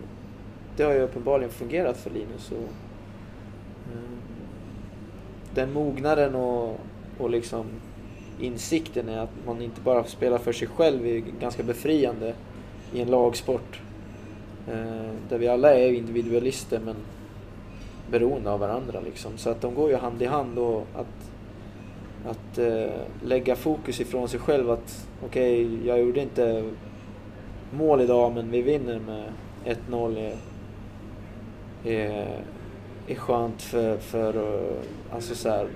det 0.78 0.84
har 0.84 0.94
ju 0.94 1.00
uppenbarligen 1.00 1.52
fungerat 1.52 1.98
för 1.98 2.10
Linus. 2.10 2.52
Och, 2.52 2.70
eh, 3.92 4.18
den 5.54 5.74
mognaden 5.74 6.36
och, 6.36 6.80
och 7.20 7.30
liksom 7.30 7.66
insikten 8.40 9.10
är 9.10 9.18
att 9.18 9.30
man 9.46 9.62
inte 9.62 9.82
bara 9.82 10.04
spelar 10.04 10.38
för 10.38 10.54
sig 10.54 10.68
själv 10.68 11.08
är 11.08 11.24
ganska 11.40 11.64
befriande 11.64 12.34
i 12.94 13.02
en 13.02 13.12
lagsport. 13.12 13.82
Eh, 14.68 15.12
där 15.30 15.38
vi 15.38 15.48
alla 15.48 15.76
är 15.76 15.94
individualister 15.94 16.80
men 16.80 16.96
beroende 18.12 18.52
av 18.52 18.60
varandra 18.60 19.00
liksom. 19.06 19.38
Så 19.38 19.50
att 19.50 19.62
de 19.62 19.76
går 19.76 19.90
ju 19.90 19.96
hand 19.96 20.22
i 20.22 20.26
hand 20.26 20.58
och 20.58 20.88
att, 20.96 21.32
att 22.30 22.58
eh, 22.58 22.92
lägga 23.24 23.56
fokus 23.56 24.00
ifrån 24.00 24.30
sig 24.30 24.40
själv 24.40 24.72
att 24.72 25.08
okej, 25.26 25.88
jag 25.88 26.00
gjorde 26.00 26.22
inte 26.22 26.72
mål 27.72 28.02
idag 28.02 28.34
men 28.34 28.52
vi 28.52 28.62
vinner 28.62 29.00
med 29.00 29.26
1-0 29.90 30.18
är, 30.18 30.36
är, 31.92 32.40
är 33.08 33.16
skönt 33.16 33.62
för, 33.62 33.98
för 33.98 34.36
eh, 34.36 35.16
alltså 35.16 35.36
så 35.36 35.50
här, 35.50 35.68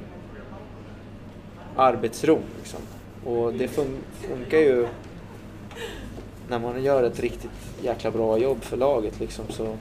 arbetsron. 1.76 2.42
Liksom. 2.58 2.80
Och 3.26 3.54
det 3.54 3.68
fun 3.68 3.98
funkar 4.14 4.58
ju 4.58 4.88
när 6.50 6.60
man 6.60 6.84
gör 6.84 7.04
ett 7.04 7.20
riktigt 7.20 7.52
jäkla 7.82 8.12
bra 8.12 8.38
jobb 8.38 8.64
för 8.64 8.78
laget 8.78 9.20
liksom, 9.20 9.46
så, 9.50 9.78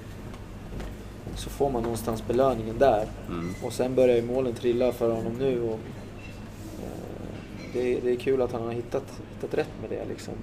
så 1.37 1.51
får 1.51 1.71
man 1.71 1.83
någonstans 1.83 2.27
belöningen 2.27 2.79
där. 2.79 3.07
Mm. 3.29 3.55
Och 3.64 3.73
sen 3.73 3.95
börjar 3.95 4.17
ju 4.17 4.23
målen 4.23 4.55
trilla 4.55 4.93
för 4.93 5.11
honom 5.11 5.33
nu. 5.39 5.61
Och, 5.62 5.79
eh, 6.83 6.89
det, 7.73 7.97
är- 7.97 8.01
det 8.01 8.11
är 8.12 8.17
kul 8.17 8.43
att 8.43 8.53
han 8.53 8.62
har 8.62 8.73
hittat, 8.73 9.05
hittat 9.35 9.55
rätt 9.59 9.71
med 9.81 9.91
det. 9.91 10.05
Liksom. 10.09 10.35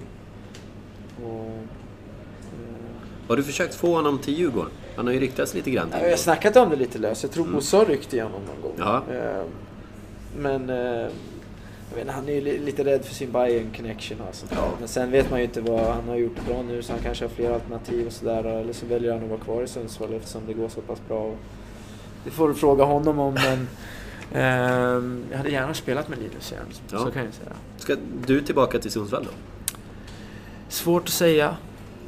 Och, 1.24 1.44
eh, 1.44 3.28
Har 3.28 3.36
du 3.36 3.42
försökt 3.42 3.74
få 3.74 3.94
honom 3.94 4.18
till 4.18 4.34
Djurgården? 4.38 4.70
Han 4.96 5.06
har 5.06 5.14
ju 5.14 5.20
ryktats 5.20 5.54
lite 5.54 5.70
grann 5.70 5.88
jag 6.02 6.10
har 6.10 6.16
snackat 6.16 6.56
om 6.56 6.70
det 6.70 6.76
lite 6.76 6.98
löst. 6.98 7.22
Jag 7.22 7.32
tror 7.32 7.44
Mm. 7.44 7.54
Bosse 7.56 7.76
har 7.76 7.84
ryckt 7.84 8.14
i 8.14 8.18
honom 8.20 8.40
någon 8.46 8.62
gång. 8.62 8.86
Eh, 9.14 9.42
Men 10.38 10.70
eh, 10.70 11.06
jag 11.90 12.04
vet, 12.04 12.14
han 12.14 12.28
är 12.28 12.32
ju 12.32 12.40
li- 12.40 12.58
lite 12.58 12.84
rädd 12.84 13.04
för 13.04 13.14
sin 13.14 13.32
Bayern 13.32 13.72
connection 13.76 14.20
och 14.28 14.34
sånt 14.34 14.50
där. 14.50 14.68
Men 14.78 14.88
sen 14.88 15.10
vet 15.10 15.30
man 15.30 15.38
ju 15.38 15.44
inte 15.44 15.60
vad 15.60 15.80
han 15.94 16.08
har 16.08 16.16
gjort 16.16 16.46
bra 16.46 16.62
nu 16.62 16.82
så 16.82 16.92
han 16.92 17.02
kanske 17.02 17.24
har 17.24 17.30
fler 17.30 17.50
alternativ 17.50 18.06
och 18.06 18.12
sådär. 18.12 18.44
Eller 18.44 18.72
så 18.72 18.86
väljer 18.86 19.12
han 19.12 19.22
att 19.24 19.30
vara 19.30 19.40
kvar 19.40 19.62
i 19.62 19.66
Sundsvall 19.66 20.14
eftersom 20.14 20.42
det 20.46 20.52
går 20.52 20.68
så 20.68 20.80
pass 20.80 20.98
bra. 21.08 21.32
Det 22.24 22.30
får 22.30 22.48
du 22.48 22.54
fråga 22.54 22.84
honom 22.84 23.18
om 23.18 23.34
men 23.34 23.68
ehm, 24.42 25.24
jag 25.30 25.38
hade 25.38 25.50
gärna 25.50 25.74
spelat 25.74 26.08
med 26.08 26.18
Linus 26.18 26.52
igen. 26.52 26.64
Ja. 26.90 26.98
Så 26.98 27.10
kan 27.10 27.24
jag 27.24 27.34
säga. 27.34 27.52
Ska 27.78 27.96
du 28.26 28.40
tillbaka 28.40 28.78
till 28.78 28.90
Sundsvall 28.90 29.24
då? 29.24 29.30
Svårt 30.68 31.02
att 31.02 31.08
säga. 31.08 31.56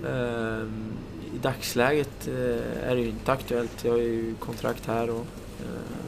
Ehm, 0.09 0.93
I 1.35 1.39
dagsläget 1.39 2.29
eh, 2.29 2.89
är 2.91 2.95
det 2.95 3.01
ju 3.01 3.09
inte 3.09 3.33
aktuellt. 3.33 3.85
Jag 3.85 3.93
har 3.93 3.99
ju 3.99 4.35
kontrakt 4.41 4.87
här 4.87 5.11
och 5.11 5.27
eh, 5.61 6.07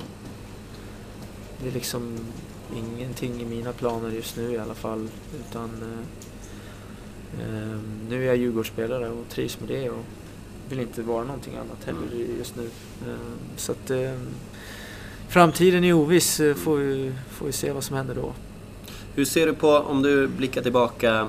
det 1.62 1.68
är 1.68 1.72
liksom 1.72 2.18
ingenting 2.76 3.40
i 3.40 3.44
mina 3.44 3.72
planer 3.72 4.10
just 4.10 4.36
nu 4.36 4.52
i 4.52 4.58
alla 4.58 4.74
fall. 4.74 5.08
Utan 5.40 5.70
eh, 5.82 7.44
ehm, 7.44 7.82
nu 8.08 8.22
är 8.22 8.26
jag 8.26 8.36
Djurgårdsspelare 8.36 9.08
och 9.08 9.28
trivs 9.28 9.60
med 9.60 9.68
det 9.68 9.90
och 9.90 10.04
vill 10.68 10.80
inte 10.80 11.02
vara 11.02 11.24
någonting 11.24 11.54
annat 11.56 11.84
heller 11.84 12.24
just 12.38 12.56
nu. 12.56 12.62
Ehm, 13.06 13.38
så 13.56 13.72
att 13.72 13.90
ehm, 13.90 14.26
framtiden 15.28 15.84
är 15.84 15.92
oviss. 15.92 16.40
eh, 16.40 16.54
Får 16.54 16.76
vi, 16.76 17.12
får 17.30 17.46
vi 17.46 17.52
se 17.52 17.72
vad 17.72 17.84
som 17.84 17.96
händer 17.96 18.14
då. 18.14 18.32
Hur 19.14 19.24
ser 19.24 19.46
du 19.46 19.54
på, 19.54 19.68
om 19.68 20.02
du 20.02 20.28
blickar 20.28 20.62
tillbaka, 20.62 21.28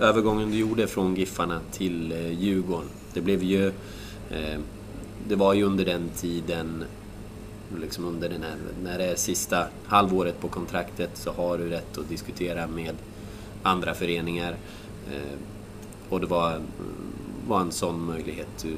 övergången 0.00 0.50
du 0.50 0.56
gjorde 0.58 0.86
från 0.86 1.16
Giffarna 1.16 1.60
till 1.72 2.12
eh, 2.12 2.32
Djurgården? 2.40 2.88
Det 3.14 3.20
blev 3.20 3.42
ju... 3.42 3.66
Eh, 4.30 4.58
det 5.28 5.36
var 5.36 5.54
ju 5.54 5.62
under 5.62 5.84
den 5.84 6.08
tiden, 6.16 6.84
liksom 7.80 8.04
under 8.04 8.28
den 8.28 8.42
här, 8.42 8.56
när 8.82 8.98
det 8.98 9.04
är 9.04 9.16
sista 9.16 9.66
halvåret 9.86 10.40
på 10.40 10.48
kontraktet 10.48 11.10
så 11.14 11.32
har 11.32 11.58
du 11.58 11.68
rätt 11.68 11.98
att 11.98 12.08
diskutera 12.08 12.66
med 12.66 12.94
andra 13.62 13.94
föreningar. 13.94 14.56
Eh, 15.12 15.38
och 16.08 16.20
det 16.20 16.26
var, 16.26 16.60
var 17.46 17.60
en 17.60 17.72
sån 17.72 18.04
möjlighet 18.04 18.48
du, 18.62 18.76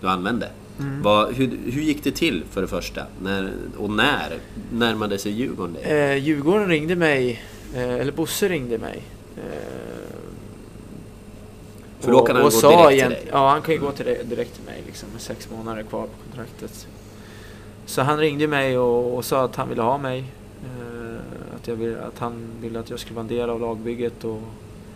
du 0.00 0.08
använde. 0.08 0.50
Mm. 0.80 1.02
Vad, 1.02 1.34
hur, 1.34 1.58
hur 1.64 1.82
gick 1.82 2.04
det 2.04 2.12
till 2.12 2.44
för 2.50 2.60
det 2.60 2.68
första? 2.68 3.06
När, 3.22 3.52
och 3.76 3.90
när 3.90 4.38
närmade 4.72 5.18
sig 5.18 5.32
Djurgården 5.32 5.72
dig? 5.74 5.82
Eh, 5.82 6.16
Djurgården 6.16 6.68
ringde 6.68 6.96
mig, 6.96 7.42
eh, 7.74 7.82
eller 7.82 8.12
Bosse 8.12 8.48
ringde 8.48 8.78
mig. 8.78 9.02
Eh, 9.36 9.42
För 12.00 12.12
då 12.12 12.26
kan 12.26 12.36
han 12.36 12.44
gå 12.44 12.50
direkt 12.50 12.90
till 12.90 13.10
dig? 13.10 13.28
Ja, 13.30 13.48
han 13.50 13.62
kan 13.62 13.74
ju 13.74 13.80
gå 13.80 13.92
till 13.92 14.04
dig, 14.04 14.24
direkt 14.24 14.54
till 14.54 14.64
mig 14.64 14.82
liksom, 14.86 15.08
med 15.12 15.20
sex 15.20 15.48
månader 15.50 15.82
kvar 15.82 16.02
på 16.02 16.12
kontraktet. 16.28 16.86
Så 17.86 18.02
han 18.02 18.18
ringde 18.18 18.46
mig 18.46 18.78
och, 18.78 19.16
och 19.16 19.24
sa 19.24 19.44
att 19.44 19.56
han 19.56 19.68
ville 19.68 19.82
ha 19.82 19.98
mig. 19.98 20.24
Eh, 20.64 21.16
att, 21.56 21.68
vill, 21.68 21.96
att 21.96 22.18
han 22.18 22.46
ville 22.60 22.80
att 22.80 22.90
jag 22.90 22.98
skulle 23.00 23.14
vara 23.14 23.22
en 23.22 23.28
del 23.28 23.50
av 23.50 23.60
lagbygget. 23.60 24.24
Och 24.24 24.40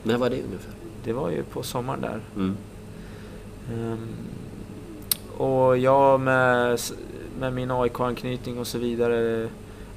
När 0.03 0.19
var 0.19 0.31
det 0.31 0.43
ungefär? 0.43 0.73
det 1.05 1.13
var 1.13 1.31
ju 1.31 1.43
på 1.43 1.63
sommaren 1.63 2.01
där. 2.01 2.21
Mm. 2.37 2.57
Ehm, 3.73 4.09
och 5.37 5.79
jag 5.79 6.21
med, 6.21 6.81
med 7.41 7.53
min 7.53 7.71
AIK-anknytning 7.71 8.59
och 8.59 8.67
så 8.67 8.79
vidare, 8.79 9.45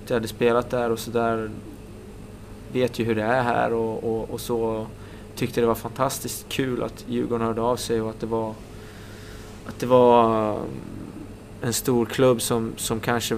att 0.04 0.10
jag 0.10 0.16
hade 0.16 0.28
spelat 0.28 0.70
där 0.70 0.92
och 0.92 1.00
så 1.00 1.12
där 1.12 1.50
vet 2.72 3.00
ju 3.00 3.04
hur 3.04 3.16
det 3.16 3.24
är 3.24 3.44
här 3.44 3.74
och, 3.74 4.04
och, 4.04 4.30
och 4.30 4.42
så 4.42 4.88
tyckte 5.36 5.62
det 5.62 5.68
var 5.68 5.76
fantastiskt 5.76 6.50
kul 6.50 6.84
att 6.84 7.06
Djurgården 7.08 7.48
hörde 7.48 7.62
av 7.62 7.76
sig 7.76 8.02
och 8.02 8.10
att 8.10 8.20
det 8.20 8.28
var 8.28 8.54
att 9.68 9.80
det 9.80 9.86
var 9.86 10.58
en 11.62 11.74
stor 11.74 12.06
klubb 12.06 12.42
som, 12.42 12.74
som 12.78 13.00
kanske 13.00 13.36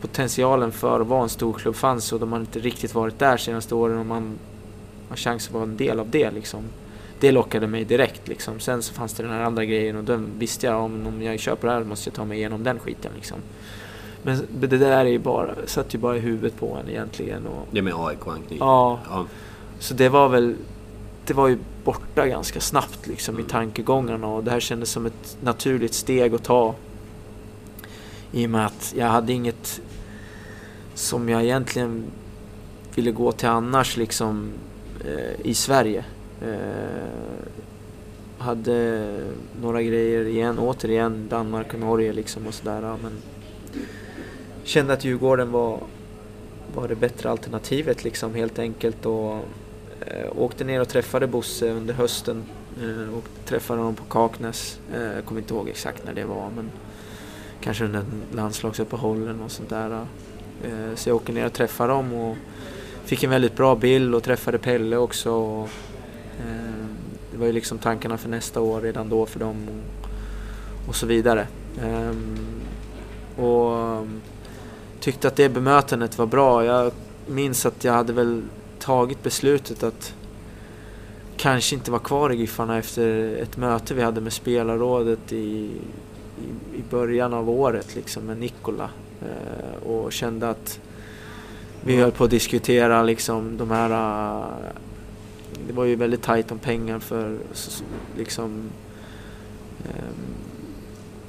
potentialen 0.00 0.72
för 0.72 1.00
att 1.00 1.06
vara 1.06 1.22
en 1.22 1.28
stor 1.28 1.52
klubb 1.52 1.74
fanns 1.74 2.12
och 2.12 2.20
de 2.20 2.32
har 2.32 2.40
inte 2.40 2.58
riktigt 2.58 2.94
varit 2.94 3.18
där 3.18 3.36
senaste 3.36 3.74
åren 3.74 3.98
och 3.98 4.06
man 4.06 4.38
har 5.08 5.16
chans 5.16 5.46
att 5.46 5.52
vara 5.52 5.62
en 5.62 5.76
del 5.76 6.00
av 6.00 6.10
det 6.10 6.30
liksom. 6.30 6.64
Det 7.20 7.32
lockade 7.32 7.66
mig 7.66 7.84
direkt 7.84 8.28
liksom. 8.28 8.60
Sen 8.60 8.82
så 8.82 8.94
fanns 8.94 9.12
det 9.12 9.22
den 9.22 9.32
här 9.32 9.42
andra 9.42 9.64
grejen 9.64 9.96
och 9.96 10.04
den 10.04 10.26
visste 10.38 10.66
jag 10.66 10.82
om, 10.82 11.06
om 11.06 11.22
jag 11.22 11.40
köper 11.40 11.68
det 11.68 11.74
här 11.74 11.84
måste 11.84 12.08
jag 12.08 12.14
ta 12.14 12.24
mig 12.24 12.38
igenom 12.38 12.64
den 12.64 12.78
skiten 12.78 13.10
liksom. 13.14 13.38
Men 14.22 14.46
det 14.50 14.66
där 14.66 14.90
är 14.90 15.04
ju 15.04 15.18
bara, 15.18 15.54
satt 15.66 15.94
ju 15.94 15.98
bara 15.98 16.16
i 16.16 16.20
huvudet 16.20 16.56
på 16.58 16.78
en 16.82 16.90
egentligen. 16.90 17.46
Och, 17.46 17.68
det 17.70 17.82
med 17.82 17.94
AIK-anknytning? 17.96 18.58
Ja. 18.58 19.00
ja. 19.08 19.26
Så 19.78 19.94
det 19.94 20.08
var 20.08 20.28
väl, 20.28 20.56
det 21.26 21.34
var 21.34 21.48
ju 21.48 21.58
borta 21.84 22.26
ganska 22.26 22.60
snabbt 22.60 23.06
liksom 23.06 23.34
mm. 23.34 23.46
i 23.46 23.50
tankegångarna 23.50 24.26
och 24.26 24.44
det 24.44 24.50
här 24.50 24.60
kändes 24.60 24.90
som 24.90 25.06
ett 25.06 25.36
naturligt 25.40 25.94
steg 25.94 26.34
att 26.34 26.44
ta. 26.44 26.74
I 28.32 28.46
och 28.46 28.50
med 28.50 28.66
att 28.66 28.94
jag 28.96 29.06
hade 29.06 29.32
inget 29.32 29.80
som 30.94 31.28
jag 31.28 31.42
egentligen 31.42 32.04
ville 32.94 33.10
gå 33.10 33.32
till 33.32 33.48
annars 33.48 33.96
liksom 33.96 34.52
eh, 35.04 35.46
i 35.46 35.54
Sverige. 35.54 36.04
Eh, 36.42 37.46
hade 38.38 39.18
några 39.62 39.82
grejer 39.82 40.24
igen, 40.24 40.58
återigen 40.58 41.28
Danmark 41.28 41.74
och 41.74 41.80
Norge 41.80 42.12
liksom 42.12 42.46
och 42.46 42.54
sådär. 42.54 42.96
Men 43.02 43.12
kände 44.64 44.92
att 44.92 45.04
Djurgården 45.04 45.50
var, 45.50 45.80
var 46.74 46.88
det 46.88 46.96
bättre 46.96 47.30
alternativet 47.30 48.04
liksom 48.04 48.34
helt 48.34 48.58
enkelt. 48.58 49.06
Och 49.06 49.34
eh, 50.00 50.38
åkte 50.38 50.64
ner 50.64 50.80
och 50.80 50.88
träffade 50.88 51.26
Bosse 51.26 51.70
under 51.70 51.94
hösten. 51.94 52.44
Eh, 52.82 53.14
och 53.14 53.24
träffade 53.44 53.80
honom 53.80 53.94
på 53.94 54.04
Kaknäs. 54.04 54.78
Eh, 54.94 55.02
jag 55.02 55.24
kommer 55.24 55.40
inte 55.40 55.54
ihåg 55.54 55.68
exakt 55.68 56.04
när 56.04 56.14
det 56.14 56.24
var 56.24 56.50
men 56.56 56.70
kanske 57.60 57.84
under 57.84 58.04
landslagsuppehållen 58.32 59.40
och 59.40 59.50
sånt 59.50 59.68
där. 59.68 60.06
Eh, 60.64 60.94
så 60.94 61.08
jag 61.08 61.16
åker 61.16 61.32
ner 61.32 61.46
och 61.46 61.52
träffar 61.52 61.88
dem 61.88 62.12
och 62.14 62.36
fick 63.04 63.22
en 63.22 63.30
väldigt 63.30 63.56
bra 63.56 63.74
bild 63.74 64.14
och 64.14 64.22
träffade 64.22 64.58
Pelle 64.58 64.96
också. 64.96 65.32
Och, 65.32 65.68
eh, 66.38 66.86
det 67.32 67.38
var 67.38 67.46
ju 67.46 67.52
liksom 67.52 67.78
tankarna 67.78 68.18
för 68.18 68.28
nästa 68.28 68.60
år 68.60 68.80
redan 68.80 69.08
då 69.08 69.26
för 69.26 69.40
dem 69.40 69.68
och, 69.68 70.08
och 70.88 70.94
så 70.94 71.06
vidare. 71.06 71.46
Eh, 71.82 72.12
och 73.44 74.06
tyckte 75.00 75.28
att 75.28 75.36
det 75.36 75.48
bemötandet 75.48 76.18
var 76.18 76.26
bra. 76.26 76.64
Jag 76.64 76.92
minns 77.26 77.66
att 77.66 77.84
jag 77.84 77.92
hade 77.92 78.12
väl 78.12 78.42
tagit 78.78 79.22
beslutet 79.22 79.82
att 79.82 80.14
kanske 81.36 81.74
inte 81.74 81.90
vara 81.90 82.02
kvar 82.02 82.32
i 82.32 82.36
Giffarna 82.36 82.78
efter 82.78 83.36
ett 83.42 83.56
möte 83.56 83.94
vi 83.94 84.02
hade 84.02 84.20
med 84.20 84.32
spelarrådet 84.32 85.32
i, 85.32 85.70
i, 86.42 86.78
i 86.78 86.82
början 86.90 87.34
av 87.34 87.50
året 87.50 87.94
liksom 87.94 88.24
med 88.24 88.38
Nikola. 88.38 88.90
Eh, 89.22 89.88
och 89.88 90.12
kände 90.12 90.50
att 90.50 90.80
vi 91.86 91.96
höll 91.96 92.12
på 92.12 92.24
att 92.24 92.30
diskutera 92.30 93.02
liksom 93.02 93.56
de 93.56 93.70
här... 93.70 93.90
Uh, 93.90 94.70
det 95.66 95.72
var 95.72 95.84
ju 95.84 95.96
väldigt 95.96 96.22
tajt 96.22 96.52
om 96.52 96.58
pengar 96.58 96.98
för 96.98 97.38
liksom 98.16 98.70
um, 99.84 100.24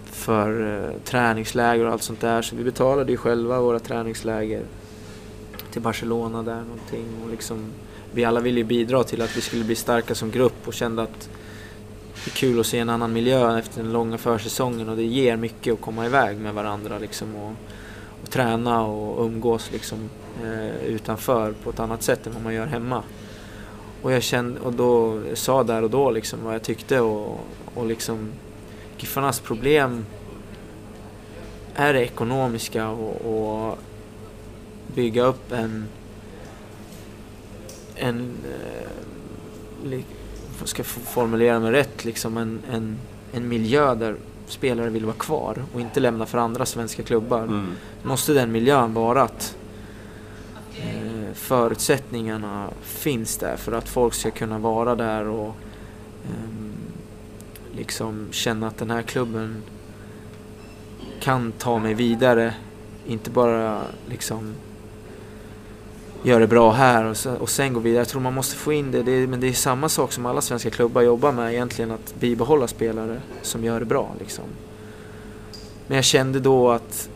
för 0.06 0.62
uh, 0.62 0.92
träningsläger 1.04 1.86
och 1.86 1.92
allt 1.92 2.04
sånt 2.04 2.22
där. 2.22 2.42
Så 2.42 2.56
vi 2.56 2.64
betalade 2.64 3.12
ju 3.12 3.18
själva 3.18 3.62
våra 3.62 3.80
träningsläger 3.80 4.64
till 5.72 5.82
Barcelona 5.82 6.44
där 6.44 6.62
någonting. 6.62 7.06
Och 7.24 7.32
liksom, 7.32 7.66
vi 8.14 8.26
alla 8.26 8.40
ville 8.40 8.58
ju 8.58 8.64
bidra 8.64 9.04
till 9.04 9.22
att 9.22 9.38
vi 9.38 9.42
skulle 9.42 9.64
bli 9.64 9.76
starka 9.76 10.16
som 10.16 10.32
grupp 10.32 10.68
och 10.68 10.74
kände 10.74 11.02
att 11.02 11.30
det 12.28 12.32
är 12.32 12.36
kul 12.36 12.60
att 12.60 12.68
se 12.68 12.80
en 12.80 12.90
annan 12.90 13.14
miljö 13.14 13.60
efter 13.60 13.84
den 13.84 13.94
långa 13.94 14.18
försäsongen 14.18 14.90
och 14.90 14.98
det 14.98 15.04
ger 15.04 15.38
mycket 15.38 15.74
att 15.74 15.82
komma 15.82 16.06
iväg 16.06 16.38
med 16.38 16.54
varandra 16.54 17.00
liksom 17.00 17.36
och, 17.36 17.52
och 18.24 18.30
träna 18.30 18.86
och 18.86 19.26
umgås 19.26 19.72
liksom 19.72 20.10
eh, 20.44 20.86
utanför 20.86 21.54
på 21.64 21.70
ett 21.70 21.80
annat 21.80 22.04
sätt 22.04 22.28
än 22.28 22.34
vad 22.34 22.44
man 22.44 22.54
gör 22.54 22.66
hemma. 22.66 23.04
Och 24.02 24.12
jag 24.12 24.24
kände, 24.24 24.60
och 24.60 24.74
då 24.74 25.22
sa 25.34 25.64
där 25.64 25.84
och 25.84 25.90
då 25.90 26.12
liksom 26.12 26.44
vad 26.44 26.54
jag 26.54 26.64
tyckte 26.64 27.00
och, 27.00 27.40
och 27.76 27.86
liksom 27.86 28.32
Giffarnas 28.98 29.40
problem 29.40 30.06
är 31.76 31.94
det 31.94 32.02
ekonomiska 32.02 32.90
och, 32.90 33.16
och 33.16 33.78
bygga 34.96 35.24
upp 35.24 35.52
en 35.52 35.88
en 37.96 38.38
eh, 38.46 38.90
ska 40.66 40.84
formulera 40.84 41.60
mig 41.60 41.72
rätt, 41.72 42.06
liksom 42.06 42.38
en, 42.38 42.60
en, 42.72 42.98
en 43.34 43.48
miljö 43.48 43.96
där 43.96 44.16
spelare 44.48 44.90
vill 44.90 45.06
vara 45.06 45.16
kvar 45.16 45.64
och 45.74 45.82
inte 45.82 46.00
lämna 46.00 46.26
för 46.26 46.38
andra 46.38 46.66
svenska 46.66 47.04
klubbar. 47.04 47.44
Mm. 47.44 47.72
Måste 48.04 48.34
den 48.34 48.52
miljön 48.52 48.94
vara 48.94 49.22
att 49.22 49.58
eh, 50.76 51.34
förutsättningarna 51.34 52.70
finns 52.82 53.38
där 53.38 53.58
för 53.58 53.72
att 53.72 53.90
folk 53.90 54.14
ska 54.14 54.32
kunna 54.32 54.60
vara 54.60 54.96
där 54.96 55.28
och 55.28 55.56
eh, 56.26 56.50
liksom 57.76 58.28
känna 58.32 58.68
att 58.68 58.78
den 58.78 58.90
här 58.90 59.02
klubben 59.02 59.64
kan 61.20 61.52
ta 61.52 61.80
mig 61.80 61.94
vidare. 61.94 62.54
Inte 63.08 63.30
bara 63.30 63.82
liksom 64.10 64.56
gör 66.24 66.40
det 66.40 66.48
bra 66.48 66.72
här 66.72 67.06
och, 67.06 67.18
sen, 67.18 67.38
och 67.38 67.50
sen 67.50 67.74
gå 67.74 67.80
vidare. 67.80 68.02
Jag 68.02 68.08
tror 68.08 68.22
man 68.22 68.34
måste 68.34 68.56
få 68.56 68.74
in 68.74 68.92
det. 68.92 69.04
det 69.04 69.12
är, 69.12 69.28
men 69.28 69.40
det 69.40 69.48
är 69.48 69.54
samma 69.54 69.90
sak 69.90 70.12
som 70.12 70.26
alla 70.26 70.42
svenska 70.42 70.70
klubbar 70.70 71.02
jobbar 71.02 71.32
med 71.32 71.54
egentligen. 71.54 71.92
Att 71.92 72.16
bibehålla 72.20 72.68
spelare 72.68 73.22
som 73.42 73.64
gör 73.64 73.80
det 73.80 73.86
bra. 73.86 74.16
Liksom. 74.20 74.44
Men 75.88 75.96
jag 75.96 76.06
kände 76.06 76.40
då 76.40 76.72
att 76.72 77.10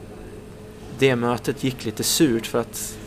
det 0.99 1.15
mötet 1.15 1.63
gick 1.63 1.85
lite 1.85 2.03
surt 2.03 2.47
för 2.47 2.59
att 2.59 2.97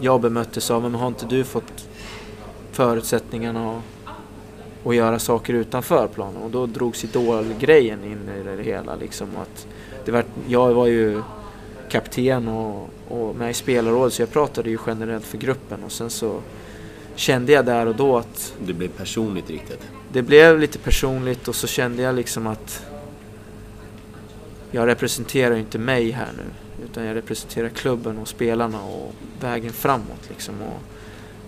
jag 0.00 0.20
bemöttes 0.20 0.70
av, 0.70 0.82
men 0.82 0.94
har 0.94 1.08
inte 1.08 1.26
du 1.26 1.44
fått 1.44 1.88
förutsättningarna 2.72 3.70
att, 3.70 3.82
att 4.86 4.94
göra 4.94 5.18
saker 5.18 5.54
utanför 5.54 6.06
planen? 6.06 6.42
Och 6.42 6.50
då 6.50 6.66
drogs 6.66 7.04
idolgrejen 7.04 8.04
in 8.04 8.28
i 8.40 8.56
det 8.56 8.62
hela. 8.62 8.94
Liksom, 8.94 9.28
att 9.42 9.66
det 10.04 10.12
var, 10.12 10.24
jag 10.46 10.74
var 10.74 10.86
ju 10.86 11.22
kapten 11.90 12.48
och, 12.48 12.90
och 13.08 13.36
med 13.36 13.50
i 13.50 13.54
spelarrådet 13.54 14.14
så 14.14 14.22
jag 14.22 14.32
pratade 14.32 14.70
ju 14.70 14.78
generellt 14.86 15.24
för 15.24 15.38
gruppen 15.38 15.84
och 15.84 15.92
sen 15.92 16.10
så 16.10 16.40
kände 17.14 17.52
jag 17.52 17.66
där 17.66 17.86
och 17.86 17.96
då 17.96 18.18
att... 18.18 18.54
Det 18.66 18.72
blev 18.72 18.88
personligt 18.88 19.50
riktigt? 19.50 19.80
Det 20.12 20.22
blev 20.22 20.58
lite 20.60 20.78
personligt 20.78 21.48
och 21.48 21.54
så 21.54 21.66
kände 21.66 22.02
jag 22.02 22.14
liksom 22.14 22.46
att 22.46 22.86
jag 24.70 24.86
representerar 24.86 25.54
ju 25.54 25.60
inte 25.60 25.78
mig 25.78 26.10
här 26.10 26.32
nu 26.36 26.44
utan 26.84 27.04
jag 27.04 27.16
representerar 27.16 27.68
klubben 27.68 28.18
och 28.18 28.28
spelarna 28.28 28.82
och 28.82 29.14
vägen 29.40 29.72
framåt 29.72 30.28
liksom. 30.28 30.54
Och 30.62 30.80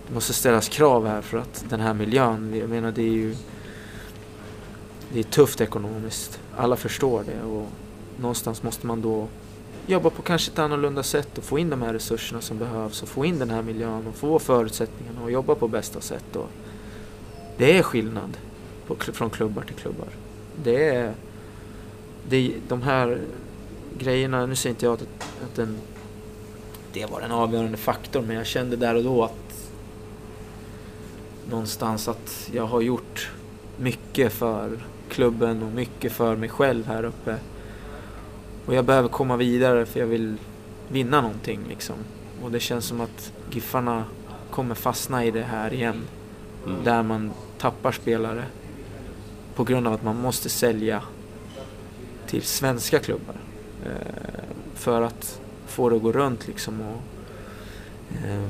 det 0.07 0.13
måste 0.13 0.33
ställas 0.33 0.69
krav 0.69 1.07
här 1.07 1.21
för 1.21 1.37
att 1.37 1.65
den 1.69 1.79
här 1.79 1.93
miljön, 1.93 2.55
jag 2.59 2.69
menar 2.69 2.91
det 2.91 3.01
är 3.01 3.13
ju 3.13 3.35
det 5.13 5.19
är 5.19 5.23
tufft 5.23 5.61
ekonomiskt. 5.61 6.39
Alla 6.57 6.75
förstår 6.75 7.23
det 7.23 7.47
och 7.47 7.67
någonstans 8.17 8.63
måste 8.63 8.87
man 8.87 9.01
då 9.01 9.27
jobba 9.87 10.09
på 10.09 10.21
kanske 10.21 10.51
ett 10.51 10.59
annorlunda 10.59 11.03
sätt 11.03 11.37
och 11.37 11.43
få 11.43 11.59
in 11.59 11.69
de 11.69 11.81
här 11.81 11.93
resurserna 11.93 12.41
som 12.41 12.57
behövs 12.57 13.03
och 13.03 13.09
få 13.09 13.25
in 13.25 13.39
den 13.39 13.49
här 13.49 13.61
miljön 13.61 14.07
och 14.07 14.15
få 14.15 14.39
förutsättningarna 14.39 15.21
och 15.23 15.31
jobba 15.31 15.55
på 15.55 15.67
bästa 15.67 16.01
sätt. 16.01 16.35
Och 16.35 16.49
det 17.57 17.77
är 17.77 17.83
skillnad 17.83 18.37
på, 18.87 18.95
från 18.95 19.29
klubbar 19.29 19.63
till 19.63 19.75
klubbar. 19.75 20.07
Det 20.63 20.85
är, 20.85 21.13
det 22.29 22.37
är 22.37 22.53
de 22.67 22.81
här 22.81 23.21
grejerna, 23.97 24.45
nu 24.45 24.55
säger 24.55 24.73
inte 24.73 24.85
jag 24.85 24.93
att, 24.93 25.01
att 25.43 25.55
den, 25.55 25.77
det 26.93 27.05
var 27.05 27.21
en 27.21 27.31
avgörande 27.31 27.77
faktor 27.77 28.21
men 28.21 28.35
jag 28.35 28.45
kände 28.45 28.75
där 28.75 28.95
och 28.95 29.03
då 29.03 29.23
att 29.23 29.71
någonstans 31.49 32.07
att 32.07 32.49
jag 32.53 32.65
har 32.65 32.81
gjort 32.81 33.31
mycket 33.77 34.33
för 34.33 34.79
klubben 35.09 35.63
och 35.63 35.71
mycket 35.71 36.11
för 36.11 36.35
mig 36.35 36.49
själv 36.49 36.87
här 36.87 37.03
uppe. 37.03 37.37
Och 38.65 38.73
jag 38.73 38.85
behöver 38.85 39.09
komma 39.09 39.37
vidare 39.37 39.85
för 39.85 39.99
jag 39.99 40.07
vill 40.07 40.37
vinna 40.87 41.21
någonting 41.21 41.59
liksom. 41.69 41.95
Och 42.43 42.51
det 42.51 42.59
känns 42.59 42.85
som 42.85 43.01
att 43.01 43.33
Giffarna 43.51 44.03
kommer 44.51 44.75
fastna 44.75 45.25
i 45.25 45.31
det 45.31 45.43
här 45.43 45.73
igen. 45.73 46.01
Mm. 46.65 46.83
Där 46.83 47.03
man 47.03 47.31
tappar 47.57 47.91
spelare 47.91 48.45
på 49.55 49.63
grund 49.63 49.87
av 49.87 49.93
att 49.93 50.03
man 50.03 50.15
måste 50.15 50.49
sälja 50.49 51.03
till 52.27 52.41
svenska 52.41 52.99
klubbar. 52.99 53.35
Eh, 53.85 54.43
för 54.73 55.01
att 55.01 55.41
få 55.67 55.89
det 55.89 55.95
att 55.95 56.01
gå 56.01 56.11
runt 56.11 56.47
liksom. 56.47 56.81
Och, 56.81 57.01
eh, 58.25 58.49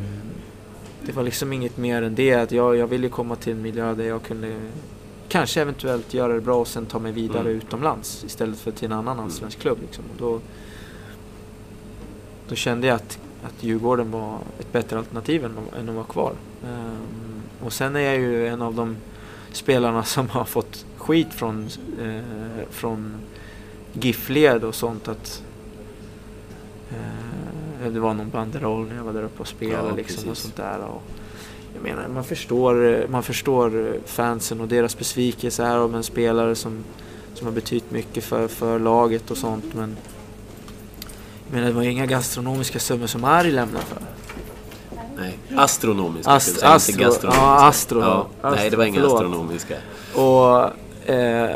det 1.05 1.11
var 1.11 1.23
liksom 1.23 1.53
inget 1.53 1.77
mer 1.77 2.01
än 2.01 2.15
det. 2.15 2.33
Att 2.33 2.51
jag, 2.51 2.75
jag 2.75 2.87
ville 2.87 3.09
komma 3.09 3.35
till 3.35 3.53
en 3.53 3.61
miljö 3.61 3.93
där 3.93 4.05
jag 4.05 4.23
kunde 4.23 4.59
kanske 5.31 5.61
eventuellt 5.61 6.13
göra 6.13 6.33
det 6.33 6.41
bra 6.41 6.55
och 6.55 6.67
sen 6.67 6.85
ta 6.85 6.99
mig 6.99 7.11
vidare 7.11 7.39
mm. 7.39 7.53
utomlands 7.53 8.23
istället 8.23 8.59
för 8.59 8.71
till 8.71 8.85
en 8.85 8.91
annan 8.91 9.19
mm. 9.19 9.29
svensk 9.29 9.59
klubb. 9.59 9.77
Liksom. 9.81 10.03
Och 10.11 10.17
då, 10.17 10.39
då 12.49 12.55
kände 12.55 12.87
jag 12.87 12.95
att, 12.95 13.19
att 13.43 13.63
Djurgården 13.63 14.11
var 14.11 14.37
ett 14.59 14.71
bättre 14.71 14.97
alternativ 14.97 15.45
än, 15.45 15.57
än 15.79 15.89
att 15.89 15.95
vara 15.95 16.05
kvar. 16.05 16.33
Um, 16.63 17.41
och 17.63 17.73
sen 17.73 17.95
är 17.95 17.99
jag 17.99 18.15
ju 18.15 18.47
en 18.47 18.61
av 18.61 18.73
de 18.73 18.97
spelarna 19.51 20.03
som 20.03 20.29
har 20.29 20.45
fått 20.45 20.85
skit 20.97 21.33
från, 21.33 21.69
eh, 22.01 22.67
från 22.69 23.15
GIF-led 23.93 24.63
och 24.63 24.75
sånt 24.75 25.07
att 25.07 25.43
eh, 26.89 27.91
det 27.91 27.99
var 27.99 28.13
någon 28.13 28.29
banderoll 28.29 28.87
när 28.87 28.95
jag 28.95 29.03
var 29.03 29.13
där 29.13 29.23
uppe 29.23 29.41
och 29.41 29.47
spelade 29.47 29.89
Ja, 29.89 29.95
liksom 29.95 30.29
och 30.29 30.37
sånt 30.37 30.55
där. 30.55 30.79
Och 30.79 31.03
jag 31.73 31.83
menar, 31.83 32.07
man 32.07 32.23
förstår, 32.23 33.05
man 33.09 33.23
förstår 33.23 33.97
fansen 34.05 34.61
och 34.61 34.67
deras 34.67 34.97
besvikelse 34.97 35.63
här 35.63 35.79
om 35.79 35.95
en 35.95 36.03
spelare 36.03 36.55
som, 36.55 36.83
som 37.33 37.47
har 37.47 37.53
betytt 37.53 37.91
mycket 37.91 38.23
för, 38.23 38.47
för 38.47 38.79
laget 38.79 39.31
och 39.31 39.37
sånt 39.37 39.65
men 39.73 39.97
jag 41.47 41.53
menar, 41.55 41.67
det 41.67 41.73
var 41.73 41.81
inga 41.83 42.05
gastronomiska 42.05 42.79
summor 42.79 43.07
som 43.07 43.23
Ari 43.23 43.51
lämnade 43.51 43.85
för. 43.85 43.97
Nej, 45.17 45.37
astronomiska 45.55 46.31
Ast- 46.31 46.59
säga, 46.59 46.71
astro- 46.71 46.89
inte 46.91 47.03
gastronomiska. 47.03 47.45
ja, 47.45 47.69
astro- 47.71 48.01
Ja, 48.01 48.49
nej, 48.51 48.69
det 48.69 48.75
astro- 48.75 48.77
var 48.77 48.85
inga 48.85 48.95
förlåt. 49.01 49.13
astronomiska. 49.13 49.75
Och 50.15 51.09
eh, 51.09 51.55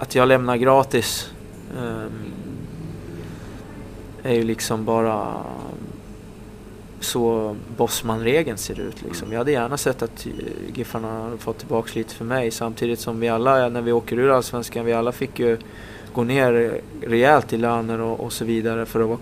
att 0.00 0.14
jag 0.14 0.28
lämnar 0.28 0.56
gratis 0.56 1.30
ehm, 1.78 2.10
är 4.22 4.34
ju 4.34 4.42
liksom 4.42 4.84
bara 4.84 5.26
så 7.00 7.56
Bosman-regeln 7.76 8.58
ser 8.58 8.80
ut. 8.80 9.02
Liksom. 9.02 9.32
Jag 9.32 9.38
hade 9.38 9.52
gärna 9.52 9.76
sett 9.76 10.02
att 10.02 10.26
eh, 10.26 10.32
Giffarna 10.74 11.22
hade 11.22 11.38
fått 11.38 11.58
tillbaka 11.58 11.90
lite 11.94 12.14
för 12.14 12.24
mig 12.24 12.50
samtidigt 12.50 13.00
som 13.00 13.20
vi 13.20 13.28
alla, 13.28 13.68
när 13.68 13.82
vi 13.82 13.92
åker 13.92 14.18
ur 14.18 14.30
Allsvenskan, 14.30 14.84
vi 14.84 14.92
alla 14.92 15.12
fick 15.12 15.38
ju 15.38 15.58
gå 16.12 16.24
ner 16.24 16.80
rejält 17.02 17.52
i 17.52 17.56
löner 17.56 18.00
och, 18.00 18.20
och 18.20 18.32
så 18.32 18.44
vidare 18.44 18.86
för 18.86 19.12
att, 19.14 19.20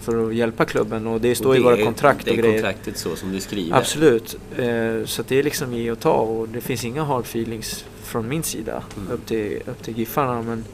för 0.00 0.26
att 0.28 0.34
hjälpa 0.34 0.64
klubben 0.64 1.06
och 1.06 1.20
det 1.20 1.34
står 1.34 1.48
Och 1.48 1.54
i 1.54 1.58
det 1.58 1.64
våra 1.64 1.76
är- 1.76 1.84
kontrakt 1.84 2.24
Det 2.24 2.30
och 2.30 2.36
är 2.38 2.42
grejer. 2.42 2.54
kontraktet 2.62 2.96
så 2.98 3.16
som 3.16 3.32
du 3.32 3.40
skriver. 3.40 3.76
Absolut. 3.76 4.36
Eh, 4.56 5.04
så 5.04 5.22
det 5.28 5.38
är 5.38 5.42
liksom 5.42 5.72
ge 5.74 5.90
och 5.90 6.00
ta 6.00 6.12
och 6.12 6.48
det 6.48 6.60
finns 6.60 6.84
inga 6.84 7.02
hard 7.04 7.24
feelings 7.24 7.84
från 8.02 8.28
min 8.28 8.42
sida 8.42 8.82
Mm. 8.96 9.12
upp, 9.12 9.26
till, 9.26 9.60
upp 9.66 9.82
till 9.82 9.98
Giffarna. 9.98 10.42
Men 10.42 10.64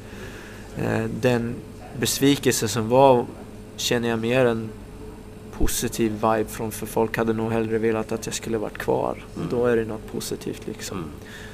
eh, 0.78 1.05
den 1.20 1.55
besvikelse 2.01 2.68
som 2.68 2.88
var 2.88 3.26
känner 3.76 4.09
jag 4.09 4.18
mer 4.18 4.44
en 4.46 4.68
positiv 5.59 6.12
vibe 6.12 6.44
från 6.48 6.70
för 6.72 6.86
folk 6.86 7.16
hade 7.16 7.32
nog 7.32 7.52
hellre 7.52 7.78
velat 7.78 8.12
att 8.12 8.26
jag 8.26 8.34
skulle 8.34 8.59
varit 8.59 8.78
kvar. 8.78 9.24
Mm. 9.36 9.48
Då 9.50 9.66
är 9.66 9.76
det 9.76 9.84
något 9.84 10.12
positivt 10.12 10.66
liksom. 10.66 10.98
Mm. 10.98 11.11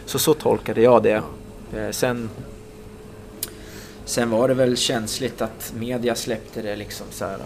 Så 0.07 0.19
så 0.19 0.35
tolkade 0.35 0.83
jag 0.83 1.03
det. 1.03 1.23
Eh, 1.77 1.91
sen, 1.91 2.31
sen 4.05 4.31
var 4.31 4.49
det 4.49 4.55
väl 4.55 4.77
känsligt 4.77 5.43
att 5.43 5.73
media 5.79 6.15
släppte 6.15 6.63
det 6.63 6.77
liksom 6.77 7.07
så 7.11 7.25
här, 7.25 7.39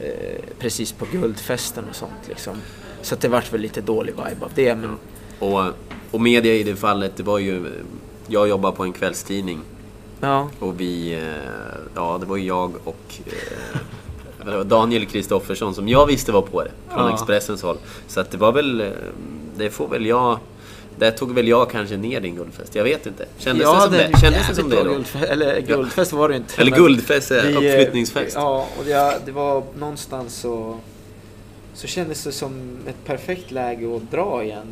eh, 0.00 0.40
precis 0.58 0.92
på 0.92 1.06
guldfesten 1.12 1.84
och 1.90 1.96
sånt 1.96 2.28
liksom. 2.28 2.56
Så 3.02 3.16
det 3.16 3.28
vart 3.28 3.52
väl 3.52 3.60
lite 3.60 3.80
dålig 3.80 4.12
vibe 4.12 4.44
av 4.44 4.50
det. 4.54 4.74
Men 4.74 4.98
Och, 5.38 5.64
och 6.10 6.20
media 6.20 6.54
i 6.54 6.62
det 6.62 6.76
fallet, 6.76 7.16
det 7.16 7.22
var 7.22 7.38
ju... 7.38 7.66
Jag 8.26 8.48
jobbar 8.48 8.72
på 8.72 8.82
en 8.82 8.92
kvällstidning 8.92 9.60
ja, 10.20 10.48
och 10.58 10.80
vi... 10.80 11.14
eh, 11.14 11.54
Ja, 11.94 12.18
det 12.20 12.26
var 12.26 12.36
ju 12.36 12.46
jag 12.46 12.72
och 12.84 13.20
eh, 13.26 13.80
Daniel 14.66 15.06
Kristoffersson 15.06 15.74
som 15.74 15.88
jag 15.88 16.06
visste 16.06 16.32
var 16.32 16.42
på 16.42 16.62
det. 16.64 16.70
Från 16.88 17.06
Ja. 17.08 17.14
Expressens 17.14 17.62
håll. 17.62 17.76
Så 18.08 18.20
att 18.20 18.30
det 18.30 18.36
var 18.38 18.52
väl... 18.52 18.80
eh, 18.80 18.86
Det 19.56 19.70
får 19.70 19.88
väl 19.88 20.06
jag... 20.06 20.38
Där 20.98 21.10
tog 21.10 21.34
väl 21.34 21.48
jag 21.48 21.70
kanske 21.70 21.96
ner 21.96 22.20
din 22.20 22.34
guldfest. 22.36 22.74
Jag 22.74 22.84
vet 22.84 23.06
inte. 23.06 23.26
Kändes 23.38 23.62
ja, 23.64 23.74
det 23.74 23.80
som 23.82 23.92
det? 23.92 24.02
är 24.04 24.20
Kändes 24.20 24.48
det 24.48 24.54
som 24.54 24.70
det 24.70 24.76
då? 24.76 24.82
Guldfest, 24.90 25.24
eller 25.24 25.60
guldfest 25.60 26.12
var 26.12 26.28
det 26.28 26.36
inte. 26.36 26.60
Eller 26.60 26.76
guldfest, 26.76 27.30
eh, 27.30 27.42
vi, 27.42 27.52
eh, 27.52 27.56
uppflyttningsfest. 27.56 28.36
Ja, 28.36 28.66
och 28.78 28.84
det, 28.84 29.20
det 29.26 29.32
var 29.32 29.62
någonstans 29.78 30.34
så... 30.36 30.78
Så 31.74 31.86
kändes 31.86 32.24
det 32.24 32.32
som 32.32 32.78
ett 32.86 33.04
perfekt 33.04 33.50
läge 33.50 33.96
att 33.96 34.10
dra 34.10 34.44
igen. 34.44 34.66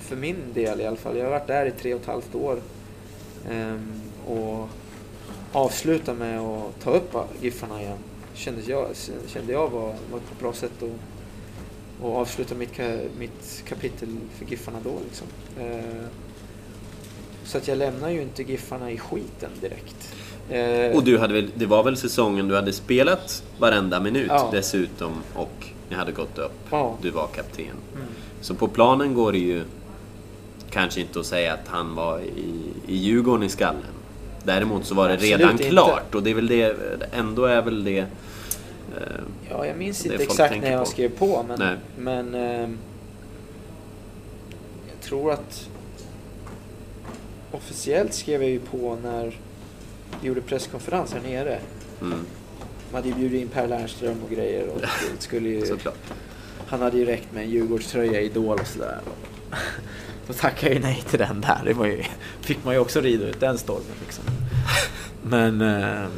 För 0.00 0.16
min 0.16 0.36
del 0.54 0.80
i 0.80 0.86
alla 0.86 0.96
fall. 0.96 1.16
Jag 1.16 1.24
har 1.24 1.30
varit 1.30 1.46
där 1.46 1.66
i 1.66 1.70
tre 1.70 1.94
och 1.94 2.00
ett 2.00 2.06
halvt 2.06 2.34
år. 2.34 2.58
Ehm, 3.50 3.92
och 4.26 4.68
avsluta 5.52 6.14
med 6.14 6.40
att 6.40 6.80
ta 6.82 6.90
upp 6.90 7.14
Giffarna 7.40 7.80
igen. 7.82 7.98
Kändes 8.34 8.68
jag, 8.68 8.86
kände 9.28 9.52
jag 9.52 9.68
var, 9.70 9.86
var 9.86 10.18
ett 10.18 10.40
bra 10.40 10.52
sätt 10.52 10.82
att 10.82 10.88
och 12.02 12.16
avsluta 12.16 12.54
mitt, 12.54 12.72
ka, 12.76 12.96
mitt 13.18 13.62
kapitel 13.68 14.08
för 14.38 14.44
Giffarna 14.44 14.78
då. 14.84 14.92
Liksom. 15.04 15.26
Eh, 15.60 16.06
så 17.44 17.58
att 17.58 17.68
jag 17.68 17.78
lämnar 17.78 18.10
ju 18.10 18.22
inte 18.22 18.42
Giffarna 18.42 18.90
i 18.90 18.98
skiten 18.98 19.50
direkt. 19.60 20.14
Eh, 20.50 20.96
Och 20.96 21.04
du 21.04 21.18
hade 21.18 21.34
väl, 21.34 21.50
det 21.54 21.66
var 21.66 21.82
väl 21.82 21.96
säsongen 21.96 22.48
du 22.48 22.54
hade 22.54 22.72
spelat 22.72 23.42
varenda 23.58 24.00
minut 24.00 24.26
Ja. 24.28 24.48
dessutom 24.52 25.12
och 25.34 25.66
ni 25.88 25.96
hade 25.96 26.12
gått 26.12 26.38
upp. 26.38 26.52
Ja. 26.70 26.96
Du 27.02 27.10
var 27.10 27.26
kapten. 27.26 27.64
Mm. 27.94 28.06
Så 28.40 28.54
på 28.54 28.68
planen 28.68 29.14
går 29.14 29.32
det 29.32 29.38
ju 29.38 29.62
kanske 30.70 31.00
inte 31.00 31.20
att 31.20 31.26
säga 31.26 31.52
att 31.54 31.68
han 31.68 31.94
var 31.94 32.18
i, 32.20 32.54
i 32.86 32.96
Djurgården 32.96 33.42
i 33.42 33.48
skallen. 33.48 33.82
Däremot 34.44 34.86
så 34.86 34.94
var 34.94 35.08
det 35.08 35.14
Absolut 35.14 35.38
redan 35.38 35.50
inte. 35.52 35.68
klart 35.68 36.14
och 36.14 36.22
det 36.22 36.30
är 36.30 36.34
väl 36.34 36.46
det, 36.48 36.76
ändå 37.12 37.44
är 37.44 37.62
väl 37.62 37.84
det... 37.84 37.98
Eh, 37.98 38.06
Ja, 39.50 39.66
jag 39.66 39.76
minns 39.76 40.06
inte 40.06 40.22
exakt 40.22 40.60
när 40.62 40.70
jag 40.70 40.80
på. 40.84 40.90
skrev 40.90 41.08
på, 41.08 41.44
men, 41.48 41.58
Nej. 41.58 41.76
men 41.98 42.34
ehm, 42.34 42.78
jag 44.88 45.00
tror 45.00 45.32
att 45.32 45.68
officiellt 47.52 48.14
skrev 48.14 48.42
jag 48.42 48.50
ju 48.50 48.60
på 48.60 48.98
när 49.02 49.36
vi 50.20 50.28
gjorde 50.28 50.40
presskonferens 50.40 51.12
här 51.14 51.20
nere. 51.20 51.58
mm, 52.00 52.18
Man 52.92 53.02
hade 53.02 53.08
ju 53.08 53.14
bjudit 53.14 53.42
in 53.42 53.48
Per 53.48 53.68
Lernström 53.68 54.16
och 54.24 54.30
grejer 54.30 54.66
och 54.68 54.80
skulle 55.22 55.48
ju, 55.48 55.76
han 56.66 56.80
hade 56.82 56.98
ju 56.98 57.04
räckt 57.04 57.32
med 57.32 57.42
en 57.44 57.50
Djurgårdströja, 57.50 58.20
Idol 58.20 58.58
och 58.60 58.66
sådär. 58.66 58.98
Då 60.28 60.34
tackade 60.34 60.66
jag 60.66 60.74
ju 60.74 60.80
nej 60.80 61.02
till 61.10 61.18
den 61.18 61.40
där. 61.40 61.60
Det 61.64 61.72
var 61.72 61.86
ju, 61.86 62.02
fick 62.40 62.64
man 62.64 62.74
ju 62.74 62.80
också 62.80 63.00
rida 63.00 63.26
ut 63.26 63.40
den 63.40 63.58
stormen 63.58 63.96
liksom. 64.00 64.24
Men 65.22 65.60
eh, 65.60 66.08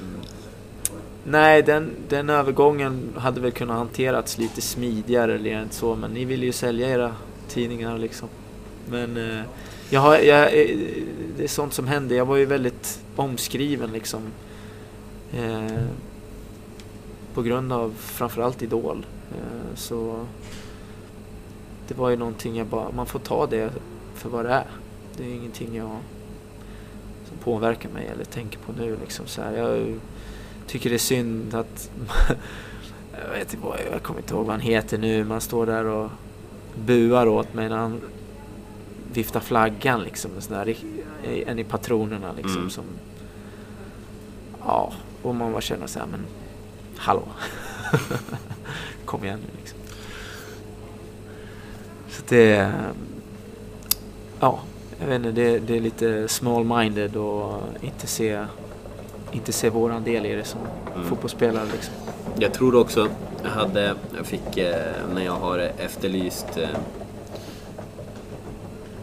nej, 1.24 1.62
den, 1.62 1.90
den 2.08 2.30
övergången 2.30 3.12
hade 3.16 3.40
väl 3.40 3.52
kunnat 3.52 3.76
hanterats 3.76 4.38
lite 4.38 4.60
smidigare 4.60 5.34
eller 5.34 5.62
inte 5.62 5.74
så. 5.74 5.94
Men 5.94 6.10
ni 6.10 6.24
ville 6.24 6.46
ju 6.46 6.52
sälja 6.52 6.88
era 6.88 7.14
tidningar 7.48 7.98
liksom. 7.98 8.28
Men 8.90 9.16
eh, 9.16 9.42
jag 9.90 10.00
har, 10.00 10.18
jag, 10.18 10.60
eh, 10.60 10.76
det 11.36 11.44
är 11.44 11.48
sånt 11.48 11.72
som 11.72 11.86
händer. 11.86 12.16
Jag 12.16 12.26
var 12.26 12.36
ju 12.36 12.44
väldigt 12.44 13.00
omskriven 13.16 13.92
liksom. 13.92 14.22
Eh, 15.32 15.84
på 17.34 17.42
grund 17.42 17.72
av 17.72 17.94
framförallt 17.98 18.62
Idol. 18.62 19.06
Eh, 19.30 19.76
så 19.76 20.26
det 21.88 21.94
var 21.94 22.10
ju 22.10 22.16
någonting 22.16 22.56
jag 22.56 22.66
bara, 22.66 22.92
man 22.92 23.06
får 23.06 23.18
ta 23.18 23.46
det 23.46 23.70
för 24.20 24.28
vad 24.28 24.44
det 24.44 24.52
är. 24.52 24.66
Det 25.16 25.24
är 25.24 25.34
ingenting 25.34 25.76
jag 25.76 25.96
som 27.28 27.38
påverkar 27.38 27.88
mig 27.88 28.06
eller 28.06 28.24
tänker 28.24 28.58
på 28.58 28.72
nu 28.72 28.96
liksom 29.00 29.26
så 29.26 29.42
här. 29.42 29.52
Jag 29.56 30.00
tycker 30.66 30.90
det 30.90 30.96
är 30.96 30.98
synd 30.98 31.54
att 31.54 31.90
jag 33.24 33.38
vet 33.38 33.54
inte 33.54 33.66
vad, 33.66 33.78
jag 33.92 34.02
kommer 34.02 34.20
inte 34.20 34.34
ihåg 34.34 34.46
vad 34.46 34.54
han 34.54 34.60
heter 34.60 34.98
nu. 34.98 35.24
Man 35.24 35.40
står 35.40 35.66
där 35.66 35.84
och 35.84 36.10
buar 36.86 37.26
åt 37.26 37.54
mig 37.54 37.68
när 37.68 37.76
han 37.76 38.00
viftar 39.12 39.40
flaggan 39.40 40.02
liksom. 40.02 40.30
En, 40.36 40.42
sån 40.42 40.56
där, 40.56 40.76
en 41.46 41.58
i 41.58 41.64
patronerna 41.64 42.32
liksom 42.36 42.56
Mm. 42.56 42.70
som 42.70 42.84
Ja, 44.64 44.92
och 45.22 45.34
man 45.34 45.52
bara 45.52 45.60
känner 45.60 45.86
så 45.86 45.98
här, 45.98 46.06
men 46.06 46.20
hallå. 46.96 47.22
Kom 49.04 49.24
igen 49.24 49.38
nu 49.38 49.60
liksom. 49.60 49.78
Så 52.08 52.22
det... 52.28 52.72
Ja, 54.40 54.58
jag 55.00 55.06
vet 55.06 55.16
inte, 55.16 55.30
det, 55.32 55.58
det 55.58 55.76
är 55.76 55.80
lite 55.80 56.28
small-minded 56.28 57.16
och 57.16 57.62
inte 57.80 58.06
se, 58.06 58.44
inte 59.32 59.52
se 59.52 59.70
våran 59.70 60.04
del 60.04 60.26
i 60.26 60.34
det 60.34 60.44
som 60.44 60.60
Mm. 60.94 61.08
fotbollsspelare 61.08 61.66
liksom. 61.72 61.94
Jag 62.38 62.52
tror 62.54 62.74
också 62.74 63.08
jag 63.42 63.50
hade, 63.50 63.94
jag 64.16 64.26
fick 64.26 64.56
eh, 64.56 64.92
när 65.14 65.24
jag 65.24 65.32
har 65.32 65.58
efterlyst 65.58 66.46
eh, 66.56 66.68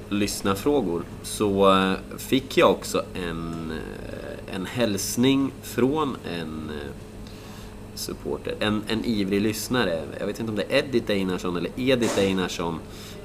lyssnarfrågor 0.10 1.04
så 1.24 1.74
eh, 1.74 1.94
fick 2.18 2.58
jag 2.58 2.72
också 2.72 3.04
en, 3.30 3.72
eh, 3.72 4.56
en 4.56 4.66
hälsning 4.66 5.52
från 5.62 6.18
en 6.40 6.72
supporter, 7.96 8.56
en, 8.60 8.84
en 8.88 9.06
ivrig 9.06 9.42
lyssnare. 9.42 10.04
Jag 10.20 10.28
vet 10.28 10.40
inte 10.40 10.50
om 10.50 10.56
det 10.56 10.64
är 10.70 10.78
Edith 10.78 11.12
Einarsson 11.12 11.58
eller 11.58 11.72
Edith 11.76 12.20
Einarsson. 12.20 12.80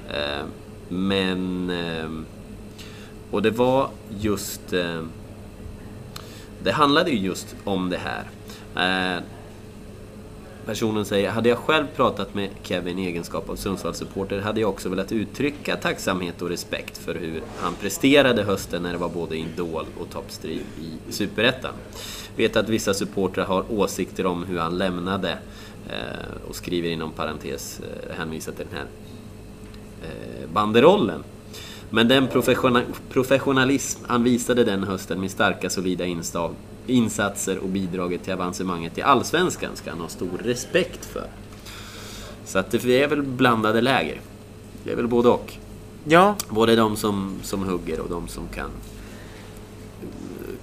Eh, 0.09 0.45
men... 0.89 1.69
Eh, 1.69 2.09
och 3.31 3.41
det 3.41 3.51
var 3.51 3.89
just... 4.19 4.73
Eh, 4.73 5.03
det 6.63 6.71
handlade 6.71 7.11
ju 7.11 7.17
just 7.17 7.55
om 7.63 7.89
det 7.89 7.99
här. 8.03 8.29
Eh, 8.75 9.23
personen 10.65 11.05
säger, 11.05 11.29
hade 11.29 11.49
jag 11.49 11.57
själv 11.57 11.85
pratat 11.95 12.33
med 12.33 12.49
Kevin 12.63 12.99
i 12.99 13.05
egenskap 13.05 13.49
av 13.49 13.55
Sundsvallssupporter 13.55 14.39
hade 14.39 14.61
jag 14.61 14.69
också 14.69 14.89
velat 14.89 15.11
uttrycka 15.11 15.75
tacksamhet 15.75 16.41
och 16.41 16.49
respekt 16.49 16.97
för 16.97 17.15
hur 17.15 17.41
han 17.57 17.73
presterade 17.73 18.43
hösten 18.43 18.83
när 18.83 18.91
det 18.91 18.97
var 18.97 19.09
både 19.09 19.37
idol 19.37 19.85
och 19.99 20.09
toppstrid 20.09 20.61
i 20.81 21.11
Superettan. 21.11 21.73
Vet 22.35 22.55
att 22.55 22.69
vissa 22.69 22.93
supportrar 22.93 23.45
har 23.45 23.71
åsikter 23.71 24.25
om 24.25 24.43
hur 24.43 24.59
han 24.59 24.77
lämnade 24.77 25.37
eh, 25.89 26.47
och 26.49 26.55
skriver 26.55 26.89
inom 26.89 27.11
parentes 27.11 27.79
eh, 27.79 28.15
hänvisar 28.17 28.51
till 28.51 28.65
den 28.69 28.77
här 28.77 28.87
banderollen. 30.53 31.23
Men 31.89 32.07
den 32.07 32.27
professiona- 32.27 32.83
professionalism 33.09 34.01
han 34.07 34.23
visade 34.23 34.63
den 34.63 34.83
hösten 34.83 35.21
med 35.21 35.31
starka 35.31 35.69
solida 35.69 36.05
insatser 36.87 37.57
och 37.57 37.69
bidraget 37.69 38.23
till 38.23 38.33
avancemanget 38.33 38.97
i 38.97 39.01
Allsvenskan 39.01 39.75
ska 39.75 39.89
han 39.89 39.99
ha 39.99 40.07
stor 40.07 40.37
respekt 40.43 41.05
för. 41.05 41.27
Så 42.45 42.59
att 42.59 42.71
det 42.71 42.85
är 42.85 43.07
väl 43.07 43.21
blandade 43.21 43.81
läger. 43.81 44.21
Det 44.83 44.91
är 44.91 44.95
väl 44.95 45.07
både 45.07 45.29
och. 45.29 45.53
Ja, 46.05 46.35
Både 46.49 46.75
de 46.75 46.95
som, 46.95 47.39
som 47.43 47.63
hugger 47.63 47.99
och 47.99 48.09
de 48.09 48.27
som 48.27 48.47
kan 48.47 48.69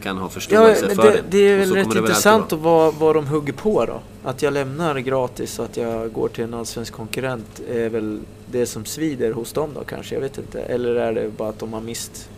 kan 0.02 0.16
ha 0.18 0.24
ja 0.24 0.30
förståelse 0.30 0.86
men 0.86 0.96
för 0.96 1.12
det, 1.12 1.22
det. 1.30 1.38
är 1.38 1.58
väl 1.58 1.74
rätt 1.74 1.94
intressant 1.94 2.52
att 2.52 2.58
vad, 2.58 2.94
vad 2.94 3.14
de 3.14 3.26
hugger 3.26 3.52
på 3.52 3.84
då. 3.86 4.00
Att 4.24 4.42
jag 4.42 4.52
lämnar 4.52 4.98
gratis 4.98 5.58
och 5.58 5.64
att 5.64 5.76
jag 5.76 6.12
går 6.12 6.28
till 6.28 6.44
en 6.44 6.54
allsvensk 6.54 6.92
konkurrent 6.92 7.60
är 7.70 7.88
väl 7.88 8.20
det 8.46 8.66
som 8.66 8.84
svider 8.84 9.32
hos 9.32 9.52
dem 9.52 9.70
då 9.74 9.84
kanske, 9.84 10.14
jag 10.14 10.20
vet 10.22 10.38
inte. 10.38 10.60
Eller 10.60 10.94
är 10.94 11.12
det 11.12 11.28
bara 11.36 11.48
att 11.48 11.58
de 11.58 11.72
har 11.72 11.80
mist 11.80 12.28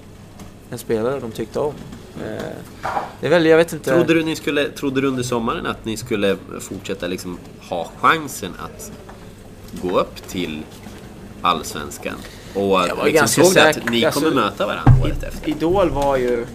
en 0.70 0.78
spelare 0.78 1.20
de 1.20 1.30
tyckte 1.30 1.58
om? 1.58 1.74
Eh, 2.16 2.42
det 3.20 3.26
är 3.26 3.30
väl, 3.30 3.46
jag 3.46 3.56
vet 3.56 3.72
inte. 3.72 3.90
Trodde 3.94 4.14
du, 4.14 4.24
ni 4.24 4.36
skulle, 4.36 4.68
trodde 4.68 5.00
du 5.00 5.06
under 5.08 5.22
sommaren 5.22 5.66
att 5.66 5.84
ni 5.84 5.96
skulle 5.96 6.36
fortsätta 6.60 7.06
liksom 7.06 7.38
ha 7.68 7.90
chansen 8.00 8.52
att 8.58 8.92
gå 9.82 9.98
upp 10.00 10.28
till 10.28 10.62
Allsvenskan? 11.42 12.14
Och 12.54 12.60
Jag 12.60 12.96
var 12.96 13.04
liksom 13.04 13.28
såg 13.28 13.44
säker. 13.44 13.80
att 13.80 13.90
ni 13.90 14.04
Alltså, 14.04 14.20
kommer 14.20 14.34
möta 14.34 14.66
varandra 14.66 14.92
året 15.04 15.22
efter? 15.22 15.48
Idol 15.48 15.90
var 15.90 16.16
ju 16.16 16.46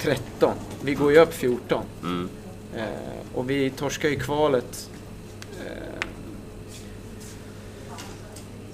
13. 0.00 0.54
Vi 0.82 0.94
går 0.94 1.12
ju 1.12 1.18
upp 1.18 1.34
14. 1.34 1.84
Mm. 2.02 2.28
Eh, 2.76 2.84
och 3.34 3.50
vi 3.50 3.70
torskar 3.70 4.08
ju 4.08 4.18
kvalet 4.18 4.90
eh, 5.66 6.06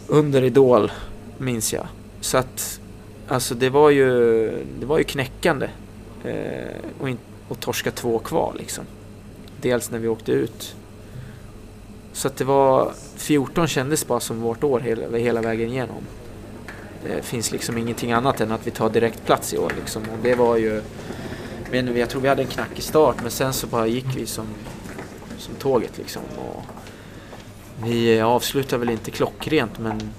under 0.07 0.43
Idol, 0.45 0.93
minns 1.39 1.73
jag. 1.73 1.87
Så 2.21 2.39
att, 2.39 2.81
alltså 3.29 3.55
det 3.55 3.71
var 3.71 3.91
ju, 3.91 4.51
det 4.81 4.87
var 4.87 4.99
ju 4.99 5.05
knäckande. 5.05 5.69
Eh, 6.25 6.77
och, 7.01 7.09
in, 7.09 7.19
och 7.49 7.61
torska 7.61 7.91
två 7.91 8.19
kval 8.19 8.57
liksom. 8.59 8.85
Dels 9.61 9.91
när 9.91 9.99
vi 9.99 10.09
åkte 10.09 10.33
ut. 10.33 10.77
Så 12.13 12.29
att 12.29 12.37
det 12.37 12.45
var, 12.45 12.93
14 13.17 13.69
kändes 13.69 14.07
bara 14.07 14.21
som 14.21 14.41
vårt 14.41 14.65
år 14.65 14.81
hela, 14.81 15.19
hela 15.19 15.41
vägen 15.41 15.71
igenom. 15.71 16.03
Det 17.09 17.23
finns 17.23 17.53
liksom 17.53 17.79
ingenting 17.79 18.13
annat 18.13 18.41
än 18.41 18.53
att 18.53 18.67
vi 18.67 18.71
tar 18.71 18.91
direkt 18.91 19.27
plats 19.27 19.55
i 19.55 19.59
år 19.59 19.73
liksom. 19.79 20.03
Och 20.03 20.19
det 20.23 20.35
var 20.35 20.57
ju, 20.57 20.83
men 21.71 21.97
jag 21.97 22.11
tror 22.11 22.21
vi 22.21 22.29
hade 22.29 22.43
en 22.43 22.49
knackig 22.49 22.85
start 22.85 23.17
men 23.23 23.31
sen 23.31 23.53
så 23.53 23.67
bara 23.67 23.87
gick 23.87 24.17
vi 24.17 24.27
som, 24.27 24.47
som 25.39 25.55
tåget 25.55 25.99
liksom. 25.99 26.23
Och 26.39 26.63
vi 27.83 28.19
eh, 28.19 28.27
avslutade 28.27 28.79
väl 28.79 28.91
inte 28.91 29.11
klockrent 29.11 29.79
men 29.79 30.13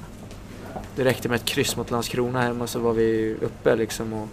det 0.95 1.03
räckte 1.03 1.30
med 1.30 1.35
ett 1.35 1.45
kryss 1.45 1.77
mot 1.77 1.91
Landskrona 1.91 2.41
hemma 2.41 2.68
så 2.68 2.80
var 2.80 2.93
vi 2.93 3.35
uppe 3.41 3.76
liksom 3.76 4.14
och 4.14 4.27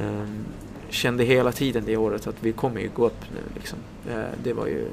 ehm, 0.00 0.44
kände 0.88 1.24
hela 1.24 1.52
tiden 1.52 1.82
det 1.86 1.96
året 1.96 2.26
att 2.26 2.36
vi 2.40 2.52
kommer 2.52 2.80
ju 2.80 2.90
gå 2.94 3.06
upp 3.06 3.24
nu 3.34 3.40
liksom. 3.54 3.78
Eh, 4.10 4.24
det 4.42 4.52
var 4.52 4.66
ju, 4.66 4.86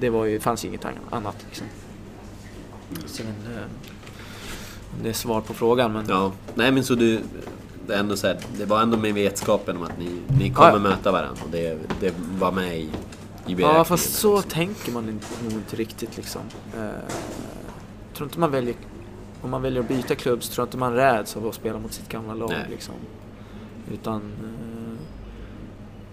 det 0.00 0.10
var 0.10 0.24
ju, 0.24 0.40
fanns 0.40 0.64
inget 0.64 0.86
annat 1.10 1.36
liksom. 1.48 1.66
Sen, 3.06 3.26
eh, 3.26 3.93
det 5.02 5.08
är 5.08 5.12
svar 5.12 5.40
på 5.40 5.54
frågan 5.54 5.92
men 5.92 6.06
Ja, 6.08 6.32
nej 6.54 6.72
men 6.72 6.84
så 6.84 6.94
du... 6.94 7.20
Det, 7.86 7.94
är 7.94 7.98
ändå 7.98 8.16
så 8.16 8.26
här, 8.26 8.38
det 8.58 8.64
var 8.64 8.82
ändå 8.82 8.96
med 8.96 9.14
vetskapen 9.14 9.76
om 9.76 9.82
att 9.82 9.98
ni, 9.98 10.10
ni 10.38 10.50
kommer 10.50 10.72
Ja. 10.72 10.78
möta 10.78 11.12
varandra 11.12 11.42
och 11.44 11.50
det, 11.50 11.78
det 12.00 12.14
var 12.38 12.52
med 12.52 12.78
i, 12.78 12.88
i. 13.46 13.56
Ja, 13.58 13.84
fast 13.84 14.14
så 14.14 14.34
liksom. 14.34 14.50
tänker 14.50 14.92
man 14.92 15.08
inte, 15.08 15.26
nog 15.42 15.52
inte 15.52 15.76
riktigt 15.76 16.16
liksom. 16.16 16.40
Eh, 16.76 16.88
tror 18.14 18.26
inte 18.26 18.40
man 18.40 18.50
väljer, 18.50 18.74
om 19.42 19.50
man 19.50 19.62
väljer 19.62 19.80
att 19.82 19.88
byta 19.88 20.14
klubb 20.14 20.42
så 20.42 20.52
tror 20.52 20.62
jag 20.62 20.66
inte 20.66 20.78
man 20.78 20.94
räds 20.94 21.36
av 21.36 21.46
att 21.46 21.54
spela 21.54 21.78
mot 21.78 21.92
sitt 21.92 22.08
gamla 22.08 22.34
lag 22.34 22.50
Nej. 22.50 22.66
liksom. 22.70 22.94
Utan 23.92 24.16
eh, 24.16 24.98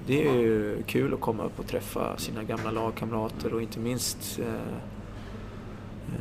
det 0.08 0.28
är 0.28 0.34
ju 0.34 0.84
kul 0.88 1.14
att 1.14 1.22
komma 1.22 1.44
upp 1.44 1.60
och 1.60 1.68
träffa 1.68 2.18
sina 2.18 2.44
gamla 2.44 2.72
lagkamrater 2.72 3.54
och 3.54 3.62
inte 3.62 3.80
minst 3.80 4.40
eh, 4.40 4.46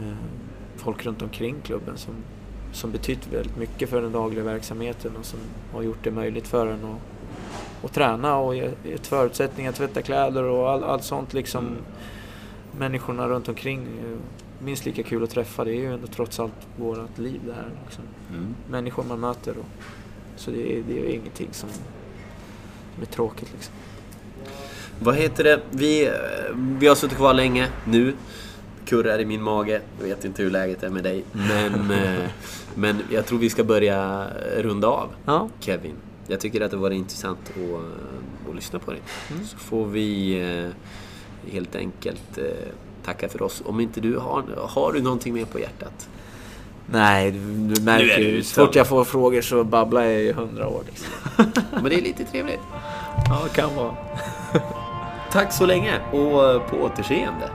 eh, 0.09 0.15
folk 0.77 1.07
runt 1.07 1.23
omkring 1.23 1.57
klubben 1.63 1.97
som, 1.97 2.15
som 2.73 2.91
betytt 2.93 3.27
väldigt 3.33 3.57
mycket 3.57 3.91
för 3.91 4.03
den 4.03 4.13
dagliga 4.13 4.45
verksamheten 4.45 5.17
och 5.17 5.25
som 5.25 5.39
har 5.73 5.83
gjort 5.83 5.99
det 6.03 6.11
möjligt 6.11 6.49
för 6.49 6.67
en 6.67 6.85
att, 6.85 7.85
att 7.85 7.93
träna 7.95 8.37
och 8.37 8.57
ge- 8.57 8.71
gett 8.85 9.07
förutsättningar 9.07 9.71
att 9.71 9.77
tvätta 9.77 10.03
kläder 10.03 10.43
och 10.43 10.71
all, 10.71 10.85
allt 10.85 11.05
sånt 11.05 11.33
liksom. 11.35 11.67
Mm. 11.67 11.79
Människorna 12.79 13.29
runt 13.29 13.49
omkring 13.49 13.87
minst 14.63 14.87
lika 14.87 15.03
kul 15.03 15.25
att 15.25 15.31
träffa. 15.31 15.65
Det 15.65 15.71
är 15.71 15.81
ju 15.81 15.93
ändå 15.95 16.07
trots 16.07 16.41
allt 16.41 16.53
vårt 16.77 17.19
liv 17.19 17.41
det 17.47 17.53
här. 17.53 17.71
Liksom. 17.85 18.05
Mm. 18.31 18.55
Människor 18.71 19.05
man 19.05 19.21
möter. 19.21 19.51
Och, 19.59 19.67
så 20.37 20.51
det 20.51 20.73
är, 20.79 20.83
det 20.89 20.99
är 20.99 21.15
ingenting 21.15 21.49
som, 21.53 21.69
som 22.95 23.03
är 23.03 23.07
tråkigt 23.07 23.53
liksom. 23.53 23.75
Vad 25.03 25.15
heter 25.15 25.45
det? 25.45 25.61
Vi, 25.71 26.11
vi 26.55 26.87
har 26.87 26.95
suttit 26.95 27.17
kvar 27.17 27.35
länge 27.35 27.69
nu. 27.85 28.15
Kurrar 28.91 29.19
i 29.19 29.25
min 29.25 29.43
mage. 29.43 29.81
Jag 29.99 30.07
vet 30.07 30.25
inte 30.25 30.43
hur 30.43 30.51
läget 30.51 30.83
är 30.83 30.91
med 30.91 31.05
dig. 31.05 31.25
Men, 31.33 31.91
eh, 31.91 32.29
men 32.75 33.03
jag 33.11 33.27
tror 33.27 33.39
vi 33.39 33.51
ska 33.51 33.65
börja 33.65 34.27
runda 34.57 34.89
av. 34.89 35.09
Ja. 35.25 35.49
Kevin. 35.61 35.95
Jag 36.27 36.41
tycker 36.41 36.61
att 36.61 36.71
det 36.71 36.77
var 36.77 36.91
intressant 36.91 37.39
att, 37.51 37.57
eh, 37.57 38.51
att 38.51 38.55
lyssna 38.55 38.79
på 38.79 38.91
dig. 38.91 39.01
Mm. 39.31 39.47
Så 39.47 39.57
får 39.57 39.87
vi 39.87 40.41
eh, 40.41 41.53
helt 41.53 41.77
enkelt 41.77 42.39
eh, 42.39 42.45
tacka 43.05 43.29
för 43.29 43.43
oss. 43.43 43.63
Om 43.65 43.81
inte 43.81 44.01
du 44.01 44.17
har, 44.17 44.45
har 44.57 44.93
du 44.93 45.03
någonting 45.03 45.35
mer 45.35 45.45
på 45.45 45.59
hjärtat? 45.59 46.09
Nej, 46.87 47.31
du, 47.31 47.83
märker 47.83 48.19
ju. 48.19 48.43
Så 48.43 48.67
fort 48.67 48.75
jag 48.75 48.87
får 48.87 49.05
frågor 49.05 49.41
så 49.41 49.65
babblar 49.65 50.03
jag 50.03 50.23
i 50.23 50.33
hundra 50.33 50.69
år. 50.69 50.83
Liksom. 50.87 51.09
Men 51.71 51.85
det 51.85 51.95
är 51.95 52.03
lite 52.03 52.25
trevligt. 52.25 52.61
Ja, 53.29 53.43
det 53.45 53.61
kan 53.61 53.77
vara. 53.77 53.97
Tack 55.33 55.53
så 55.53 55.67
länge 55.67 56.01
och 56.13 56.51
eh, 56.51 56.61
på 56.61 56.77
återseende. 56.77 57.51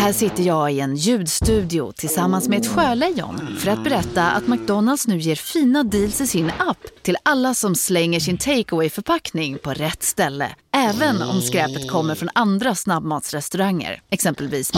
Här 0.00 0.12
sitter 0.12 0.42
jag 0.42 0.72
i 0.72 0.80
en 0.80 0.96
ljudstudio 0.96 1.92
tillsammans 1.92 2.48
med 2.48 2.60
ett 2.60 2.66
sjölejon 2.66 3.56
för 3.58 3.70
att 3.70 3.84
berätta 3.84 4.30
att 4.30 4.46
McDonalds 4.46 5.06
nu 5.06 5.18
ger 5.18 5.36
fina 5.36 5.82
deals 5.82 6.20
i 6.20 6.26
sin 6.26 6.50
app 6.58 7.02
till 7.02 7.16
alla 7.22 7.54
som 7.54 7.74
slänger 7.74 8.20
sin 8.20 8.38
takeaway 8.38 8.90
förpackning 8.90 9.58
på 9.58 9.70
rätt 9.70 10.02
ställe. 10.02 10.54
Även 10.74 11.22
om 11.22 11.40
skräpet 11.40 11.90
kommer 11.90 12.14
från 12.14 12.28
andra 12.34 12.74
snabbmatsrestauranger, 12.74 14.02
exempelvis 14.10 14.72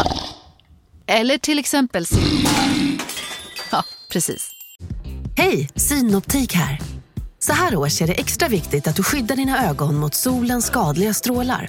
Eller 1.06 1.38
till 1.38 1.58
exempel 1.58 2.06
Ja, 3.70 3.84
precis. 4.10 4.50
Hej, 5.36 5.68
Synoptik 5.76 6.54
här. 6.54 6.80
Så 7.38 7.52
här 7.52 7.76
års 7.76 8.02
är 8.02 8.06
det 8.06 8.14
extra 8.20 8.48
viktigt 8.48 8.86
att 8.86 8.96
du 8.96 9.02
skyddar 9.02 9.36
dina 9.36 9.68
ögon 9.68 9.96
mot 9.96 10.14
solens 10.14 10.66
skadliga 10.66 11.14
strålar. 11.14 11.68